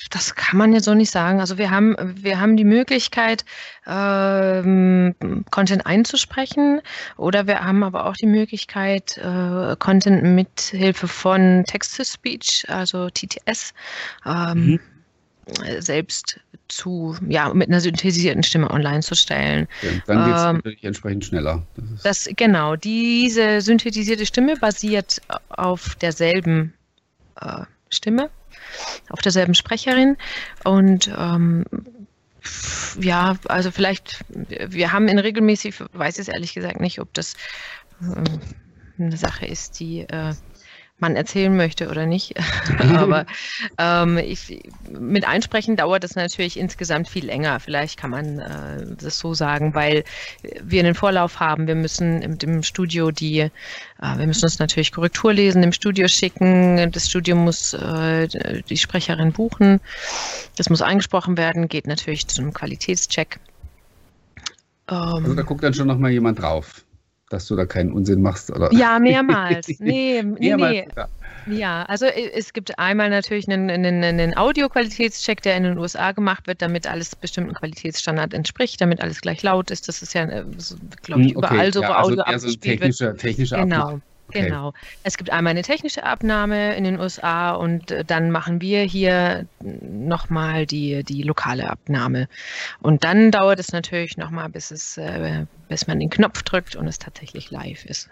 Das 0.10 0.36
kann 0.36 0.58
man 0.58 0.74
jetzt 0.74 0.86
so 0.86 0.96
nicht 0.96 1.12
sagen. 1.12 1.40
Also 1.40 1.58
wir 1.60 1.70
haben, 1.70 1.96
wir 2.22 2.42
haben 2.42 2.58
die 2.58 2.66
Möglichkeit, 2.66 3.46
ähm, 3.88 5.16
Content 5.52 5.86
einzusprechen 5.86 6.82
oder 7.18 7.46
wir 7.46 7.64
haben 7.64 7.84
aber 7.84 8.08
auch 8.08 8.16
die 8.16 8.26
Möglichkeit, 8.26 9.18
äh, 9.20 9.76
Content 9.78 10.24
mit 10.24 10.60
Hilfe 10.60 11.08
von 11.08 11.64
Text-to-Speech, 11.68 12.66
also 12.68 13.10
TTS, 13.10 13.74
ähm, 14.26 14.66
mhm 14.66 14.80
selbst 15.80 16.40
zu, 16.68 17.16
ja, 17.28 17.54
mit 17.54 17.68
einer 17.68 17.82
synthetisierten 17.82 18.44
Stimme 18.44 18.70
online 18.70 19.02
zu 19.02 19.16
stellen. 19.16 19.68
Ja, 19.82 19.90
dann 20.08 20.26
geht 20.26 20.36
es 20.36 20.42
ähm, 20.44 20.56
natürlich 20.56 20.84
entsprechend 20.84 21.26
schneller. 21.26 21.66
Das, 21.76 22.24
das, 22.24 22.30
genau, 22.36 22.76
diese 22.76 23.62
synthetisierte 23.62 24.26
Stimme 24.26 24.56
basiert 24.56 25.22
auf 25.50 25.96
derselben 25.96 26.74
äh, 27.42 27.66
Stimme, 27.90 28.30
auf 29.10 29.22
derselben 29.22 29.54
Sprecherin. 29.54 30.18
Und 30.64 31.12
ähm, 31.18 31.66
ja, 33.00 33.38
also 33.48 33.72
vielleicht, 33.72 34.24
wir 34.30 34.92
haben 34.92 35.08
in 35.08 35.20
regelmäßig, 35.20 35.76
weiß 35.94 36.16
ich 36.16 36.22
es 36.22 36.28
ehrlich 36.28 36.54
gesagt 36.54 36.80
nicht, 36.80 37.00
ob 37.00 37.14
das 37.14 37.36
ähm, 38.02 38.24
eine 38.98 39.18
Sache 39.18 39.46
ist, 39.46 39.80
die 39.80 40.02
äh, 40.02 40.34
man 41.02 41.16
erzählen 41.16 41.56
möchte 41.56 41.90
oder 41.90 42.06
nicht. 42.06 42.36
Aber 42.80 43.26
ähm, 43.78 44.18
ich, 44.18 44.62
mit 44.90 45.28
Einsprechen 45.28 45.76
dauert 45.76 46.04
es 46.04 46.16
natürlich 46.16 46.58
insgesamt 46.58 47.10
viel 47.10 47.26
länger. 47.26 47.60
Vielleicht 47.60 47.98
kann 47.98 48.12
man 48.12 48.40
äh, 48.40 48.96
das 48.98 49.20
so 49.20 49.34
sagen, 49.34 49.74
weil 49.74 50.04
wir 50.64 50.82
einen 50.82 50.96
Vorlauf 50.96 51.40
haben. 51.40 51.68
Wir 51.68 51.76
müssen 51.76 52.22
im, 52.22 52.38
im 52.42 52.64
Studio 52.64 53.12
die, 53.12 53.40
äh, 53.40 53.50
wir 54.00 54.28
müssen 54.28 54.46
uns 54.46 54.60
natürlich 54.60 54.92
Korrektur 54.92 55.34
lesen, 55.34 55.64
im 55.64 55.74
Studio 55.74 56.08
schicken. 56.08 56.92
Das 56.92 57.10
Studio 57.10 57.36
muss 57.36 57.74
äh, 57.74 58.28
die 58.70 58.78
Sprecherin 58.78 59.32
buchen. 59.34 59.80
Das 60.56 60.70
muss 60.70 60.82
eingesprochen 60.82 61.38
werden, 61.38 61.68
geht 61.68 61.88
natürlich 61.88 62.28
zu 62.28 62.42
einem 62.42 62.54
Qualitätscheck. 62.54 63.40
also 64.86 65.34
da 65.36 65.42
guckt 65.44 65.64
dann 65.64 65.74
schon 65.74 65.88
nochmal 65.88 66.12
jemand 66.12 66.40
drauf 66.42 66.84
dass 67.32 67.48
du 67.48 67.56
da 67.56 67.66
keinen 67.66 67.92
Unsinn 67.92 68.22
machst? 68.22 68.52
Oder? 68.52 68.72
Ja, 68.74 69.00
mehrmals. 69.00 69.68
Nee, 69.80 70.24
mehrmals 70.24 70.74
nee. 70.74 70.88
Ja, 71.48 71.84
also 71.84 72.06
äh, 72.06 72.32
es 72.34 72.54
gibt 72.54 72.78
einmal 72.78 73.10
natürlich 73.10 73.48
einen, 73.50 73.70
einen, 73.70 74.04
einen 74.04 74.38
Audioqualitätscheck, 74.38 75.42
der 75.42 75.58
in 75.58 75.64
den 75.64 75.78
USA 75.78 76.12
gemacht 76.12 76.48
wird, 76.48 76.62
damit 76.62 76.88
alles 76.88 77.16
bestimmten 77.16 77.54
Qualitätsstandard 77.54 78.34
entspricht, 78.34 78.80
damit 78.82 79.02
alles 79.02 79.22
gleich 79.22 79.42
laut 79.42 79.72
ist. 79.72 79.88
Das 79.88 80.02
ist 80.02 80.14
ja, 80.14 80.24
äh, 80.24 80.44
glaube 81.02 81.22
ich, 81.22 81.30
hm, 81.30 81.38
überall 81.38 81.60
okay. 81.60 81.72
so, 81.72 81.80
wo 81.80 81.84
ja, 81.84 81.96
also 81.96 82.12
Audio 82.12 82.24
abgespielt 82.24 82.52
so 82.52 82.60
technische, 82.60 83.16
technische 83.16 83.56
wird. 83.56 83.64
Genau. 83.64 84.02
Okay. 84.32 84.46
Genau. 84.46 84.74
Es 85.04 85.18
gibt 85.18 85.30
einmal 85.30 85.52
eine 85.52 85.62
technische 85.62 86.04
Abnahme 86.04 86.76
in 86.78 86.86
den 86.86 87.00
USA 87.00 87.52
und 87.52 87.92
äh, 87.92 88.06
dann 88.06 88.32
machen 88.32 88.62
wir 88.62 88.82
hier 88.84 89.46
nochmal 89.60 90.66
die, 90.66 91.04
die 91.04 91.22
lokale 91.24 91.70
Abnahme. 91.70 92.30
Und 92.82 93.04
dann 93.04 93.32
dauert 93.32 93.60
es 93.60 93.74
natürlich 93.74 94.16
nochmal, 94.16 94.48
bis, 94.48 94.72
es, 94.72 94.98
äh, 94.98 95.46
bis 95.68 95.88
man 95.88 96.00
den 96.00 96.10
Knopf 96.10 96.44
drückt 96.44 96.78
und 96.78 96.88
es 96.88 96.98
tatsächlich 96.98 97.52
live 97.52 97.84
ist. 97.86 98.10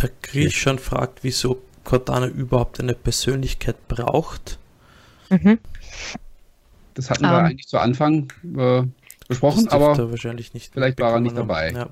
Der 0.00 0.10
Griech 0.20 0.60
schon 0.60 0.78
fragt, 0.78 1.24
wieso 1.24 1.62
Cortana 1.84 2.26
überhaupt 2.26 2.80
eine 2.80 2.94
Persönlichkeit 2.94 3.88
braucht. 3.88 4.58
Mhm. 5.30 5.58
Das 6.92 7.08
hatten 7.08 7.22
wir 7.22 7.30
um, 7.30 7.38
ähm. 7.38 7.44
eigentlich 7.46 7.66
zu 7.66 7.78
Anfang 7.78 8.30
äh, 8.58 8.82
besprochen, 9.26 9.68
aber 9.68 10.10
wahrscheinlich 10.10 10.52
nicht 10.52 10.74
vielleicht 10.74 11.00
war 11.00 11.14
er 11.14 11.20
nicht 11.20 11.36
dabei. 11.36 11.72
Ja. 11.72 11.88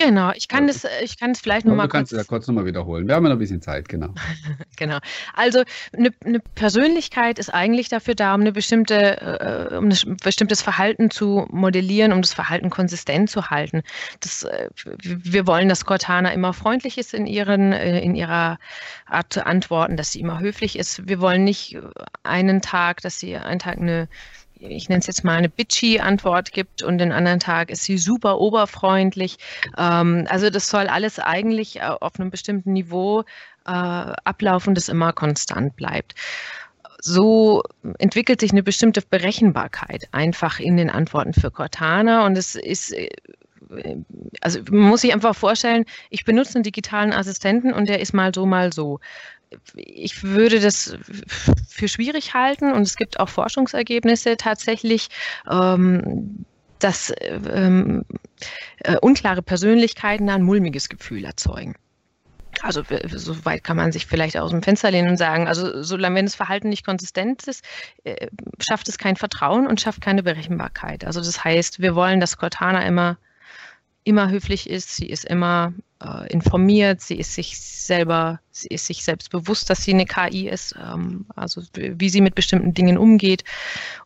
Genau, 0.00 0.32
ich 0.34 0.48
kann 0.48 0.66
das, 0.66 0.86
ich 1.02 1.18
kann 1.18 1.32
es 1.32 1.40
vielleicht 1.40 1.66
nochmal 1.66 1.86
kurz. 1.86 1.90
Du 1.90 1.98
kannst 1.98 2.12
es 2.12 2.18
ja 2.18 2.24
kurz 2.24 2.46
nochmal 2.46 2.64
wiederholen. 2.64 3.06
Wir 3.06 3.14
haben 3.14 3.24
ja 3.24 3.28
noch 3.28 3.36
ein 3.36 3.38
bisschen 3.38 3.60
Zeit, 3.60 3.86
genau. 3.86 4.14
genau. 4.76 4.96
Also 5.34 5.62
eine, 5.94 6.08
eine, 6.24 6.40
Persönlichkeit 6.40 7.38
ist 7.38 7.52
eigentlich 7.52 7.90
dafür 7.90 8.14
da, 8.14 8.34
um 8.34 8.40
eine 8.40 8.52
bestimmte, 8.52 9.20
äh, 9.20 9.76
um 9.76 9.90
ein 9.90 10.16
bestimmtes 10.22 10.62
Verhalten 10.62 11.10
zu 11.10 11.46
modellieren, 11.50 12.14
um 12.14 12.22
das 12.22 12.32
Verhalten 12.32 12.70
konsistent 12.70 13.28
zu 13.28 13.50
halten. 13.50 13.82
Das, 14.20 14.44
äh, 14.44 14.70
wir 15.02 15.46
wollen, 15.46 15.68
dass 15.68 15.84
Cortana 15.84 16.32
immer 16.32 16.54
freundlich 16.54 16.96
ist 16.96 17.12
in 17.12 17.26
ihren, 17.26 17.74
äh, 17.74 18.00
in 18.00 18.14
ihrer 18.14 18.58
Art 19.04 19.30
zu 19.30 19.44
antworten, 19.44 19.98
dass 19.98 20.12
sie 20.12 20.20
immer 20.20 20.40
höflich 20.40 20.78
ist. 20.78 21.06
Wir 21.08 21.20
wollen 21.20 21.44
nicht 21.44 21.76
einen 22.22 22.62
Tag, 22.62 23.02
dass 23.02 23.18
sie 23.18 23.36
einen 23.36 23.58
Tag 23.58 23.76
eine 23.76 24.08
ich 24.60 24.88
nenne 24.88 25.00
es 25.00 25.06
jetzt 25.06 25.24
mal 25.24 25.36
eine 25.36 25.48
bitchy 25.48 26.00
Antwort 26.00 26.52
gibt 26.52 26.82
und 26.82 26.98
den 26.98 27.12
anderen 27.12 27.40
Tag 27.40 27.70
ist 27.70 27.84
sie 27.84 27.98
super 27.98 28.38
oberfreundlich. 28.38 29.38
Ähm, 29.78 30.26
also 30.28 30.50
das 30.50 30.68
soll 30.68 30.86
alles 30.88 31.18
eigentlich 31.18 31.76
äh, 31.76 31.82
auf 32.00 32.18
einem 32.18 32.30
bestimmten 32.30 32.72
Niveau 32.72 33.22
äh, 33.66 33.70
ablaufen, 33.70 34.74
das 34.74 34.88
immer 34.88 35.12
konstant 35.12 35.76
bleibt. 35.76 36.14
So 37.02 37.62
entwickelt 37.98 38.40
sich 38.40 38.52
eine 38.52 38.62
bestimmte 38.62 39.00
Berechenbarkeit 39.02 40.08
einfach 40.12 40.60
in 40.60 40.76
den 40.76 40.90
Antworten 40.90 41.32
für 41.32 41.50
Cortana 41.50 42.26
und 42.26 42.36
es 42.36 42.54
ist 42.54 42.92
äh, 42.92 43.08
also 44.40 44.60
man 44.70 44.88
muss 44.88 45.02
sich 45.02 45.12
einfach 45.12 45.34
vorstellen, 45.34 45.84
ich 46.10 46.24
benutze 46.24 46.56
einen 46.56 46.64
digitalen 46.64 47.12
Assistenten 47.12 47.72
und 47.72 47.88
der 47.88 48.00
ist 48.00 48.12
mal 48.12 48.34
so, 48.34 48.44
mal 48.44 48.72
so 48.72 48.98
ich 49.74 50.22
würde 50.22 50.60
das 50.60 50.96
für 51.68 51.88
schwierig 51.88 52.34
halten 52.34 52.72
und 52.72 52.82
es 52.82 52.96
gibt 52.96 53.18
auch 53.20 53.28
Forschungsergebnisse 53.28 54.36
tatsächlich, 54.36 55.08
ähm, 55.50 56.44
dass 56.78 57.12
ähm, 57.20 58.04
äh, 58.78 58.96
unklare 58.96 59.42
Persönlichkeiten 59.42 60.28
ein 60.30 60.42
mulmiges 60.42 60.88
Gefühl 60.88 61.24
erzeugen. 61.24 61.74
Also 62.62 62.82
so 63.14 63.44
weit 63.44 63.64
kann 63.64 63.76
man 63.76 63.92
sich 63.92 64.06
vielleicht 64.06 64.36
aus 64.36 64.50
dem 64.50 64.62
Fenster 64.62 64.90
lehnen 64.90 65.10
und 65.10 65.16
sagen, 65.16 65.48
also 65.48 65.82
solange 65.82 66.16
wenn 66.16 66.26
das 66.26 66.34
Verhalten 66.34 66.68
nicht 66.68 66.84
konsistent 66.84 67.46
ist, 67.46 67.64
äh, 68.04 68.26
schafft 68.58 68.88
es 68.88 68.98
kein 68.98 69.16
Vertrauen 69.16 69.66
und 69.66 69.80
schafft 69.80 70.00
keine 70.00 70.22
Berechenbarkeit. 70.22 71.04
Also 71.04 71.20
das 71.20 71.42
heißt, 71.42 71.80
wir 71.80 71.94
wollen, 71.94 72.20
dass 72.20 72.36
Cortana 72.36 72.82
immer 72.86 73.16
immer 74.04 74.30
höflich 74.30 74.68
ist, 74.68 74.96
sie 74.96 75.06
ist 75.06 75.24
immer 75.24 75.72
äh, 76.02 76.32
informiert, 76.32 77.00
sie 77.00 77.16
ist 77.16 77.34
sich 77.34 77.58
selber, 77.60 78.40
sie 78.50 78.68
ist 78.68 78.86
sich 78.86 79.04
selbst 79.04 79.30
bewusst, 79.30 79.68
dass 79.68 79.84
sie 79.84 79.92
eine 79.92 80.06
KI 80.06 80.48
ist, 80.48 80.74
ähm, 80.82 81.26
also 81.36 81.62
wie 81.74 82.08
sie 82.08 82.20
mit 82.20 82.34
bestimmten 82.34 82.74
Dingen 82.74 82.96
umgeht. 82.96 83.44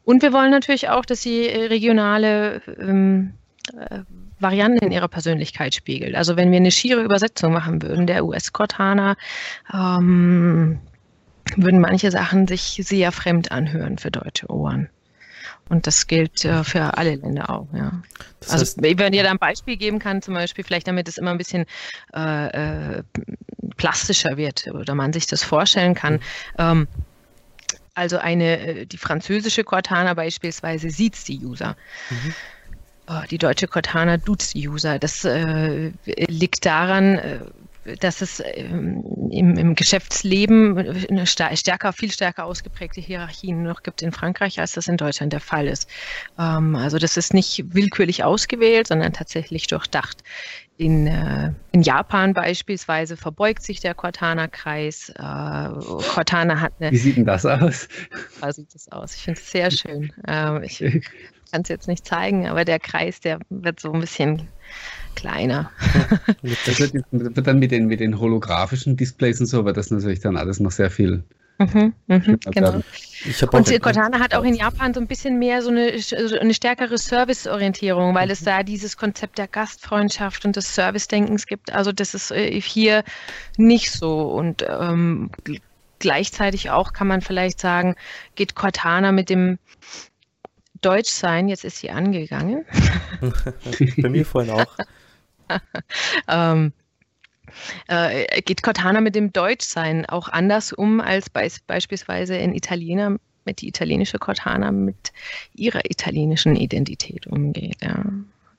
Und 0.05 0.23
wir 0.23 0.33
wollen 0.33 0.51
natürlich 0.51 0.89
auch, 0.89 1.05
dass 1.05 1.23
sie 1.23 1.47
regionale 1.47 2.63
ähm, 2.81 3.35
äh, 3.77 4.01
Varianten 4.41 4.85
in 4.85 4.93
ihrer 4.93 5.09
Persönlichkeit 5.09 5.75
spiegelt. 5.75 6.15
Also 6.15 6.37
wenn 6.37 6.51
wir 6.51 6.59
eine 6.59 6.73
schiere 6.73 7.03
Übersetzung 7.03 7.53
machen 7.53 7.83
würden, 7.83 8.07
der 8.07 8.25
US-Cortana, 8.25 9.17
ähm, 9.73 10.81
würden 11.57 11.81
manche 11.81 12.11
Sachen 12.11 12.47
sich 12.47 12.81
sehr 12.83 13.13
fremd 13.13 13.53
anhören 13.53 13.99
für 13.99 14.11
deutsche 14.11 14.51
Ohren. 14.51 14.89
Und 15.69 15.87
das 15.87 16.07
gilt 16.07 16.45
äh, 16.45 16.63
für 16.63 16.97
alle 16.99 17.15
Länder 17.17 17.49
auch, 17.49 17.69
ja. 17.73 18.03
Das 18.41 18.51
also 18.51 18.83
wenn 18.83 19.15
ihr 19.15 19.23
da 19.23 19.31
ein 19.31 19.39
Beispiel 19.39 19.77
geben 19.77 19.99
kann, 19.99 20.21
zum 20.21 20.35
Beispiel, 20.35 20.63
vielleicht 20.63 20.87
damit 20.87 21.09
es 21.09 21.17
immer 21.17 21.31
ein 21.31 21.39
bisschen 21.39 21.65
äh, 22.15 22.99
äh, 22.99 23.03
plastischer 23.77 24.37
wird 24.37 24.67
oder 24.69 24.95
man 24.95 25.13
sich 25.13 25.27
das 25.27 25.43
vorstellen 25.43 25.95
kann. 25.95 26.15
Mhm. 26.15 26.21
Ähm, 26.59 26.89
also 27.95 28.19
eine, 28.19 28.59
äh, 28.59 28.87
die 28.87 28.99
französische 28.99 29.65
Cortana 29.65 30.15
beispielsweise 30.15 30.91
sieht 30.91 31.27
die 31.29 31.39
User. 31.45 31.77
Mhm. 32.11 32.35
Oh, 33.07 33.23
die 33.31 33.39
deutsche 33.39 33.69
Cortana 33.69 34.17
duzt 34.17 34.55
die 34.55 34.69
User. 34.69 34.99
Das 34.99 35.25
äh, 35.25 35.93
liegt 36.05 36.67
daran, 36.67 37.19
äh, 37.19 37.41
dass 38.01 38.23
es 38.23 38.43
ähm, 38.45 39.29
im, 39.31 39.57
im, 39.57 39.75
Geschäftsleben 39.75 40.79
eine 41.09 41.27
stärker, 41.27 41.93
viel 41.93 42.11
stärker 42.11 42.45
ausgeprägte 42.45 43.01
Hierarchien 43.01 43.63
noch 43.63 43.83
gibt 43.83 44.03
in 44.03 44.13
Frankreich, 44.13 44.59
als 44.61 44.73
das 44.73 44.89
in 44.89 44.97
Deutschland 44.97 45.33
der 45.33 45.41
Fall 45.41 45.67
ist. 45.67 45.89
Ähm, 46.39 46.77
also 46.77 46.99
das 46.99 47.17
ist 47.17 47.35
nicht 47.35 47.75
willkürlich 47.75 48.25
ausgewählt, 48.25 48.87
sondern 48.87 49.13
tatsächlich 49.13 49.67
durchdacht. 49.67 50.23
In, 50.77 51.07
äh, 51.07 51.53
in 51.71 51.83
Japan 51.83 52.35
beispielsweise 52.35 53.17
verbeugt 53.17 53.63
sich 53.63 53.81
der 53.81 53.95
Cortana-Kreis. 53.95 55.11
Äh, 55.11 55.23
Cortana 55.23 56.61
hat 56.61 56.73
eine. 56.81 56.91
Wie 56.91 56.97
sieht 56.97 57.17
denn 57.17 57.27
das 57.27 57.47
aus? 57.47 57.89
So 58.41 58.51
sieht 58.51 58.75
das 58.75 58.91
aus. 58.91 59.15
Ich 59.15 59.23
finde 59.23 59.41
es 59.41 59.51
sehr 59.51 59.71
schön. 59.71 60.13
Ähm, 60.27 60.63
ich 60.65 60.79
kann 61.53 61.63
es 61.63 61.69
jetzt 61.69 61.87
nicht 61.87 62.05
zeigen, 62.07 62.49
aber 62.49 62.65
der 62.65 62.81
Kreis, 62.81 63.21
der 63.21 63.39
wird 63.51 63.79
so 63.79 63.93
ein 63.93 64.01
bisschen 64.01 64.49
kleiner. 65.15 65.71
das 66.67 66.81
wird, 66.81 66.95
wird, 67.11 67.47
dann 67.47 67.59
mit 67.59 67.71
den, 67.71 67.87
mit 67.87 68.01
den 68.01 68.19
holographischen 68.19 68.97
Displays 68.97 69.41
und 69.41 69.47
so, 69.47 69.59
aber 69.59 69.73
das 69.73 69.91
natürlich 69.91 70.21
dann 70.21 70.37
alles 70.37 70.61
noch 70.61 70.71
sehr 70.71 70.91
viel. 70.91 71.25
Mhm, 71.59 71.95
mhm, 72.09 72.41
genau. 72.51 72.83
und 73.53 73.83
Cortana 73.83 74.19
hat 74.19 74.35
auch 74.35 74.43
in 74.43 74.55
Japan 74.55 74.93
so 74.93 75.01
ein 75.01 75.07
bisschen 75.07 75.39
mehr 75.39 75.63
so 75.63 75.71
eine, 75.71 76.01
so 76.01 76.37
eine 76.37 76.53
stärkere 76.53 76.99
Serviceorientierung, 76.99 78.13
weil 78.15 78.31
es 78.31 78.41
mhm. 78.41 78.47
da 78.47 78.63
dieses 78.65 78.97
Konzept 78.97 79.39
der 79.39 79.47
Gastfreundschaft 79.47 80.45
und 80.45 80.57
des 80.57 80.75
Service-Denkens 80.75 81.47
gibt. 81.47 81.73
Also 81.73 81.93
das 81.93 82.15
ist 82.15 82.33
äh, 82.33 82.61
hier 82.61 83.05
nicht 83.57 83.93
so. 83.93 84.23
Und 84.23 84.67
ähm, 84.69 85.31
gleichzeitig 86.01 86.71
auch 86.71 86.93
kann 86.93 87.07
man 87.07 87.21
vielleicht 87.21 87.61
sagen, 87.61 87.95
geht 88.35 88.57
Cortana 88.57 89.13
mit 89.13 89.31
dem 89.31 89.59
Deutschsein, 90.81 91.49
jetzt 91.49 91.65
ist 91.65 91.79
sie 91.79 91.91
angegangen. 91.91 92.65
Bei 93.99 94.09
mir 94.09 94.27
vorhin 94.27 94.53
auch. 94.53 94.67
ähm, 96.29 96.73
äh, 97.89 98.43
geht 98.43 98.63
Cortana 98.63 99.01
mit 99.01 99.15
dem 99.15 99.33
Deutschsein 99.33 100.07
auch 100.07 100.29
anders 100.29 100.73
um 100.73 101.01
als 101.01 101.31
be 101.31 101.49
beispielsweise 101.67 102.37
in 102.37 102.55
Italiener 102.55 103.19
mit 103.45 103.61
die 103.61 103.69
italienische 103.69 104.19
Cortana 104.19 104.73
mit 104.73 105.13
ihrer 105.55 105.85
italienischen 105.85 106.57
Identität 106.57 107.27
umgeht. 107.27 107.77
Ja. 107.83 108.05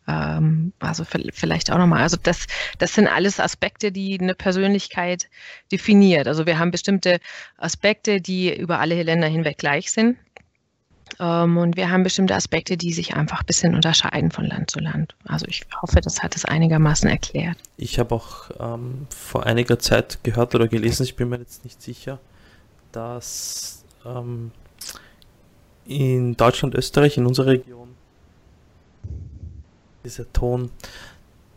Ähm, 0.07 0.73
also 0.79 1.03
vielleicht 1.03 1.71
auch 1.71 1.77
nochmal, 1.77 2.03
also 2.03 2.17
das, 2.21 2.45
das 2.77 2.93
sind 2.93 3.07
alles 3.07 3.39
Aspekte, 3.39 3.91
die 3.91 4.19
eine 4.19 4.35
Persönlichkeit 4.35 5.29
definiert. 5.71 6.27
Also 6.27 6.45
wir 6.45 6.59
haben 6.59 6.71
bestimmte 6.71 7.19
Aspekte, 7.57 8.21
die 8.21 8.55
über 8.55 8.79
alle 8.79 9.01
Länder 9.01 9.27
hinweg 9.27 9.57
gleich 9.57 9.91
sind. 9.91 10.17
Ähm, 11.19 11.57
und 11.57 11.77
wir 11.77 11.89
haben 11.89 12.03
bestimmte 12.03 12.35
Aspekte, 12.35 12.77
die 12.77 12.93
sich 12.93 13.15
einfach 13.15 13.41
ein 13.41 13.45
bisschen 13.45 13.75
unterscheiden 13.75 14.31
von 14.31 14.45
Land 14.45 14.71
zu 14.71 14.79
Land. 14.79 15.15
Also 15.25 15.45
ich 15.47 15.65
hoffe, 15.81 16.01
das 16.01 16.23
hat 16.23 16.35
es 16.35 16.45
einigermaßen 16.45 17.09
erklärt. 17.09 17.57
Ich 17.77 17.99
habe 17.99 18.15
auch 18.15 18.49
ähm, 18.59 19.07
vor 19.09 19.45
einiger 19.45 19.79
Zeit 19.79 20.23
gehört 20.23 20.55
oder 20.55 20.67
gelesen, 20.67 21.03
ich 21.03 21.15
bin 21.15 21.29
mir 21.29 21.37
jetzt 21.39 21.63
nicht 21.63 21.81
sicher, 21.81 22.19
dass 22.91 23.85
ähm, 24.05 24.51
in 25.85 26.35
Deutschland, 26.35 26.75
Österreich, 26.75 27.17
in 27.17 27.25
unserer 27.25 27.47
Region, 27.47 27.89
dieser 30.03 30.31
Ton, 30.33 30.71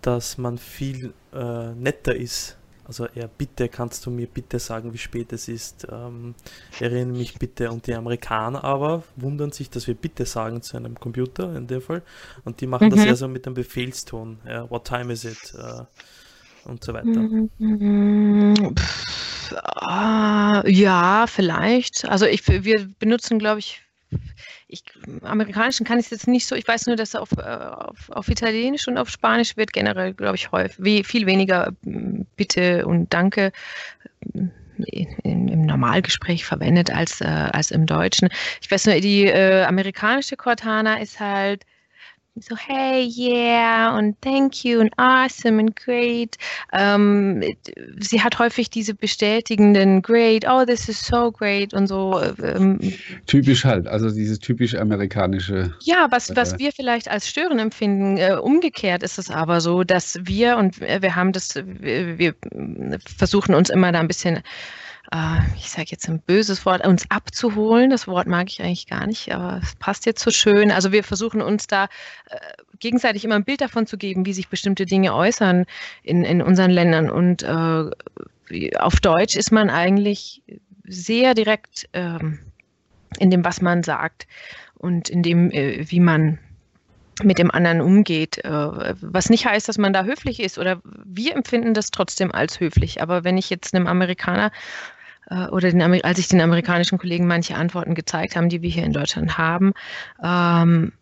dass 0.03 0.39
man 0.39 0.59
viel 0.59 1.13
äh, 1.33 1.73
netter 1.75 2.15
ist 2.15 2.58
also 2.89 3.07
eher 3.07 3.29
bitte, 3.29 3.69
kannst 3.69 4.07
du 4.07 4.11
mir 4.11 4.27
bitte 4.27 4.59
sagen, 4.59 4.95
wie 4.95 4.99
spät 4.99 5.33
es 5.35 5.47
ist? 5.47 5.87
Ähm, 5.93 6.35
erinnere 6.81 7.19
mich 7.19 7.39
bitte. 7.39 7.71
Und 7.71 7.87
die 7.87 7.95
Amerikaner 7.95 8.65
aber 8.65 9.05
wundern 9.15 9.53
sich, 9.53 9.69
dass 9.69 9.87
wir 9.87 9.95
bitte 9.95 10.25
sagen 10.25 10.63
zu 10.63 10.79
einem 10.79 10.99
Computer 10.99 11.55
in 11.55 11.67
dem 11.67 11.83
Fall. 11.83 12.03
Und 12.45 12.63
die 12.63 12.67
machen 12.67 12.87
mhm. 12.87 12.93
das 12.93 13.05
eher 13.05 13.17
so 13.17 13.29
mit 13.29 13.47
einem 13.47 13.55
Befehlston. 13.55 14.39
Ja, 14.47 14.69
what 14.71 14.87
time 14.87 15.13
is 15.13 15.25
it? 15.25 15.55
Äh, 15.55 15.85
und 16.65 16.83
so 16.83 16.95
weiter. 16.95 17.07
Mhm. 17.07 18.75
Pff, 18.75 19.53
uh, 19.53 20.67
ja, 20.67 21.27
vielleicht. 21.29 22.09
Also 22.09 22.25
ich, 22.25 22.47
wir 22.49 22.89
benutzen, 22.99 23.39
glaube 23.39 23.61
ich, 23.61 23.83
ich, 24.69 24.85
amerikanischen 25.23 25.87
kann 25.87 25.99
ich 25.99 26.07
es 26.07 26.11
jetzt 26.11 26.29
nicht 26.29 26.47
so. 26.47 26.55
Ich 26.55 26.69
weiß 26.69 26.87
nur, 26.87 26.97
dass 26.97 27.15
auf, 27.15 27.33
äh, 27.33 27.41
auf, 27.41 28.11
auf 28.11 28.29
Italienisch 28.29 28.87
und 28.87 28.99
auf 28.99 29.09
Spanisch 29.09 29.57
wird 29.57 29.73
generell, 29.73 30.13
glaube 30.13 30.37
ich, 30.37 30.53
häufig 30.53 30.77
wie, 30.79 31.05
viel 31.05 31.27
weniger 31.27 31.73
mm, 31.83 32.23
Bitte 32.37 32.87
und 32.87 33.13
Danke 33.13 33.53
in, 34.21 34.51
im 35.25 35.67
Normalgespräch 35.67 36.45
verwendet 36.45 36.91
als, 36.91 37.21
äh, 37.23 37.25
als 37.25 37.71
im 37.71 37.87
Deutschen. 37.87 38.29
Ich 38.61 38.71
weiß 38.71 38.87
nur, 38.87 39.01
die 39.01 39.25
äh, 39.25 39.65
amerikanische 39.65 40.37
Cortana 40.37 41.01
ist 41.01 41.19
halt 41.19 41.65
so, 42.43 42.57
hey, 42.57 43.05
yeah 43.05 43.97
und 43.97 44.21
thank 44.21 44.65
you 44.65 44.81
und 44.81 44.93
awesome 44.99 45.61
und 45.61 45.77
great. 45.77 46.37
Ähm, 46.73 47.43
sie 47.99 48.23
hat 48.23 48.39
häufig 48.39 48.71
diese 48.71 48.95
bestätigenden 48.95 50.03
great, 50.03 50.45
oh, 50.49 50.65
this 50.65 50.89
is 50.89 51.01
so 51.01 51.31
great 51.31 51.75
und 51.75 51.87
so. 51.87 52.21
Ähm, 52.43 52.79
typisch 53.27 53.65
halt, 53.65 53.87
also 53.87 54.11
dieses 54.11 54.39
typisch 54.39 54.75
amerikanische. 54.75 55.75
Ja, 55.83 56.09
was, 56.11 56.35
was 56.35 56.55
äh, 56.55 56.59
wir 56.59 56.73
vielleicht 56.73 57.09
als 57.11 57.29
Stören 57.29 57.59
empfinden. 57.59 58.19
Äh, 58.19 58.37
umgekehrt 58.41 59.03
ist 59.03 59.19
es 59.19 59.31
aber 59.31 59.61
so, 59.61 59.85
dass 59.85 60.19
wir 60.23 60.57
und 60.57 60.81
wir 60.81 61.15
haben 61.15 61.33
das, 61.33 61.55
wir 61.57 62.35
versuchen 63.17 63.55
uns 63.55 63.71
immer 63.71 63.93
da 63.93 64.01
ein 64.01 64.09
bisschen 64.09 64.43
äh, 65.13 65.39
ich 65.57 65.71
sage 65.71 65.89
jetzt 65.91 66.09
ein 66.09 66.21
böses 66.21 66.67
Wort, 66.67 66.87
uns 66.87 67.11
abzuholen. 67.11 67.91
Das 67.91 68.07
Wort 68.07 68.27
mag 68.27 68.49
ich 68.49 68.63
eigentlich 68.63 68.87
gar 68.87 69.07
nicht, 69.07 69.33
aber 69.33 69.61
es 69.63 69.75
passt 69.77 70.07
jetzt 70.07 70.23
so 70.23 70.31
schön. 70.31 70.71
Also 70.71 70.93
wir 70.93 71.05
versuchen 71.05 71.41
uns 71.41 71.67
da 71.67 71.85
äh, 72.27 72.37
gegenseitig 72.79 73.25
immer 73.25 73.37
ein 73.37 73.45
Bild 73.45 73.61
davon 73.61 73.87
zu 73.87 73.97
geben, 73.97 74.27
wie 74.27 74.33
sich 74.33 74.49
bestimmte 74.49 74.87
Dinge 74.87 75.15
äußern 75.15 75.65
in, 76.03 76.25
in 76.25 76.43
unseren 76.43 76.71
Ländern. 76.71 77.11
Und 77.11 77.43
äh, 77.43 77.91
auf 78.79 79.01
Deutsch 79.01 79.37
ist 79.37 79.51
man 79.51 79.71
eigentlich 79.71 80.43
sehr 80.85 81.35
direkt 81.35 81.89
ähm, 81.93 82.41
in 83.19 83.31
dem, 83.31 83.45
was 83.45 83.61
man 83.61 83.83
sagt 83.83 84.27
und 84.75 85.09
in 85.09 85.23
dem, 85.23 85.51
äh, 85.51 85.91
wie 85.91 86.01
man 86.01 86.39
mit 87.25 87.39
dem 87.39 87.51
anderen 87.51 87.81
umgeht, 87.81 88.45
äh, 88.45 88.95
was 89.01 89.29
nicht 89.31 89.47
heißt, 89.47 89.69
dass 89.69 89.79
man 89.79 89.93
da 89.93 90.05
höflich 90.05 90.41
ist 90.41 90.59
oder 90.59 90.81
wir 91.05 91.35
empfinden 91.35 91.75
das 91.75 91.91
trotzdem 91.91 92.31
als 92.33 92.61
höflich. 92.61 93.03
Aber 93.03 93.25
wenn 93.25 93.37
ich 93.37 93.51
jetzt 93.51 93.75
einem 93.75 93.87
Amerikaner 93.87 94.53
oder 95.31 95.71
den, 95.71 95.83
als 95.83 96.19
ich 96.19 96.29
den 96.29 96.41
amerikanischen 96.41 96.99
Kollegen 96.99 97.27
manche 97.27 97.55
Antworten 97.55 97.95
gezeigt 97.95 98.37
habe, 98.37 98.49
die 98.49 98.63
wir 98.63 98.71
hier 98.71 98.85
in 98.85 98.93
Deutschland 98.93 99.37
haben, 99.37 99.75
ähm, 100.23 100.93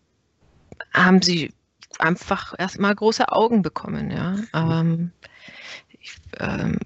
haben 0.93 1.21
sie 1.21 1.53
einfach 1.99 2.53
erstmal 2.57 2.93
große 2.95 3.29
Augen 3.29 3.61
bekommen. 3.61 4.11
Ja? 4.11 4.35
Ähm, 4.53 5.11
ich, 5.99 6.15
ähm, 6.39 6.79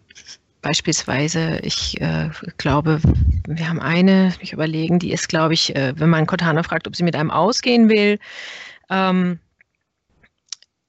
beispielsweise, 0.61 1.59
ich 1.63 1.99
äh, 2.01 2.29
glaube, 2.57 3.01
wir 3.47 3.67
haben 3.67 3.79
eine, 3.79 4.33
ich 4.39 4.53
überlegen, 4.53 4.99
die 4.99 5.11
ist, 5.11 5.27
glaube 5.27 5.53
ich, 5.53 5.75
äh, 5.75 5.93
wenn 5.97 6.09
man 6.09 6.27
Cortana 6.27 6.63
fragt, 6.63 6.87
ob 6.87 6.95
sie 6.95 7.03
mit 7.03 7.15
einem 7.15 7.31
ausgehen 7.31 7.89
will, 7.89 8.19
ähm, 8.89 9.39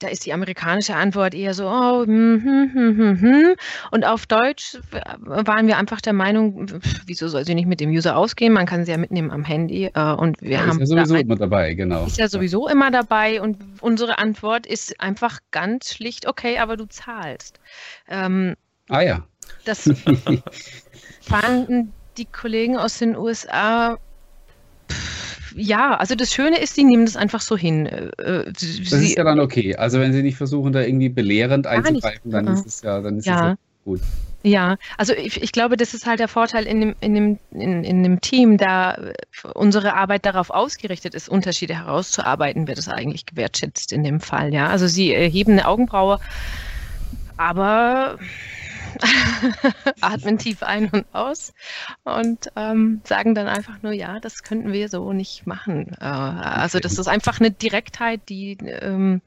da 0.03 0.09
ist 0.09 0.27
die 0.27 0.33
amerikanische 0.33 0.95
Antwort 0.95 1.35
eher 1.35 1.55
so, 1.55 1.67
oh, 1.67 2.05
hm, 2.05 2.43
hm, 2.43 2.71
hm, 2.73 2.99
hm, 2.99 3.21
hm. 3.21 3.55
und 3.91 4.05
auf 4.05 4.27
Deutsch 4.27 4.79
waren 5.19 5.67
wir 5.67 5.79
einfach 5.79 6.01
der 6.01 6.13
Meinung, 6.13 6.81
wieso 7.07 7.29
soll 7.29 7.45
sie 7.45 7.55
nicht 7.55 7.67
mit 7.67 7.81
dem 7.81 7.91
User 7.91 8.17
ausgehen? 8.17 8.53
Man 8.53 8.67
kann 8.67 8.85
sie 8.85 8.93
ja 8.93 8.99
mitnehmen 8.99 9.31
am 9.31 9.45
Handy 9.45 9.91
äh, 9.93 10.13
und 10.13 10.41
wir 10.41 10.51
ja, 10.51 10.67
haben 10.67 10.81
ist 10.81 10.91
ja 10.91 11.05
sowieso 11.05 11.15
ein, 11.15 11.21
immer 11.23 11.37
dabei, 11.37 11.75
genau. 11.75 12.07
Ist 12.07 12.19
ja 12.19 12.29
sowieso 12.29 12.69
immer 12.69 12.91
dabei 12.91 13.41
und 13.41 13.59
unsere 13.81 14.19
Antwort 14.19 14.67
ist 14.67 15.01
einfach 15.01 15.41
ganz 15.51 15.95
schlicht, 15.95 16.27
okay, 16.27 16.59
aber 16.59 16.77
du 16.77 16.87
zahlst. 16.87 17.61
Ähm, 18.09 18.57
ah 18.89 19.01
ja. 19.01 19.25
Das 19.65 19.89
fanden 21.21 21.93
die 22.17 22.27
Kollegen 22.27 22.77
aus 22.77 22.99
den 22.99 23.17
USA 23.17 23.99
ja, 25.57 25.97
also 25.97 26.15
das 26.15 26.33
Schöne 26.33 26.61
ist, 26.61 26.75
sie 26.75 26.85
nehmen 26.85 27.07
das 27.07 27.17
einfach 27.17 27.41
so 27.41 27.57
hin. 27.57 27.87
Äh, 27.87 28.07
äh, 28.23 28.53
sie, 28.57 28.83
das 28.83 28.93
ist 28.93 29.17
ja 29.17 29.25
dann 29.25 29.41
okay. 29.41 29.77
Also 29.77 30.01
wenn 30.01 30.13
sie 30.13 30.23
nicht 30.23 30.37
versuchen, 30.37 30.73
da 30.73 30.83
irgendwie 30.83 31.09
belehrend 31.09 31.67
einzugreifen, 31.67 32.31
dann 32.31 32.47
ist 32.49 32.67
es 32.67 32.83
ja, 32.83 33.01
dann 33.01 33.19
ist 33.19 33.27
ja. 33.27 33.35
es 33.35 33.41
ja 33.41 33.57
gut. 33.85 34.01
Ja, 34.45 34.77
also 34.99 35.13
ich, 35.13 35.41
ich, 35.41 35.53
glaube, 35.53 35.77
das 35.77 35.95
ist 35.95 36.05
halt 36.05 36.19
der 36.19 36.27
Vorteil 36.27 36.67
in 36.67 36.81
dem, 36.81 36.95
in, 37.01 37.15
dem, 37.15 37.39
in, 37.53 37.85
in 37.85 38.03
dem 38.03 38.21
Team, 38.21 38.57
da 38.57 38.99
unsere 39.55 39.95
Arbeit 39.95 40.27
darauf 40.27 40.51
ausgerichtet 40.51 41.15
ist, 41.15 41.29
Unterschiede 41.29 41.77
herauszuarbeiten, 41.77 42.67
wird 42.67 42.79
es 42.79 42.89
eigentlich 42.89 43.25
gewertschätzt 43.25 43.93
in 43.93 44.03
dem 44.03 44.19
Fall. 44.19 44.53
Ja, 44.53 44.67
also 44.67 44.89
sie 44.89 45.15
heben 45.15 45.53
eine 45.53 45.69
Augenbraue, 45.69 46.19
aber 47.37 48.19
atmen 50.01 50.39
tief 50.39 50.63
ein 50.63 50.89
und 50.91 51.07
aus 51.13 51.53
und 52.05 52.51
ähm, 52.57 53.01
sagen 53.05 53.35
dann 53.35 53.47
einfach 53.47 53.83
nur, 53.83 53.93
ja, 53.93 54.21
das 54.21 54.43
könnten 54.43 54.73
wir 54.73 54.89
so 54.89 55.13
nicht 55.13 55.47
machen. 55.47 55.97
Äh, 56.01 56.05
also 56.05 56.79
das 56.81 56.99
ist 56.99 57.09
einfach 57.09 57.41
eine 57.41 57.51
Direktheit, 57.51 58.21
die 58.29 58.57
ähm, 58.61 59.21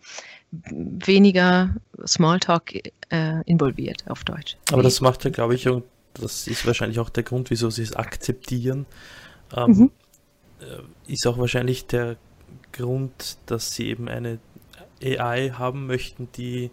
weniger 0.52 1.76
Smalltalk 2.06 2.74
äh, 3.10 3.42
involviert 3.46 4.04
auf 4.08 4.24
Deutsch. 4.24 4.58
Aber 4.72 4.84
das 4.84 5.02
macht 5.02 5.24
ja, 5.26 5.30
glaube 5.30 5.56
ich, 5.56 5.68
und 5.68 5.84
das 6.14 6.48
ist 6.48 6.66
wahrscheinlich 6.66 7.00
auch 7.00 7.10
der 7.10 7.24
Grund, 7.24 7.50
wieso 7.50 7.70
sie 7.70 7.84
es 7.84 7.96
akzeptieren, 7.96 8.86
ähm, 9.56 9.72
mhm. 9.72 9.92
Äh, 10.62 11.12
ist 11.12 11.28
auch 11.28 11.38
wahrscheinlich 11.38 11.86
der 11.86 12.16
Grund, 12.72 13.38
dass 13.46 13.76
sie 13.76 13.88
eben 13.88 14.08
eine 14.08 14.40
AI 15.04 15.52
haben 15.58 15.86
möchten, 15.86 16.30
die 16.38 16.72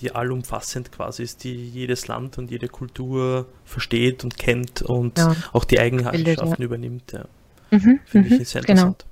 die 0.00 0.14
allumfassend 0.14 0.92
quasi 0.92 1.22
ist, 1.22 1.44
die 1.44 1.54
jedes 1.54 2.08
Land 2.08 2.38
und 2.38 2.50
jede 2.50 2.68
Kultur 2.68 3.46
versteht 3.64 4.24
und 4.24 4.38
kennt 4.38 4.82
und 4.82 5.18
ja. 5.18 5.34
auch 5.52 5.64
die 5.64 5.78
Eigenschaften 5.78 6.62
ja. 6.62 6.64
übernimmt. 6.64 7.12
Ja. 7.12 7.24
Mhm, 7.70 8.00
Finde 8.04 8.36
ich 8.36 8.48
sehr 8.48 8.62
genau. 8.62 8.88
interessant. 8.88 9.06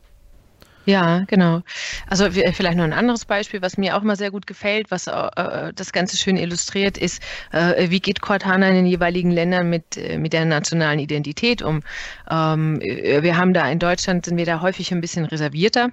Ja, 0.87 1.25
genau. 1.27 1.61
Also 2.09 2.31
vielleicht 2.31 2.77
noch 2.77 2.85
ein 2.85 2.93
anderes 2.93 3.25
Beispiel, 3.25 3.61
was 3.63 3.77
mir 3.77 3.97
auch 3.97 4.03
mal 4.03 4.17
sehr 4.17 4.31
gut 4.31 4.47
gefällt, 4.47 4.91
was 4.91 5.07
äh, 5.07 5.73
das 5.75 5.93
Ganze 5.93 6.17
schön 6.17 6.37
illustriert, 6.37 6.97
ist, 6.97 7.23
äh, 7.53 7.91
wie 7.91 8.01
geht 8.01 8.21
Cortana 8.21 8.69
in 8.69 8.75
den 8.75 8.87
jeweiligen 8.87 9.31
Ländern 9.31 9.69
mit, 9.69 9.97
äh, 9.97 10.19
mit 10.19 10.33
der 10.33 10.47
nationalen 10.47 10.99
Identität 10.99 11.63
um. 11.63 11.83
Ähm, 12.31 12.81
äh, 12.81 13.23
wir 13.23 13.37
haben 13.37 13.53
da 13.53 13.71
in 13.71 13.79
Deutschland, 13.79 14.25
sind 14.25 14.39
wir 14.39 14.47
da 14.47 14.63
häufig 14.63 14.91
ein 14.93 15.01
bisschen 15.01 15.27
reservierter 15.27 15.91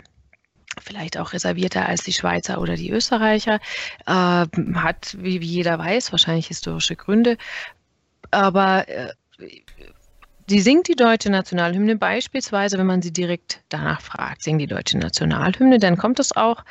vielleicht 0.81 1.17
auch 1.17 1.33
reservierter 1.33 1.87
als 1.87 2.03
die 2.03 2.13
Schweizer 2.13 2.61
oder 2.61 2.75
die 2.75 2.91
Österreicher, 2.91 3.59
äh, 4.05 4.45
hat, 4.75 5.17
wie, 5.19 5.41
wie 5.41 5.45
jeder 5.45 5.79
weiß, 5.79 6.11
wahrscheinlich 6.11 6.47
historische 6.47 6.95
Gründe. 6.95 7.37
Aber 8.31 8.87
äh, 8.87 9.13
Sie 10.49 10.61
singt 10.61 10.87
die 10.87 10.95
deutsche 10.95 11.29
Nationalhymne 11.29 11.97
beispielsweise, 11.97 12.77
wenn 12.77 12.85
man 12.85 13.01
sie 13.01 13.11
direkt 13.11 13.61
danach 13.67 13.99
fragt, 13.99 14.43
singt 14.43 14.61
die 14.61 14.67
deutsche 14.67 14.97
Nationalhymne, 14.97 15.77
dann 15.77 15.97
kommt 15.97 16.21
es 16.21 16.33
auch. 16.33 16.63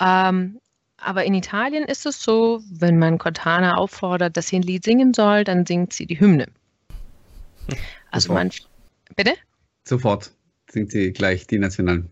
Ähm, 0.00 0.60
aber 0.98 1.24
in 1.24 1.32
Italien 1.32 1.84
ist 1.84 2.04
es 2.04 2.22
so, 2.22 2.62
wenn 2.70 2.98
man 2.98 3.16
Cortana 3.16 3.76
auffordert, 3.76 4.36
dass 4.36 4.48
sie 4.48 4.56
ein 4.56 4.62
Lied 4.62 4.84
singen 4.84 5.14
soll, 5.14 5.44
dann 5.44 5.64
singt 5.64 5.94
sie 5.94 6.04
die 6.04 6.20
Hymne. 6.20 6.46
Also 8.10 8.28
Sofort. 8.28 8.38
man. 8.38 8.50
Bitte? 9.16 9.32
Sofort 9.84 10.32
singt 10.70 10.90
sie 10.90 11.12
gleich 11.12 11.46
die 11.46 11.58
Nationalhymne. 11.58 12.10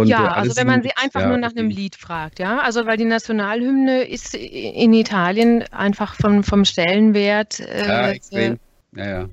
Und 0.00 0.08
ja, 0.08 0.32
also 0.32 0.56
wenn 0.56 0.66
man 0.66 0.82
sie 0.82 0.90
einfach 0.96 1.20
ja, 1.20 1.28
nur 1.28 1.38
nach 1.38 1.50
einem 1.50 1.70
Lied 1.70 1.96
fragt, 1.96 2.38
ja. 2.38 2.60
Also 2.60 2.86
weil 2.86 2.96
die 2.96 3.04
Nationalhymne 3.04 4.04
ist 4.04 4.34
in 4.34 4.92
Italien 4.92 5.64
einfach 5.72 6.14
vom, 6.14 6.44
vom 6.44 6.64
Stellenwert. 6.64 7.60
Äh, 7.60 7.86
ja, 7.86 8.08
extrem. 8.10 8.58
Ja, 8.96 9.06
ja 9.06 9.28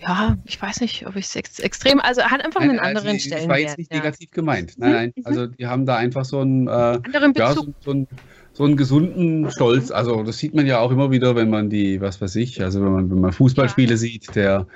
ja, 0.00 0.36
ich 0.44 0.60
weiß 0.60 0.80
nicht, 0.80 1.06
ob 1.06 1.16
ich 1.16 1.26
es 1.26 1.36
ex 1.36 1.58
extrem, 1.58 2.00
also 2.00 2.22
hat 2.22 2.44
einfach 2.44 2.60
nein, 2.60 2.70
einen 2.70 2.78
also 2.78 2.98
anderen 2.98 3.16
also, 3.16 3.26
Stellenwert. 3.26 3.42
Das 3.42 3.48
war 3.48 3.58
jetzt 3.58 3.78
nicht 3.78 3.92
ja. 3.92 3.98
negativ 3.98 4.30
gemeint. 4.30 4.74
Nein, 4.76 4.92
nein, 4.92 5.12
mhm. 5.16 5.26
also 5.26 5.46
die 5.46 5.66
haben 5.66 5.86
da 5.86 5.96
einfach 5.96 6.24
so 6.24 6.40
einen, 6.40 6.68
äh, 6.68 6.70
anderen 6.70 7.32
Bezug. 7.32 7.48
Ja, 7.48 7.54
so, 7.54 7.66
so, 7.80 7.90
einen, 7.90 8.08
so 8.52 8.64
einen 8.64 8.76
gesunden 8.76 9.50
Stolz. 9.50 9.90
Also 9.90 10.22
das 10.22 10.38
sieht 10.38 10.54
man 10.54 10.66
ja 10.66 10.78
auch 10.78 10.92
immer 10.92 11.10
wieder, 11.10 11.34
wenn 11.34 11.50
man 11.50 11.68
die, 11.68 12.00
was 12.00 12.20
weiß 12.20 12.36
ich, 12.36 12.62
also 12.62 12.80
wenn 12.84 12.92
man, 12.92 13.10
wenn 13.10 13.20
man 13.20 13.32
Fußballspiele 13.32 13.96
sieht, 13.96 14.34
der, 14.36 14.66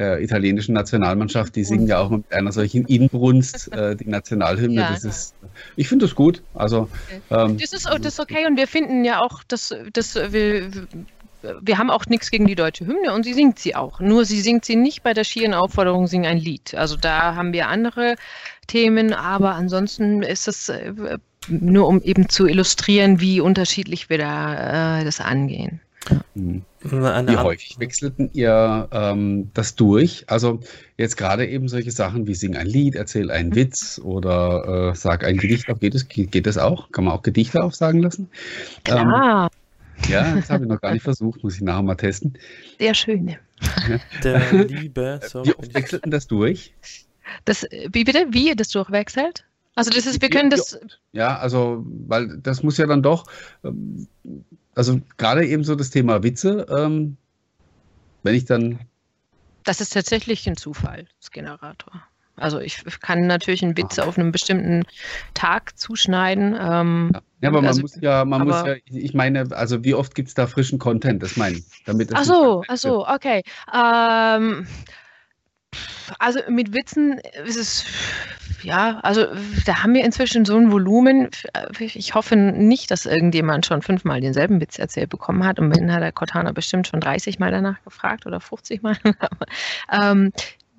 der 0.00 0.20
italienischen 0.22 0.72
Nationalmannschaft, 0.72 1.54
die 1.54 1.62
singen 1.62 1.86
ja 1.86 1.98
auch 1.98 2.08
mit 2.08 2.32
einer 2.32 2.52
solchen 2.52 2.86
Inbrunst 2.86 3.70
äh, 3.72 3.94
die 3.94 4.08
Nationalhymne. 4.08 4.80
Ja. 4.80 4.90
Das 4.92 5.04
ist, 5.04 5.34
ich 5.76 5.88
finde 5.88 6.06
das 6.06 6.14
gut. 6.14 6.42
Also, 6.54 6.88
ähm, 7.30 7.58
das, 7.58 7.74
ist, 7.74 7.86
das 7.86 8.14
ist 8.14 8.20
okay 8.20 8.46
und 8.46 8.56
wir 8.56 8.66
finden 8.66 9.04
ja 9.04 9.20
auch, 9.20 9.44
dass, 9.44 9.74
dass 9.92 10.14
wir, 10.14 10.70
wir 11.60 11.78
haben 11.78 11.90
auch 11.90 12.06
nichts 12.06 12.30
gegen 12.30 12.46
die 12.46 12.54
deutsche 12.54 12.86
Hymne 12.86 13.12
und 13.12 13.24
sie 13.24 13.34
singt 13.34 13.58
sie 13.58 13.74
auch. 13.74 14.00
Nur 14.00 14.24
sie 14.24 14.40
singt 14.40 14.64
sie 14.64 14.76
nicht 14.76 15.02
bei 15.02 15.12
der 15.12 15.24
schieren 15.24 15.52
Aufforderung, 15.52 16.06
sing 16.06 16.26
ein 16.26 16.38
Lied. 16.38 16.74
Also 16.74 16.96
da 16.96 17.34
haben 17.34 17.52
wir 17.52 17.68
andere 17.68 18.16
Themen, 18.68 19.12
aber 19.12 19.54
ansonsten 19.54 20.22
ist 20.22 20.48
es 20.48 20.70
äh, 20.70 21.18
nur 21.48 21.88
um 21.88 22.00
eben 22.00 22.30
zu 22.30 22.46
illustrieren, 22.46 23.20
wie 23.20 23.40
unterschiedlich 23.40 24.08
wir 24.08 24.16
da 24.16 25.00
äh, 25.00 25.04
das 25.04 25.20
angehen. 25.20 25.80
Mhm. 26.34 26.62
Wie 26.82 27.36
häufig 27.36 27.78
wechselten 27.78 28.30
ihr 28.32 28.88
ähm, 28.90 29.50
das 29.52 29.74
durch? 29.74 30.24
Also 30.28 30.60
jetzt 30.96 31.16
gerade 31.16 31.46
eben 31.46 31.68
solche 31.68 31.90
Sachen 31.90 32.26
wie 32.26 32.34
sing 32.34 32.56
ein 32.56 32.66
Lied, 32.66 32.94
erzähl 32.94 33.30
einen 33.30 33.54
Witz 33.54 34.00
oder 34.02 34.92
äh, 34.92 34.96
sag 34.96 35.24
ein 35.24 35.36
Gedicht 35.36 35.68
auf. 35.68 35.80
Geht 35.80 35.94
das, 35.94 36.08
geht 36.08 36.46
das 36.46 36.56
auch? 36.56 36.90
Kann 36.92 37.04
man 37.04 37.14
auch 37.14 37.22
Gedichte 37.22 37.62
aufsagen 37.62 38.00
lassen? 38.00 38.30
Klar. 38.84 39.50
Ähm, 39.52 40.10
ja, 40.10 40.34
das 40.34 40.48
habe 40.48 40.64
ich 40.64 40.70
noch 40.70 40.80
gar 40.80 40.92
nicht 40.92 41.02
versucht, 41.02 41.44
muss 41.44 41.56
ich 41.56 41.60
nachher 41.60 41.82
mal 41.82 41.94
testen. 41.94 42.38
Sehr 42.78 42.94
schön. 42.94 43.36
Der 44.24 44.52
Liebe. 44.64 45.20
So 45.22 45.44
Wie 45.44 45.54
oft 45.54 45.74
wechselt 45.74 46.04
denn 46.04 46.10
das 46.10 46.26
durch? 46.26 46.72
Das, 47.44 47.66
wie 47.92 48.04
bitte? 48.04 48.26
Wie 48.30 48.54
das 48.56 48.70
durchwechselt? 48.70 49.44
Also 49.74 49.90
das 49.90 50.06
ist, 50.06 50.20
wir 50.20 50.30
können 50.30 50.50
das. 50.50 50.78
Ja, 51.12 51.38
also, 51.38 51.84
weil 51.86 52.38
das 52.38 52.62
muss 52.62 52.76
ja 52.76 52.86
dann 52.86 53.02
doch, 53.02 53.24
ähm, 53.64 54.06
also 54.74 55.00
gerade 55.16 55.46
eben 55.46 55.64
so 55.64 55.74
das 55.74 55.90
Thema 55.90 56.22
Witze, 56.22 56.66
ähm, 56.68 57.16
wenn 58.22 58.34
ich 58.34 58.44
dann. 58.44 58.80
Das 59.64 59.80
ist 59.80 59.92
tatsächlich 59.92 60.46
ein 60.48 60.56
Zufallsgenerator. 60.56 62.02
Also 62.36 62.58
ich 62.58 62.82
kann 63.00 63.26
natürlich 63.26 63.62
einen 63.62 63.76
Witz 63.76 63.98
auf 63.98 64.18
einem 64.18 64.32
bestimmten 64.32 64.84
Tag 65.34 65.78
zuschneiden. 65.78 66.56
Ähm, 66.58 67.10
ja. 67.12 67.20
ja. 67.42 67.48
aber 67.50 67.60
man 67.60 67.68
also, 67.68 67.82
muss 67.82 67.96
ja, 68.00 68.24
man 68.24 68.46
muss 68.46 68.56
ja, 68.66 68.76
ich 68.86 69.14
meine, 69.14 69.46
also 69.50 69.84
wie 69.84 69.94
oft 69.94 70.14
gibt 70.14 70.28
es 70.28 70.34
da 70.34 70.46
frischen 70.46 70.78
Content, 70.78 71.22
das 71.22 71.36
meine 71.36 71.58
ich. 71.58 71.64
Damit 71.84 72.10
ach 72.14 72.24
so, 72.24 72.64
ach 72.66 72.76
so, 72.76 73.06
okay. 73.06 73.42
Ähm, 73.72 74.66
also 76.18 76.40
mit 76.48 76.72
Witzen 76.72 77.20
ist 77.44 77.56
es, 77.56 77.84
ja, 78.62 79.00
also 79.02 79.26
da 79.66 79.82
haben 79.82 79.94
wir 79.94 80.04
inzwischen 80.04 80.44
so 80.44 80.56
ein 80.56 80.72
Volumen. 80.72 81.28
Ich 81.78 82.14
hoffe 82.14 82.36
nicht, 82.36 82.90
dass 82.90 83.06
irgendjemand 83.06 83.66
schon 83.66 83.82
fünfmal 83.82 84.20
denselben 84.20 84.60
Witz 84.60 84.78
erzählt 84.78 85.10
bekommen 85.10 85.44
hat. 85.44 85.58
Und 85.58 85.74
wenn 85.74 85.92
hat 85.92 86.02
der 86.02 86.12
Cortana 86.12 86.52
bestimmt 86.52 86.86
schon 86.86 87.00
30 87.00 87.38
Mal 87.38 87.50
danach 87.50 87.82
gefragt 87.84 88.26
oder 88.26 88.40
50 88.40 88.82
Mal. 88.82 88.96
ähm, 89.92 90.32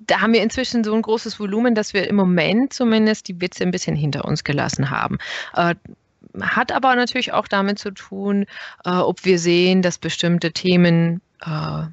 da 0.06 0.20
haben 0.20 0.32
wir 0.32 0.42
inzwischen 0.42 0.84
so 0.84 0.94
ein 0.94 1.02
großes 1.02 1.38
Volumen, 1.38 1.74
dass 1.74 1.94
wir 1.94 2.08
im 2.08 2.16
Moment 2.16 2.72
zumindest 2.72 3.28
die 3.28 3.40
Witze 3.40 3.64
ein 3.64 3.70
bisschen 3.70 3.96
hinter 3.96 4.24
uns 4.24 4.44
gelassen 4.44 4.90
haben. 4.90 5.18
Äh, 5.54 5.74
hat 6.40 6.72
aber 6.72 6.94
natürlich 6.96 7.32
auch 7.32 7.46
damit 7.48 7.78
zu 7.78 7.90
tun, 7.90 8.46
äh, 8.84 8.90
ob 8.90 9.24
wir 9.24 9.38
sehen, 9.38 9.82
dass 9.82 9.98
bestimmte 9.98 10.52
Themen 10.52 11.20
äh, 11.44 11.84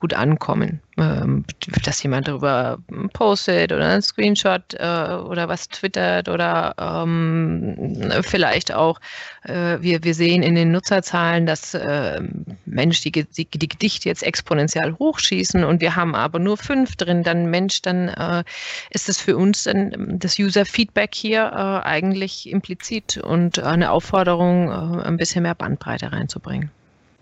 gut 0.00 0.14
ankommen. 0.14 0.80
Ähm, 0.98 1.44
dass 1.84 2.02
jemand 2.02 2.26
darüber 2.26 2.78
postet 3.12 3.70
oder 3.72 3.88
einen 3.88 4.02
Screenshot 4.02 4.74
äh, 4.74 4.78
oder 4.78 5.48
was 5.48 5.68
twittert 5.68 6.28
oder 6.28 6.74
ähm, 6.76 8.02
vielleicht 8.22 8.72
auch, 8.74 9.00
äh, 9.44 9.78
wir, 9.80 10.02
wir 10.02 10.14
sehen 10.14 10.42
in 10.42 10.56
den 10.56 10.72
Nutzerzahlen, 10.72 11.46
dass 11.46 11.74
äh, 11.74 12.20
Mensch, 12.66 13.00
die, 13.02 13.12
die, 13.12 13.44
die, 13.44 13.68
Gedichte 13.68 14.08
jetzt 14.08 14.24
exponentiell 14.24 14.94
hochschießen 14.98 15.62
und 15.62 15.80
wir 15.80 15.94
haben 15.94 16.16
aber 16.16 16.40
nur 16.40 16.56
fünf 16.56 16.96
drin, 16.96 17.22
dann 17.22 17.46
Mensch, 17.46 17.80
dann 17.82 18.08
äh, 18.08 18.42
ist 18.90 19.08
es 19.08 19.20
für 19.20 19.36
uns 19.36 19.64
dann 19.64 20.18
das 20.18 20.36
User-Feedback 20.36 21.14
hier 21.14 21.42
äh, 21.52 21.86
eigentlich 21.86 22.50
implizit 22.50 23.18
und 23.18 23.60
eine 23.60 23.92
Aufforderung, 23.92 24.68
äh, 24.68 25.04
ein 25.04 25.16
bisschen 25.16 25.44
mehr 25.44 25.54
Bandbreite 25.54 26.10
reinzubringen. 26.10 26.70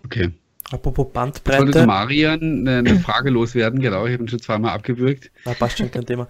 Okay. 0.03 0.31
Apropos 0.71 1.07
Bandbreite. 1.11 1.57
Ich 1.57 1.75
wollte 1.75 1.85
Marian 1.85 2.67
eine 2.67 2.99
Frage 2.99 3.29
loswerden, 3.29 3.79
genau, 3.79 4.05
ich 4.05 4.13
habe 4.13 4.23
ihn 4.23 4.27
schon 4.27 4.41
zweimal 4.41 4.71
abgewürgt. 4.71 5.31
Ah, 5.45 5.53
passt 5.53 5.77
schon 5.77 5.89
kein 5.89 6.05
Thema. 6.05 6.27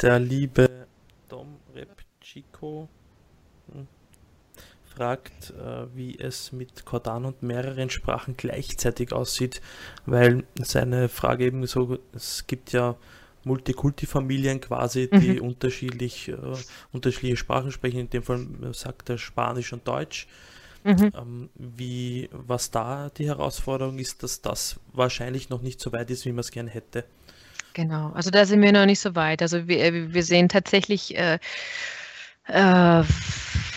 Der 0.00 0.18
liebe 0.18 0.86
Dom 1.28 1.56
Repchico 1.74 2.88
hm, 3.72 3.86
fragt, 4.84 5.50
äh, 5.50 5.86
wie 5.94 6.18
es 6.18 6.52
mit 6.52 6.84
Cordan 6.84 7.24
und 7.24 7.42
mehreren 7.42 7.90
Sprachen 7.90 8.36
gleichzeitig 8.36 9.12
aussieht, 9.12 9.60
weil 10.06 10.44
seine 10.60 11.08
Frage 11.08 11.46
eben 11.46 11.64
so, 11.66 11.98
es 12.12 12.46
gibt 12.48 12.72
ja 12.72 12.96
Multikulti-Familien 13.44 14.60
quasi, 14.60 15.08
die 15.08 15.34
mhm. 15.34 15.42
unterschiedlich, 15.42 16.28
äh, 16.28 16.36
unterschiedliche 16.92 17.36
Sprachen 17.36 17.70
sprechen, 17.70 18.00
in 18.00 18.10
dem 18.10 18.24
Fall 18.24 18.46
sagt 18.72 19.08
er 19.08 19.18
Spanisch 19.18 19.72
und 19.72 19.86
Deutsch. 19.86 20.26
Mhm. 20.84 21.12
Ähm, 21.14 21.50
wie, 21.54 22.28
was 22.32 22.70
da 22.70 23.10
die 23.16 23.26
Herausforderung 23.26 23.98
ist, 23.98 24.22
dass 24.22 24.40
das 24.40 24.80
wahrscheinlich 24.92 25.50
noch 25.50 25.62
nicht 25.62 25.80
so 25.80 25.92
weit 25.92 26.10
ist, 26.10 26.24
wie 26.24 26.32
man 26.32 26.40
es 26.40 26.50
gerne 26.50 26.70
hätte. 26.70 27.04
Genau, 27.74 28.10
also 28.14 28.30
da 28.30 28.44
sind 28.44 28.62
wir 28.62 28.72
noch 28.72 28.86
nicht 28.86 29.00
so 29.00 29.14
weit. 29.14 29.42
Also 29.42 29.68
wir, 29.68 29.84
äh, 29.84 30.12
wir 30.12 30.22
sehen 30.22 30.48
tatsächlich 30.48 31.16
äh, 31.16 31.38
äh, 32.46 33.02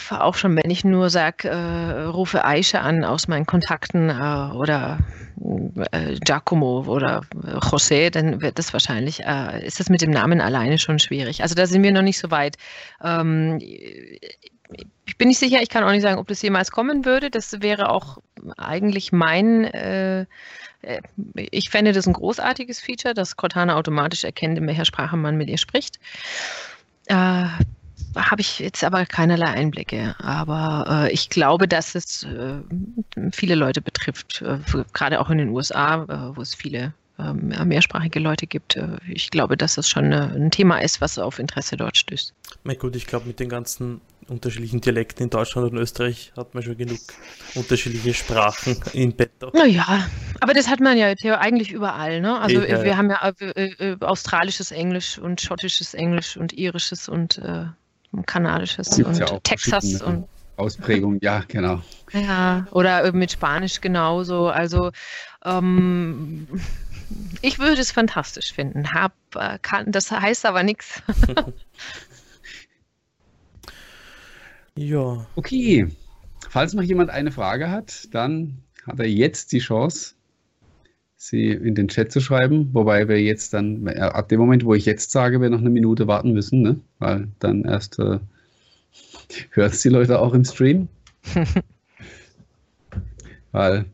auch 0.10 0.36
schon, 0.36 0.56
wenn 0.58 0.70
ich 0.70 0.84
nur 0.84 1.10
sage, 1.10 1.50
äh, 1.50 2.04
rufe 2.04 2.44
Aisha 2.44 2.82
an 2.82 3.04
aus 3.04 3.28
meinen 3.28 3.46
Kontakten 3.46 4.10
äh, 4.10 4.56
oder 4.56 5.00
äh, 5.92 6.16
Giacomo 6.20 6.84
oder 6.88 7.22
José, 7.60 8.10
dann 8.10 8.42
wird 8.42 8.60
das 8.60 8.74
wahrscheinlich, 8.74 9.22
ist 9.64 9.80
das 9.80 9.90
mit 9.90 10.02
dem 10.02 10.12
Namen 10.12 10.42
alleine 10.42 10.78
schon 10.80 11.00
schwierig. 11.00 11.42
Also 11.42 11.56
da 11.56 11.66
sind 11.66 11.84
wir 11.84 11.92
noch 11.92 12.02
nicht 12.02 12.20
so 12.20 12.30
weit. 12.30 12.58
Ähm, 13.04 13.60
ich 15.06 15.18
bin 15.18 15.28
nicht 15.28 15.40
sicher, 15.40 15.62
ich 15.62 15.70
kann 15.70 15.84
auch 15.84 15.92
nicht 15.92 16.02
sagen, 16.02 16.20
ob 16.20 16.28
das 16.28 16.42
jemals 16.42 16.72
kommen 16.72 17.06
würde. 17.06 17.30
Das 17.30 17.62
wäre 17.62 17.90
auch 17.90 18.20
eigentlich 18.58 19.12
mein, 19.12 19.66
äh, 19.66 20.26
äh, 20.82 21.02
ich 21.34 21.70
fände 21.70 21.94
das 21.94 22.08
ein 22.08 22.14
großartiges 22.14 22.80
Feature, 22.80 23.14
dass 23.14 23.36
Cortana 23.36 23.76
automatisch 23.76 24.24
erkennt, 24.24 24.58
in 24.58 24.68
welcher 24.68 24.86
Sprache 24.86 25.18
man 25.18 25.38
mit 25.38 25.50
ihr 25.50 25.58
spricht. 25.58 26.00
Äh, 27.08 27.48
habe 28.16 28.42
ich 28.42 28.60
jetzt 28.60 28.84
aber 28.84 29.06
keinerlei 29.06 29.48
Einblicke. 29.48 30.16
Aber 30.20 31.06
äh, 31.08 31.12
ich 31.12 31.30
glaube, 31.30 31.68
dass 31.68 31.96
es 31.96 32.24
äh, 32.24 32.60
viele 33.32 33.56
Leute 33.56 33.82
betrifft, 33.82 34.42
äh, 34.42 34.58
gerade 34.94 35.20
auch 35.20 35.30
in 35.30 35.38
den 35.38 35.50
USA, 35.50 36.34
wo 36.36 36.42
es 36.42 36.56
viele 36.56 36.94
ähm, 37.20 37.54
mehrsprachige 37.66 38.20
Leute 38.20 38.48
gibt. 38.48 38.80
Ich 39.08 39.30
glaube, 39.30 39.58
dass 39.58 39.76
das 39.76 39.88
schon 39.88 40.12
ein 40.12 40.52
Thema 40.52 40.80
ist, 40.80 41.02
was 41.02 41.20
auf 41.20 41.40
Interesse 41.40 41.78
dort 41.78 41.98
stößt. 41.98 42.34
Na 42.64 42.74
gut, 42.74 42.96
ich 42.96 43.06
glaube, 43.06 43.28
mit 43.28 43.40
den 43.40 43.50
ganzen 43.50 44.02
unterschiedlichen 44.28 44.82
Dialekten 44.82 45.24
in 45.24 45.30
Deutschland 45.30 45.72
und 45.72 45.78
Österreich 45.78 46.32
hat 46.38 46.54
man 46.54 46.64
schon 46.64 46.78
genug 46.78 47.00
unterschiedliche 47.56 48.14
Sprachen 48.14 48.78
in 48.94 49.16
petto. 49.16 49.52
Naja, 49.54 50.08
aber 50.40 50.54
das 50.54 50.70
hat 50.70 50.80
man 50.80 50.98
ja 50.98 51.14
eigentlich 51.40 51.72
überall. 51.72 52.22
Ne? 52.22 52.40
Also 52.40 52.62
ja, 52.62 52.84
wir 52.84 52.98
haben 52.98 53.10
ja 53.10 53.32
äh, 53.40 53.92
äh, 53.92 53.98
australisches 54.00 54.72
Englisch 54.72 55.18
und 55.18 55.42
schottisches 55.42 55.94
Englisch 55.94 56.38
und 56.38 56.54
irisches 56.54 57.10
und 57.10 57.38
äh, 57.40 57.66
kanadisches 58.26 58.98
und 59.00 59.18
ja 59.18 59.26
Texas 59.40 60.02
und 60.02 60.28
Ausprägung, 60.58 61.18
ja, 61.22 61.44
genau. 61.48 61.82
Ja, 62.12 62.68
oder 62.72 63.12
mit 63.14 63.32
Spanisch 63.32 63.82
genauso. 63.82 64.50
Also 64.50 64.92
ähm, 65.44 66.48
ich 67.42 67.58
würde 67.58 67.82
es 67.82 67.92
fantastisch 67.92 68.54
finden. 68.54 68.94
Hab, 68.94 69.14
äh, 69.36 69.58
kann, 69.62 69.92
das 69.92 70.12
heißt 70.12 70.46
aber 70.46 70.64
nichts. 70.64 71.02
ja. 74.78 75.26
Okay. 75.36 75.88
Falls 76.50 76.74
noch 76.74 76.84
jemand 76.84 77.10
eine 77.10 77.32
Frage 77.32 77.70
hat, 77.70 78.14
dann 78.14 78.58
hat 78.86 79.00
er 79.00 79.08
jetzt 79.08 79.52
die 79.52 79.60
Chance, 79.60 80.16
sie 81.18 81.52
in 81.52 81.76
den 81.76 81.88
Chat 81.88 82.12
zu 82.12 82.20
schreiben. 82.20 82.70
Wobei 82.74 83.08
wir 83.08 83.22
jetzt 83.22 83.54
dann, 83.54 83.86
äh, 83.88 84.00
ab 84.00 84.30
dem 84.30 84.40
Moment, 84.40 84.66
wo 84.66 84.74
ich 84.74 84.86
jetzt 84.86 85.12
sage, 85.12 85.40
wir 85.40 85.50
noch 85.50 85.60
eine 85.60 85.70
Minute 85.70 86.08
warten 86.08 86.34
müssen, 86.34 86.62
ne? 86.62 86.80
weil 87.00 87.28
dann 87.40 87.64
erst 87.64 88.00
äh, 88.00 88.20
hören 89.52 89.72
es 89.72 89.82
die 89.82 89.90
Leute 89.90 90.20
auch 90.20 90.34
im 90.34 90.44
Stream. 90.44 90.88
weil 93.52 93.86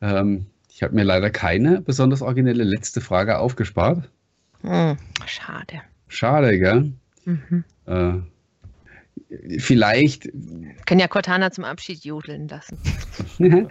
ähm, 0.00 0.46
ich 0.70 0.82
habe 0.82 0.94
mir 0.94 1.04
leider 1.04 1.28
keine 1.28 1.82
besonders 1.82 2.22
originelle 2.22 2.64
letzte 2.64 3.02
Frage 3.02 3.38
aufgespart. 3.38 4.08
Hm, 4.62 4.96
schade. 5.26 5.82
Schade, 6.08 6.58
gell? 6.58 6.92
Mhm. 7.26 7.64
Äh, 7.86 8.14
vielleicht. 9.58 10.24
Können 10.86 11.00
ja 11.00 11.08
Cortana 11.08 11.50
zum 11.50 11.64
Abschied 11.64 12.04
jodeln 12.04 12.48
lassen. 12.48 12.78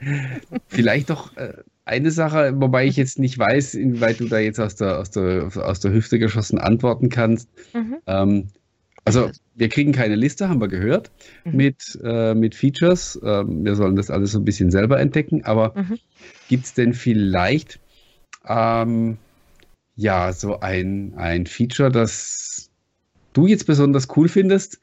vielleicht 0.67 1.09
doch 1.09 1.35
äh, 1.37 1.53
eine 1.85 2.11
Sache, 2.11 2.53
wobei 2.55 2.85
ich 2.85 2.95
jetzt 2.95 3.19
nicht 3.19 3.37
weiß, 3.37 3.73
inwieweit 3.75 4.19
du 4.19 4.25
da 4.25 4.39
jetzt 4.39 4.59
aus 4.59 4.75
der, 4.75 4.99
aus 4.99 5.11
der, 5.11 5.49
aus 5.55 5.79
der 5.79 5.91
Hüfte 5.91 6.19
geschossen 6.19 6.59
antworten 6.59 7.09
kannst. 7.09 7.49
Mhm. 7.73 7.97
Ähm, 8.07 8.47
also 9.05 9.31
wir 9.55 9.69
kriegen 9.69 9.91
keine 9.91 10.15
Liste, 10.15 10.49
haben 10.49 10.61
wir 10.61 10.67
gehört, 10.67 11.11
mhm. 11.43 11.55
mit, 11.55 11.99
äh, 12.03 12.35
mit 12.35 12.53
Features. 12.53 13.19
Ähm, 13.23 13.65
wir 13.65 13.75
sollen 13.75 13.95
das 13.95 14.09
alles 14.11 14.33
so 14.33 14.39
ein 14.39 14.45
bisschen 14.45 14.71
selber 14.71 14.99
entdecken, 14.99 15.43
aber 15.45 15.73
mhm. 15.75 15.97
gibt 16.47 16.65
es 16.65 16.73
denn 16.73 16.93
vielleicht 16.93 17.79
ähm, 18.47 19.17
ja 19.95 20.31
so 20.31 20.59
ein, 20.59 21.13
ein 21.17 21.47
Feature, 21.47 21.91
das 21.91 22.69
du 23.33 23.47
jetzt 23.47 23.65
besonders 23.65 24.07
cool 24.15 24.27
findest, 24.27 24.79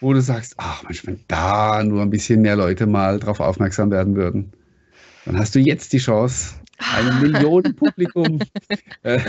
wo 0.00 0.12
du 0.12 0.20
sagst, 0.20 0.54
ach 0.56 0.82
Mensch, 0.82 1.06
wenn 1.06 1.20
da 1.28 1.82
nur 1.84 2.02
ein 2.02 2.10
bisschen 2.10 2.42
mehr 2.42 2.56
Leute 2.56 2.86
mal 2.86 3.18
drauf 3.18 3.40
aufmerksam 3.40 3.90
werden 3.90 4.16
würden, 4.16 4.52
dann 5.24 5.38
hast 5.38 5.54
du 5.54 5.58
jetzt 5.58 5.92
die 5.92 5.98
Chance, 5.98 6.54
einem 6.94 7.20
Millionenpublikum. 7.32 8.38
äh, 9.02 9.20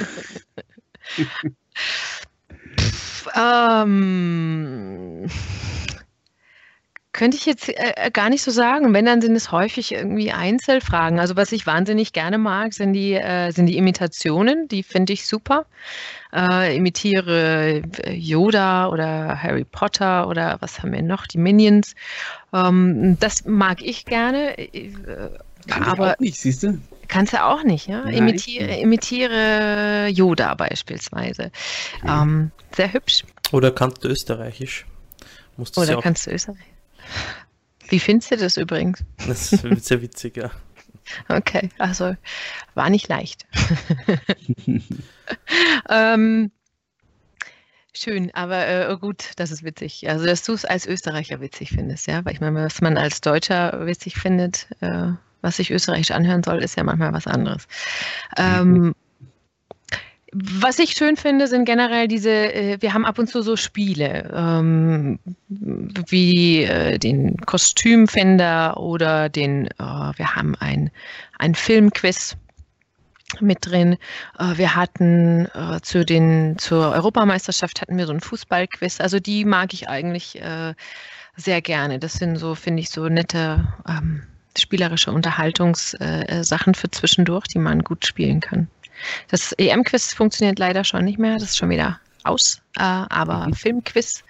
ähm, 3.35 5.29
könnte 7.13 7.37
ich 7.37 7.45
jetzt 7.45 7.69
äh, 7.69 7.93
äh, 7.95 8.11
gar 8.11 8.29
nicht 8.29 8.41
so 8.41 8.51
sagen. 8.51 8.93
Wenn, 8.93 9.05
dann 9.05 9.21
sind 9.21 9.35
es 9.35 9.51
häufig 9.51 9.91
irgendwie 9.91 10.31
Einzelfragen. 10.31 11.19
Also 11.19 11.35
was 11.35 11.51
ich 11.51 11.67
wahnsinnig 11.67 12.13
gerne 12.13 12.37
mag, 12.37 12.73
sind 12.73 12.93
die, 12.93 13.13
äh, 13.13 13.51
sind 13.51 13.65
die 13.65 13.77
Imitationen. 13.77 14.67
Die 14.67 14.83
finde 14.83 15.13
ich 15.13 15.27
super. 15.27 15.65
Äh, 16.33 16.75
imitiere 16.75 17.81
äh, 18.03 18.13
Yoda 18.13 18.87
oder 18.89 19.41
Harry 19.41 19.65
Potter 19.65 20.27
oder 20.27 20.57
was 20.61 20.81
haben 20.81 20.93
wir 20.93 21.01
noch? 21.01 21.27
Die 21.27 21.37
Minions. 21.37 21.93
Ähm, 22.53 23.17
das 23.19 23.45
mag 23.45 23.81
ich 23.81 24.05
gerne. 24.05 24.57
Äh, 24.57 24.91
Kann 25.67 25.83
aber 25.83 26.11
ich 26.11 26.15
auch 26.15 26.19
nicht, 26.19 26.37
siehst 26.37 26.63
du? 26.63 26.79
Kannst 27.07 27.33
du 27.33 27.43
auch 27.43 27.63
nicht, 27.63 27.87
ja? 27.87 28.03
Imitiere, 28.03 28.77
imitiere 28.77 30.07
Yoda 30.07 30.53
beispielsweise. 30.55 31.51
Ähm, 32.07 32.51
sehr 32.73 32.93
hübsch. 32.93 33.25
Oder 33.51 33.71
kannst 33.71 34.03
du 34.03 34.07
Österreichisch? 34.07 34.85
Musst 35.57 35.77
Oder 35.77 35.95
ja 35.95 36.01
kannst 36.01 36.27
du 36.27 36.31
Österreichisch. 36.31 36.65
Wie 37.89 37.99
findest 37.99 38.31
du 38.31 38.37
das 38.37 38.55
übrigens? 38.55 39.03
Das 39.27 39.51
ist 39.51 39.85
sehr 39.85 40.01
witzig, 40.01 40.37
ja. 40.37 40.51
Okay, 41.29 41.69
also 41.77 42.15
war 42.73 42.89
nicht 42.89 43.07
leicht. 43.07 43.45
ähm, 45.89 46.51
schön, 47.93 48.31
aber 48.33 48.67
äh, 48.67 48.97
gut, 48.97 49.31
das 49.37 49.51
ist 49.51 49.63
witzig. 49.63 50.09
Also, 50.09 50.25
dass 50.25 50.43
du 50.43 50.53
es 50.53 50.65
als 50.65 50.85
Österreicher 50.85 51.41
witzig 51.41 51.69
findest, 51.69 52.07
ja, 52.07 52.23
weil 52.25 52.33
ich 52.33 52.41
meine, 52.41 52.63
was 52.63 52.81
man 52.81 52.97
als 52.97 53.21
Deutscher 53.21 53.85
witzig 53.85 54.15
findet, 54.15 54.67
äh, 54.81 55.11
was 55.41 55.57
sich 55.57 55.71
österreichisch 55.71 56.11
anhören 56.11 56.43
soll, 56.43 56.63
ist 56.63 56.77
ja 56.77 56.83
manchmal 56.83 57.13
was 57.13 57.27
anderes. 57.27 57.67
Ähm, 58.37 58.93
was 60.33 60.79
ich 60.79 60.91
schön 60.91 61.17
finde, 61.17 61.47
sind 61.47 61.65
generell 61.65 62.07
diese, 62.07 62.31
äh, 62.31 62.77
wir 62.79 62.93
haben 62.93 63.05
ab 63.05 63.19
und 63.19 63.27
zu 63.27 63.41
so 63.41 63.57
Spiele, 63.57 64.31
ähm, 64.33 65.19
wie 65.49 66.63
äh, 66.63 66.97
den 66.97 67.37
Kostümfinder 67.37 68.77
oder 68.77 69.27
den, 69.27 69.67
äh, 69.67 69.73
wir 69.77 70.35
haben 70.35 70.55
ein, 70.55 70.89
ein 71.37 71.53
Filmquiz 71.53 72.37
mit 73.41 73.65
drin. 73.65 73.97
Äh, 74.39 74.57
wir 74.57 74.75
hatten 74.75 75.47
äh, 75.53 75.81
zu 75.81 76.05
den, 76.05 76.57
zur 76.57 76.91
Europameisterschaft 76.91 77.81
hatten 77.81 77.97
wir 77.97 78.07
so 78.07 78.13
ein 78.13 78.21
Fußballquiz. 78.21 79.01
Also 79.01 79.19
die 79.19 79.43
mag 79.43 79.73
ich 79.73 79.89
eigentlich 79.89 80.41
äh, 80.41 80.73
sehr 81.35 81.61
gerne. 81.61 81.99
Das 81.99 82.13
sind 82.13 82.37
so, 82.37 82.55
finde 82.55 82.81
ich, 82.81 82.89
so 82.89 83.09
nette 83.09 83.67
ähm, 83.87 84.23
spielerische 84.57 85.11
Unterhaltungssachen 85.11 86.75
für 86.75 86.91
zwischendurch, 86.91 87.47
die 87.47 87.59
man 87.59 87.83
gut 87.83 88.05
spielen 88.05 88.39
kann. 88.41 88.67
Das 89.27 89.53
EM-Quiz 89.53 90.13
funktioniert 90.13 90.59
leider 90.59 90.83
schon 90.83 91.05
nicht 91.05 91.19
mehr, 91.19 91.33
das 91.33 91.43
ist 91.43 91.57
schon 91.57 91.69
wieder 91.69 91.99
aus, 92.23 92.61
äh, 92.77 92.81
aber 92.81 93.47
mhm. 93.47 93.53
Filmquiz 93.53 94.23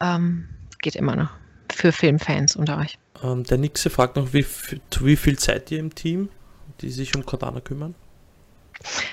ähm, 0.00 0.48
geht 0.80 0.96
immer 0.96 1.16
noch 1.16 1.30
für 1.72 1.92
Filmfans 1.92 2.56
unter 2.56 2.78
euch. 2.78 2.98
Ähm, 3.22 3.44
der 3.44 3.58
Nixe 3.58 3.90
fragt 3.90 4.16
noch, 4.16 4.32
wie, 4.32 4.44
zu 4.90 5.06
wie 5.06 5.16
viel 5.16 5.38
Zeit 5.38 5.70
ihr 5.70 5.80
im 5.80 5.94
Team, 5.94 6.28
die 6.80 6.90
sich 6.90 7.14
um 7.14 7.26
Cardano 7.26 7.60
kümmern? 7.60 7.94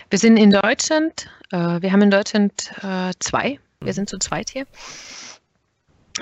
Wir 0.10 0.20
sind 0.20 0.38
in 0.38 0.52
Deutschland, 0.52 1.28
äh, 1.52 1.82
wir 1.82 1.92
haben 1.92 2.02
in 2.02 2.12
Deutschland 2.12 2.72
äh, 2.84 3.12
zwei, 3.20 3.60
wir 3.80 3.88
mhm. 3.88 3.94
sind 3.94 4.10
zu 4.10 4.20
zweit 4.20 4.52
hier. 4.52 4.68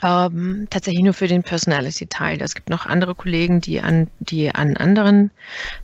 Ähm, 0.02 0.68
tatsächlich 0.72 1.04
nur 1.04 1.14
für 1.14 1.28
den 1.28 1.44
Personality-Teil. 1.44 2.42
Es 2.42 2.56
gibt 2.56 2.70
noch 2.70 2.88
andere 2.88 3.14
Kollegen, 3.14 3.62
die 3.62 3.80
an, 3.80 4.08
die 4.20 4.54
an 4.54 4.76
anderen 4.76 5.30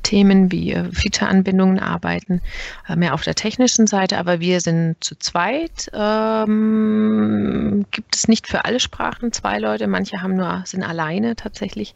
Themen 0.02 0.52
wie 0.52 0.74
äh, 0.74 0.92
Feature-Anbindungen 0.92 1.80
arbeiten, 1.80 2.42
äh, 2.88 2.96
mehr 2.96 3.14
auf 3.14 3.24
der 3.24 3.36
technischen 3.36 3.86
Seite, 3.86 4.18
aber 4.18 4.40
wir 4.40 4.62
sind 4.62 4.96
zu 5.04 5.16
zweit. 5.16 5.92
Ähm, 5.94 7.86
gibt 7.92 8.16
es 8.16 8.28
nicht 8.28 8.48
für 8.48 8.66
alle 8.66 8.80
Sprachen 8.80 9.32
zwei 9.32 9.60
Leute, 9.60 9.86
manche 9.88 10.22
haben 10.24 10.36
nur, 10.36 10.64
sind 10.66 10.82
alleine 10.82 11.36
tatsächlich. 11.36 11.94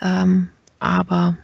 Ähm, 0.00 0.48
aber 0.78 1.36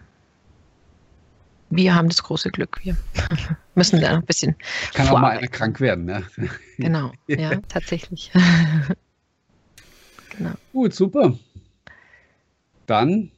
wir 1.69 1.95
haben 1.95 2.09
das 2.09 2.23
große 2.23 2.51
Glück. 2.51 2.81
Wir 2.83 2.97
müssen 3.75 4.01
da 4.01 4.13
noch 4.13 4.21
ein 4.21 4.27
bisschen. 4.27 4.57
Kann 4.95 5.09
auch 5.09 5.19
mal 5.19 5.37
einer 5.37 5.49
krank 5.49 5.81
werden, 5.81 6.07
ne? 6.07 6.23
Genau, 6.79 7.13
ja, 7.27 7.57
tatsächlich. 7.69 8.33
Genau. 10.39 10.53
Gut, 10.73 10.95
super. 10.95 11.37
Dann 12.87 13.31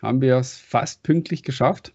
haben 0.00 0.20
wir 0.20 0.36
es 0.36 0.58
fast 0.58 1.02
pünktlich 1.02 1.42
geschafft. 1.42 1.92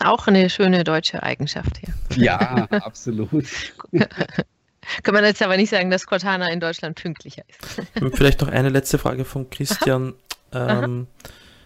Auch 0.00 0.26
eine 0.26 0.48
schöne 0.48 0.84
deutsche 0.84 1.22
Eigenschaft 1.22 1.78
hier. 1.78 1.94
Ja, 2.16 2.66
absolut. 2.70 3.46
Kann 5.02 5.14
man 5.14 5.24
jetzt 5.24 5.42
aber 5.42 5.56
nicht 5.56 5.70
sagen, 5.70 5.90
dass 5.90 6.06
Cortana 6.06 6.50
in 6.50 6.58
Deutschland 6.58 7.00
pünktlicher 7.00 7.42
ist. 7.48 7.82
Vielleicht 8.14 8.40
noch 8.40 8.48
eine 8.48 8.70
letzte 8.70 8.98
Frage 8.98 9.24
von 9.24 9.48
Christian. 9.50 10.14
Aha. 10.50 10.84
Ähm, 10.84 11.06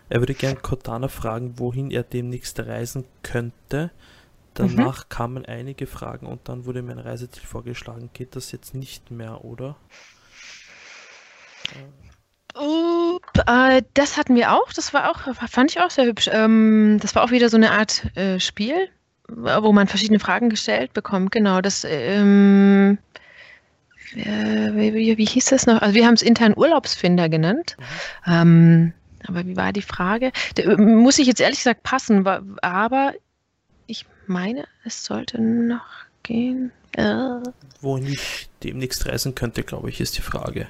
er 0.08 0.20
würde 0.20 0.34
gerne 0.34 0.56
Cortana 0.56 1.08
fragen, 1.08 1.58
wohin 1.58 1.90
er 1.90 2.02
demnächst 2.02 2.58
reisen 2.60 3.04
könnte. 3.22 3.90
Danach 4.54 5.04
mhm. 5.04 5.08
kamen 5.08 5.46
einige 5.46 5.86
Fragen 5.86 6.26
und 6.26 6.48
dann 6.48 6.66
wurde 6.66 6.82
mir 6.82 6.92
ein 6.92 6.98
Reiseziel 6.98 7.44
vorgeschlagen. 7.44 8.10
Geht 8.12 8.36
das 8.36 8.52
jetzt 8.52 8.74
nicht 8.74 9.10
mehr, 9.10 9.44
oder? 9.44 9.76
Uh, 12.56 13.18
äh, 13.46 13.82
das 13.94 14.16
hatten 14.16 14.36
wir 14.36 14.52
auch. 14.52 14.72
Das 14.72 14.94
war 14.94 15.10
auch, 15.10 15.34
fand 15.48 15.72
ich 15.72 15.80
auch 15.80 15.90
sehr 15.90 16.06
hübsch. 16.06 16.30
Ähm, 16.32 16.98
das 17.00 17.14
war 17.14 17.24
auch 17.24 17.30
wieder 17.30 17.48
so 17.48 17.56
eine 17.56 17.72
Art 17.72 18.16
äh, 18.16 18.38
Spiel, 18.38 18.88
wo 19.28 19.72
man 19.72 19.88
verschiedene 19.88 20.20
Fragen 20.20 20.50
gestellt 20.50 20.92
bekommt. 20.92 21.32
Genau, 21.32 21.60
das. 21.60 21.84
Ähm, 21.84 22.98
äh, 24.14 24.72
wie, 24.74 25.18
wie, 25.18 25.24
hieß 25.24 25.46
das 25.46 25.66
noch? 25.66 25.82
Also 25.82 25.94
wir 25.94 26.06
haben 26.06 26.14
es 26.14 26.22
intern 26.22 26.54
Urlaubsfinder 26.56 27.28
genannt. 27.28 27.76
Mhm. 28.26 28.32
Ähm, 28.32 28.92
aber 29.26 29.46
wie 29.46 29.56
war 29.56 29.72
die 29.72 29.82
Frage? 29.82 30.30
Da, 30.54 30.76
muss 30.76 31.18
ich 31.18 31.26
jetzt 31.26 31.40
ehrlich 31.40 31.58
gesagt 31.58 31.82
passen, 31.82 32.26
aber 32.62 33.14
ich 33.86 34.06
meine, 34.26 34.66
es 34.84 35.04
sollte 35.04 35.40
noch 35.40 35.86
gehen. 36.22 36.70
Äh. 36.92 37.40
Wohin 37.80 38.06
ich 38.06 38.48
demnächst 38.62 39.06
reisen 39.06 39.34
könnte, 39.34 39.64
glaube 39.64 39.88
ich, 39.88 40.00
ist 40.00 40.16
die 40.16 40.22
Frage. 40.22 40.68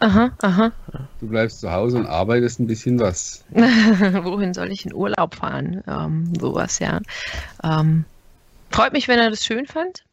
Aha, 0.00 0.32
aha. 0.40 0.72
Du 1.20 1.28
bleibst 1.28 1.60
zu 1.60 1.70
Hause 1.70 1.98
und 1.98 2.06
arbeitest 2.06 2.58
ein 2.58 2.66
bisschen 2.66 2.98
was. 2.98 3.44
Wohin 3.50 4.54
soll 4.54 4.72
ich 4.72 4.86
in 4.86 4.94
Urlaub 4.94 5.34
fahren? 5.34 5.82
Ähm, 5.86 6.32
sowas, 6.40 6.78
ja. 6.78 7.00
Ähm, 7.62 8.06
freut 8.70 8.94
mich, 8.94 9.08
wenn 9.08 9.18
er 9.18 9.28
das 9.28 9.44
schön 9.44 9.66
fand. 9.66 10.04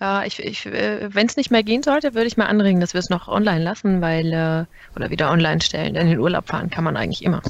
Äh, 0.00 0.26
ich, 0.26 0.40
ich, 0.40 0.66
äh, 0.66 1.14
wenn 1.14 1.28
es 1.28 1.36
nicht 1.36 1.52
mehr 1.52 1.62
gehen 1.62 1.84
sollte, 1.84 2.14
würde 2.14 2.26
ich 2.26 2.36
mal 2.36 2.46
anregen, 2.46 2.80
dass 2.80 2.94
wir 2.94 2.98
es 2.98 3.10
noch 3.10 3.28
online 3.28 3.62
lassen, 3.62 4.00
weil, 4.00 4.32
äh, 4.32 4.64
oder 4.96 5.10
wieder 5.10 5.30
online 5.30 5.60
stellen. 5.60 5.94
Denn 5.94 6.06
in 6.06 6.14
den 6.14 6.20
Urlaub 6.20 6.48
fahren 6.48 6.68
kann 6.68 6.82
man 6.82 6.96
eigentlich 6.96 7.22
immer. 7.24 7.40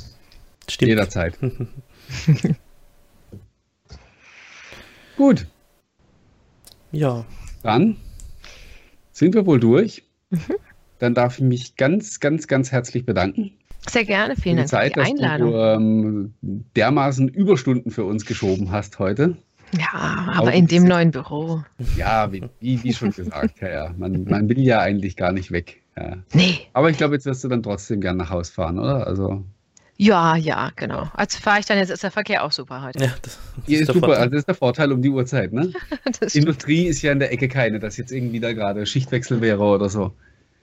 Stimmt. 0.68 0.91
Jederzeit. 0.91 1.39
Gut. 5.16 5.47
Ja. 6.93 7.24
Dann 7.62 7.97
sind 9.12 9.34
wir 9.34 9.47
wohl 9.47 9.59
durch. 9.59 10.03
Mhm. 10.28 10.57
Dann 10.99 11.15
darf 11.15 11.39
ich 11.39 11.45
mich 11.45 11.77
ganz, 11.77 12.21
ganz, 12.21 12.47
ganz 12.49 12.73
herzlich 12.73 13.07
bedanken. 13.07 13.53
Sehr 13.89 14.05
gerne, 14.05 14.37
vielen 14.37 14.57
Dank 14.57 14.69
Zeit, 14.69 14.95
für 14.95 15.05
die 15.05 15.11
Einladung. 15.11 15.53
Dass 15.53 15.79
du 15.79 15.83
ähm, 15.83 16.35
dermaßen 16.77 17.29
Überstunden 17.29 17.91
für 17.91 18.05
uns 18.05 18.27
geschoben 18.27 18.71
hast 18.71 18.99
heute. 18.99 19.37
Ja, 19.77 20.33
aber 20.35 20.49
Auch 20.49 20.53
in 20.53 20.67
dem 20.67 20.85
neuen 20.85 21.11
Büro. 21.11 21.63
Ja, 21.97 22.33
wie, 22.33 22.43
wie, 22.61 22.83
wie 22.83 22.93
schon 22.93 23.11
gesagt, 23.11 23.61
ja, 23.61 23.69
ja. 23.69 23.95
Man, 23.97 24.25
man, 24.25 24.49
will 24.49 24.61
ja 24.61 24.81
eigentlich 24.81 25.17
gar 25.17 25.33
nicht 25.33 25.51
weg. 25.51 25.83
Ja. 25.97 26.17
Nee. 26.33 26.61
Aber 26.73 26.91
ich 26.91 26.97
glaube, 26.97 27.15
jetzt 27.15 27.27
wirst 27.27 27.45
du 27.45 27.49
dann 27.49 27.63
trotzdem 27.63 28.01
gern 28.01 28.17
nach 28.17 28.31
Hause 28.31 28.53
fahren, 28.53 28.79
oder? 28.79 29.07
Also. 29.07 29.45
Ja, 29.97 30.37
ja, 30.37 30.71
genau. 30.77 31.11
Als 31.15 31.37
fahre 31.37 31.61
ich 31.61 31.67
dann 31.67 31.77
jetzt 31.77 31.91
ist 31.91 32.03
der 32.03 32.11
Verkehr 32.11 32.45
auch 32.45 32.53
super 32.53 32.83
heute. 32.83 33.01
Ja, 33.05 33.13
das, 33.21 33.39
das 33.57 33.69
ist, 33.69 33.81
ist 33.81 33.93
super. 33.93 34.17
Also 34.17 34.31
das 34.31 34.39
ist 34.41 34.49
der 34.49 34.55
Vorteil 34.55 34.93
um 34.93 35.03
die 35.03 35.11
Uhrzeit, 35.11 35.53
ne? 35.53 35.73
Industrie 36.33 36.87
ist 36.87 37.03
ja 37.03 37.13
in 37.13 37.19
der 37.19 37.33
Ecke 37.33 37.49
keine, 37.49 37.81
dass 37.81 37.97
jetzt 37.97 38.13
irgendwie 38.13 38.41
da 38.41 38.53
gerade 38.53 38.87
Schichtwechsel 38.87 39.41
wäre 39.41 39.63
oder 39.63 39.89
so. 39.89 40.13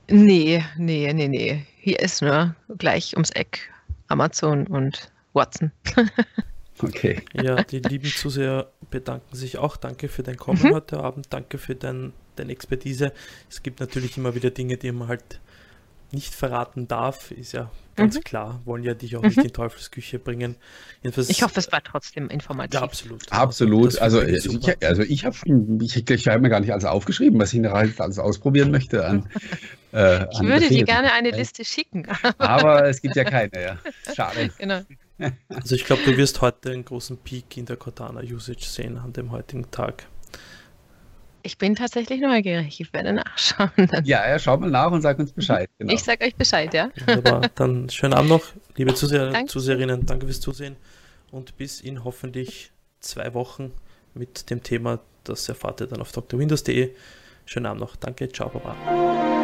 Nee, 0.10 0.64
nee, 0.78 1.12
nee, 1.14 1.28
nee. 1.28 1.66
Hier 1.80 2.00
ist 2.00 2.22
nur 2.22 2.56
gleich 2.78 3.14
ums 3.14 3.32
Eck 3.32 3.72
Amazon 4.08 4.68
und 4.68 5.12
Watson. 5.34 5.72
okay. 6.82 7.24
Ja, 7.34 7.64
die 7.64 7.80
lieben 7.80 8.10
Zuseher 8.10 8.70
bedanken 8.90 9.36
sich 9.36 9.58
auch. 9.58 9.78
Danke 9.78 10.08
für 10.08 10.24
dein 10.24 10.38
Kommen 10.38 10.62
mhm. 10.62 10.74
heute 10.74 11.00
Abend. 11.00 11.28
Danke 11.32 11.58
für 11.58 11.76
dein, 11.76 12.14
deine 12.36 12.52
Expertise. 12.52 13.14
Es 13.50 13.64
gibt 13.64 13.80
natürlich 13.80 14.18
immer 14.18 14.36
wieder 14.36 14.52
Dinge, 14.52 14.78
die 14.78 14.92
man 14.92 15.08
halt 15.08 15.40
nicht 16.12 16.34
verraten 16.34 16.88
darf, 16.88 17.32
ist 17.32 17.54
ja 17.54 17.72
ganz 17.96 18.16
mhm. 18.16 18.24
klar. 18.24 18.62
Wollen 18.66 18.84
ja 18.84 18.94
dich 18.94 19.16
auch 19.16 19.22
mhm. 19.22 19.30
nicht 19.30 19.44
in 19.44 19.54
Teufelsküche 19.54 20.20
bringen. 20.20 20.56
Jedenfalls, 21.02 21.30
ich 21.30 21.44
hoffe, 21.44 21.60
es 21.60 21.72
war 21.72 21.84
trotzdem 21.84 22.30
informativ. 22.30 22.80
Ja, 22.80 22.84
absolut. 22.84 23.32
Absolut. 23.32 24.00
Also, 24.00 24.22
ich, 24.22 24.84
also 24.84 25.02
ich 25.02 25.26
habe 25.26 25.36
ich, 25.82 26.10
ich 26.10 26.28
hab 26.28 26.42
mir 26.42 26.50
gar 26.50 26.60
nicht 26.60 26.72
alles 26.72 26.86
aufgeschrieben, 26.86 27.40
was 27.40 27.54
ich 27.54 27.60
in 27.60 27.66
alles 27.66 28.20
ausprobieren 28.20 28.72
möchte. 28.72 29.06
An, 29.06 29.30
äh, 29.94 30.26
ich 30.32 30.40
würde 30.42 30.70
dir 30.70 30.84
gerne 30.84 31.14
eine 31.14 31.32
Liste 31.32 31.66
schicken. 31.66 32.08
Aber 32.38 32.88
es 32.88 33.02
gibt 33.02 33.16
ja 33.16 33.24
keine, 33.24 33.62
ja. 33.62 33.78
Schade. 34.14 34.50
Genau. 34.58 34.82
Also 35.48 35.76
ich 35.76 35.86
glaube, 35.86 36.04
du 36.04 36.18
wirst 36.18 36.42
heute 36.42 36.72
einen 36.72 36.84
großen 36.84 37.18
Peak 37.18 37.56
in 37.56 37.66
der 37.66 37.78
Cortana-Usage 37.78 38.66
sehen 38.66 38.98
an 38.98 39.14
dem 39.14 39.32
heutigen 39.32 39.72
Tag. 39.72 40.08
Ich 41.46 41.60
bin 41.60 41.76
tatsächlich 41.76 42.22
neugierig. 42.22 42.82
Ich 42.82 42.92
werde 42.92 43.14
nachschauen. 43.14 43.70
Dann. 43.78 44.04
Ja, 44.06 44.28
ja, 44.28 44.40
schaut 44.40 44.62
mal 44.62 44.70
nach 44.72 44.92
und 44.92 45.02
sag 45.02 45.20
uns 45.20 45.32
Bescheid. 45.32 45.70
Genau. 45.78 45.94
Ich 45.94 46.02
sage 46.02 46.26
euch 46.26 46.36
Bescheid, 46.36 46.74
ja. 46.74 46.90
Wunderbar. 47.06 47.50
Dann 47.56 47.88
schönen 47.90 48.14
Abend 48.14 48.30
noch, 48.30 48.44
liebe 48.76 48.96
Zuseher, 48.96 49.30
danke. 49.30 49.52
Zuseherinnen. 49.52 50.06
Danke 50.06 50.26
fürs 50.26 50.42
Zusehen 50.42 50.76
und 51.32 51.56
bis 51.58 51.82
in 51.82 52.04
hoffentlich 52.04 52.72
zwei 53.00 53.34
Wochen 53.36 53.72
mit 54.16 54.50
dem 54.50 54.64
Thema, 54.64 55.00
das 55.24 55.48
erfahrt 55.48 55.82
ihr 55.82 55.88
dann 55.88 56.02
auf 56.02 56.12
drwindows.de. 56.12 56.92
Schönen 57.46 57.66
Abend 57.68 57.82
noch. 57.82 57.96
Danke. 57.96 58.30
Ciao, 58.30 58.50
Baba. 58.50 59.35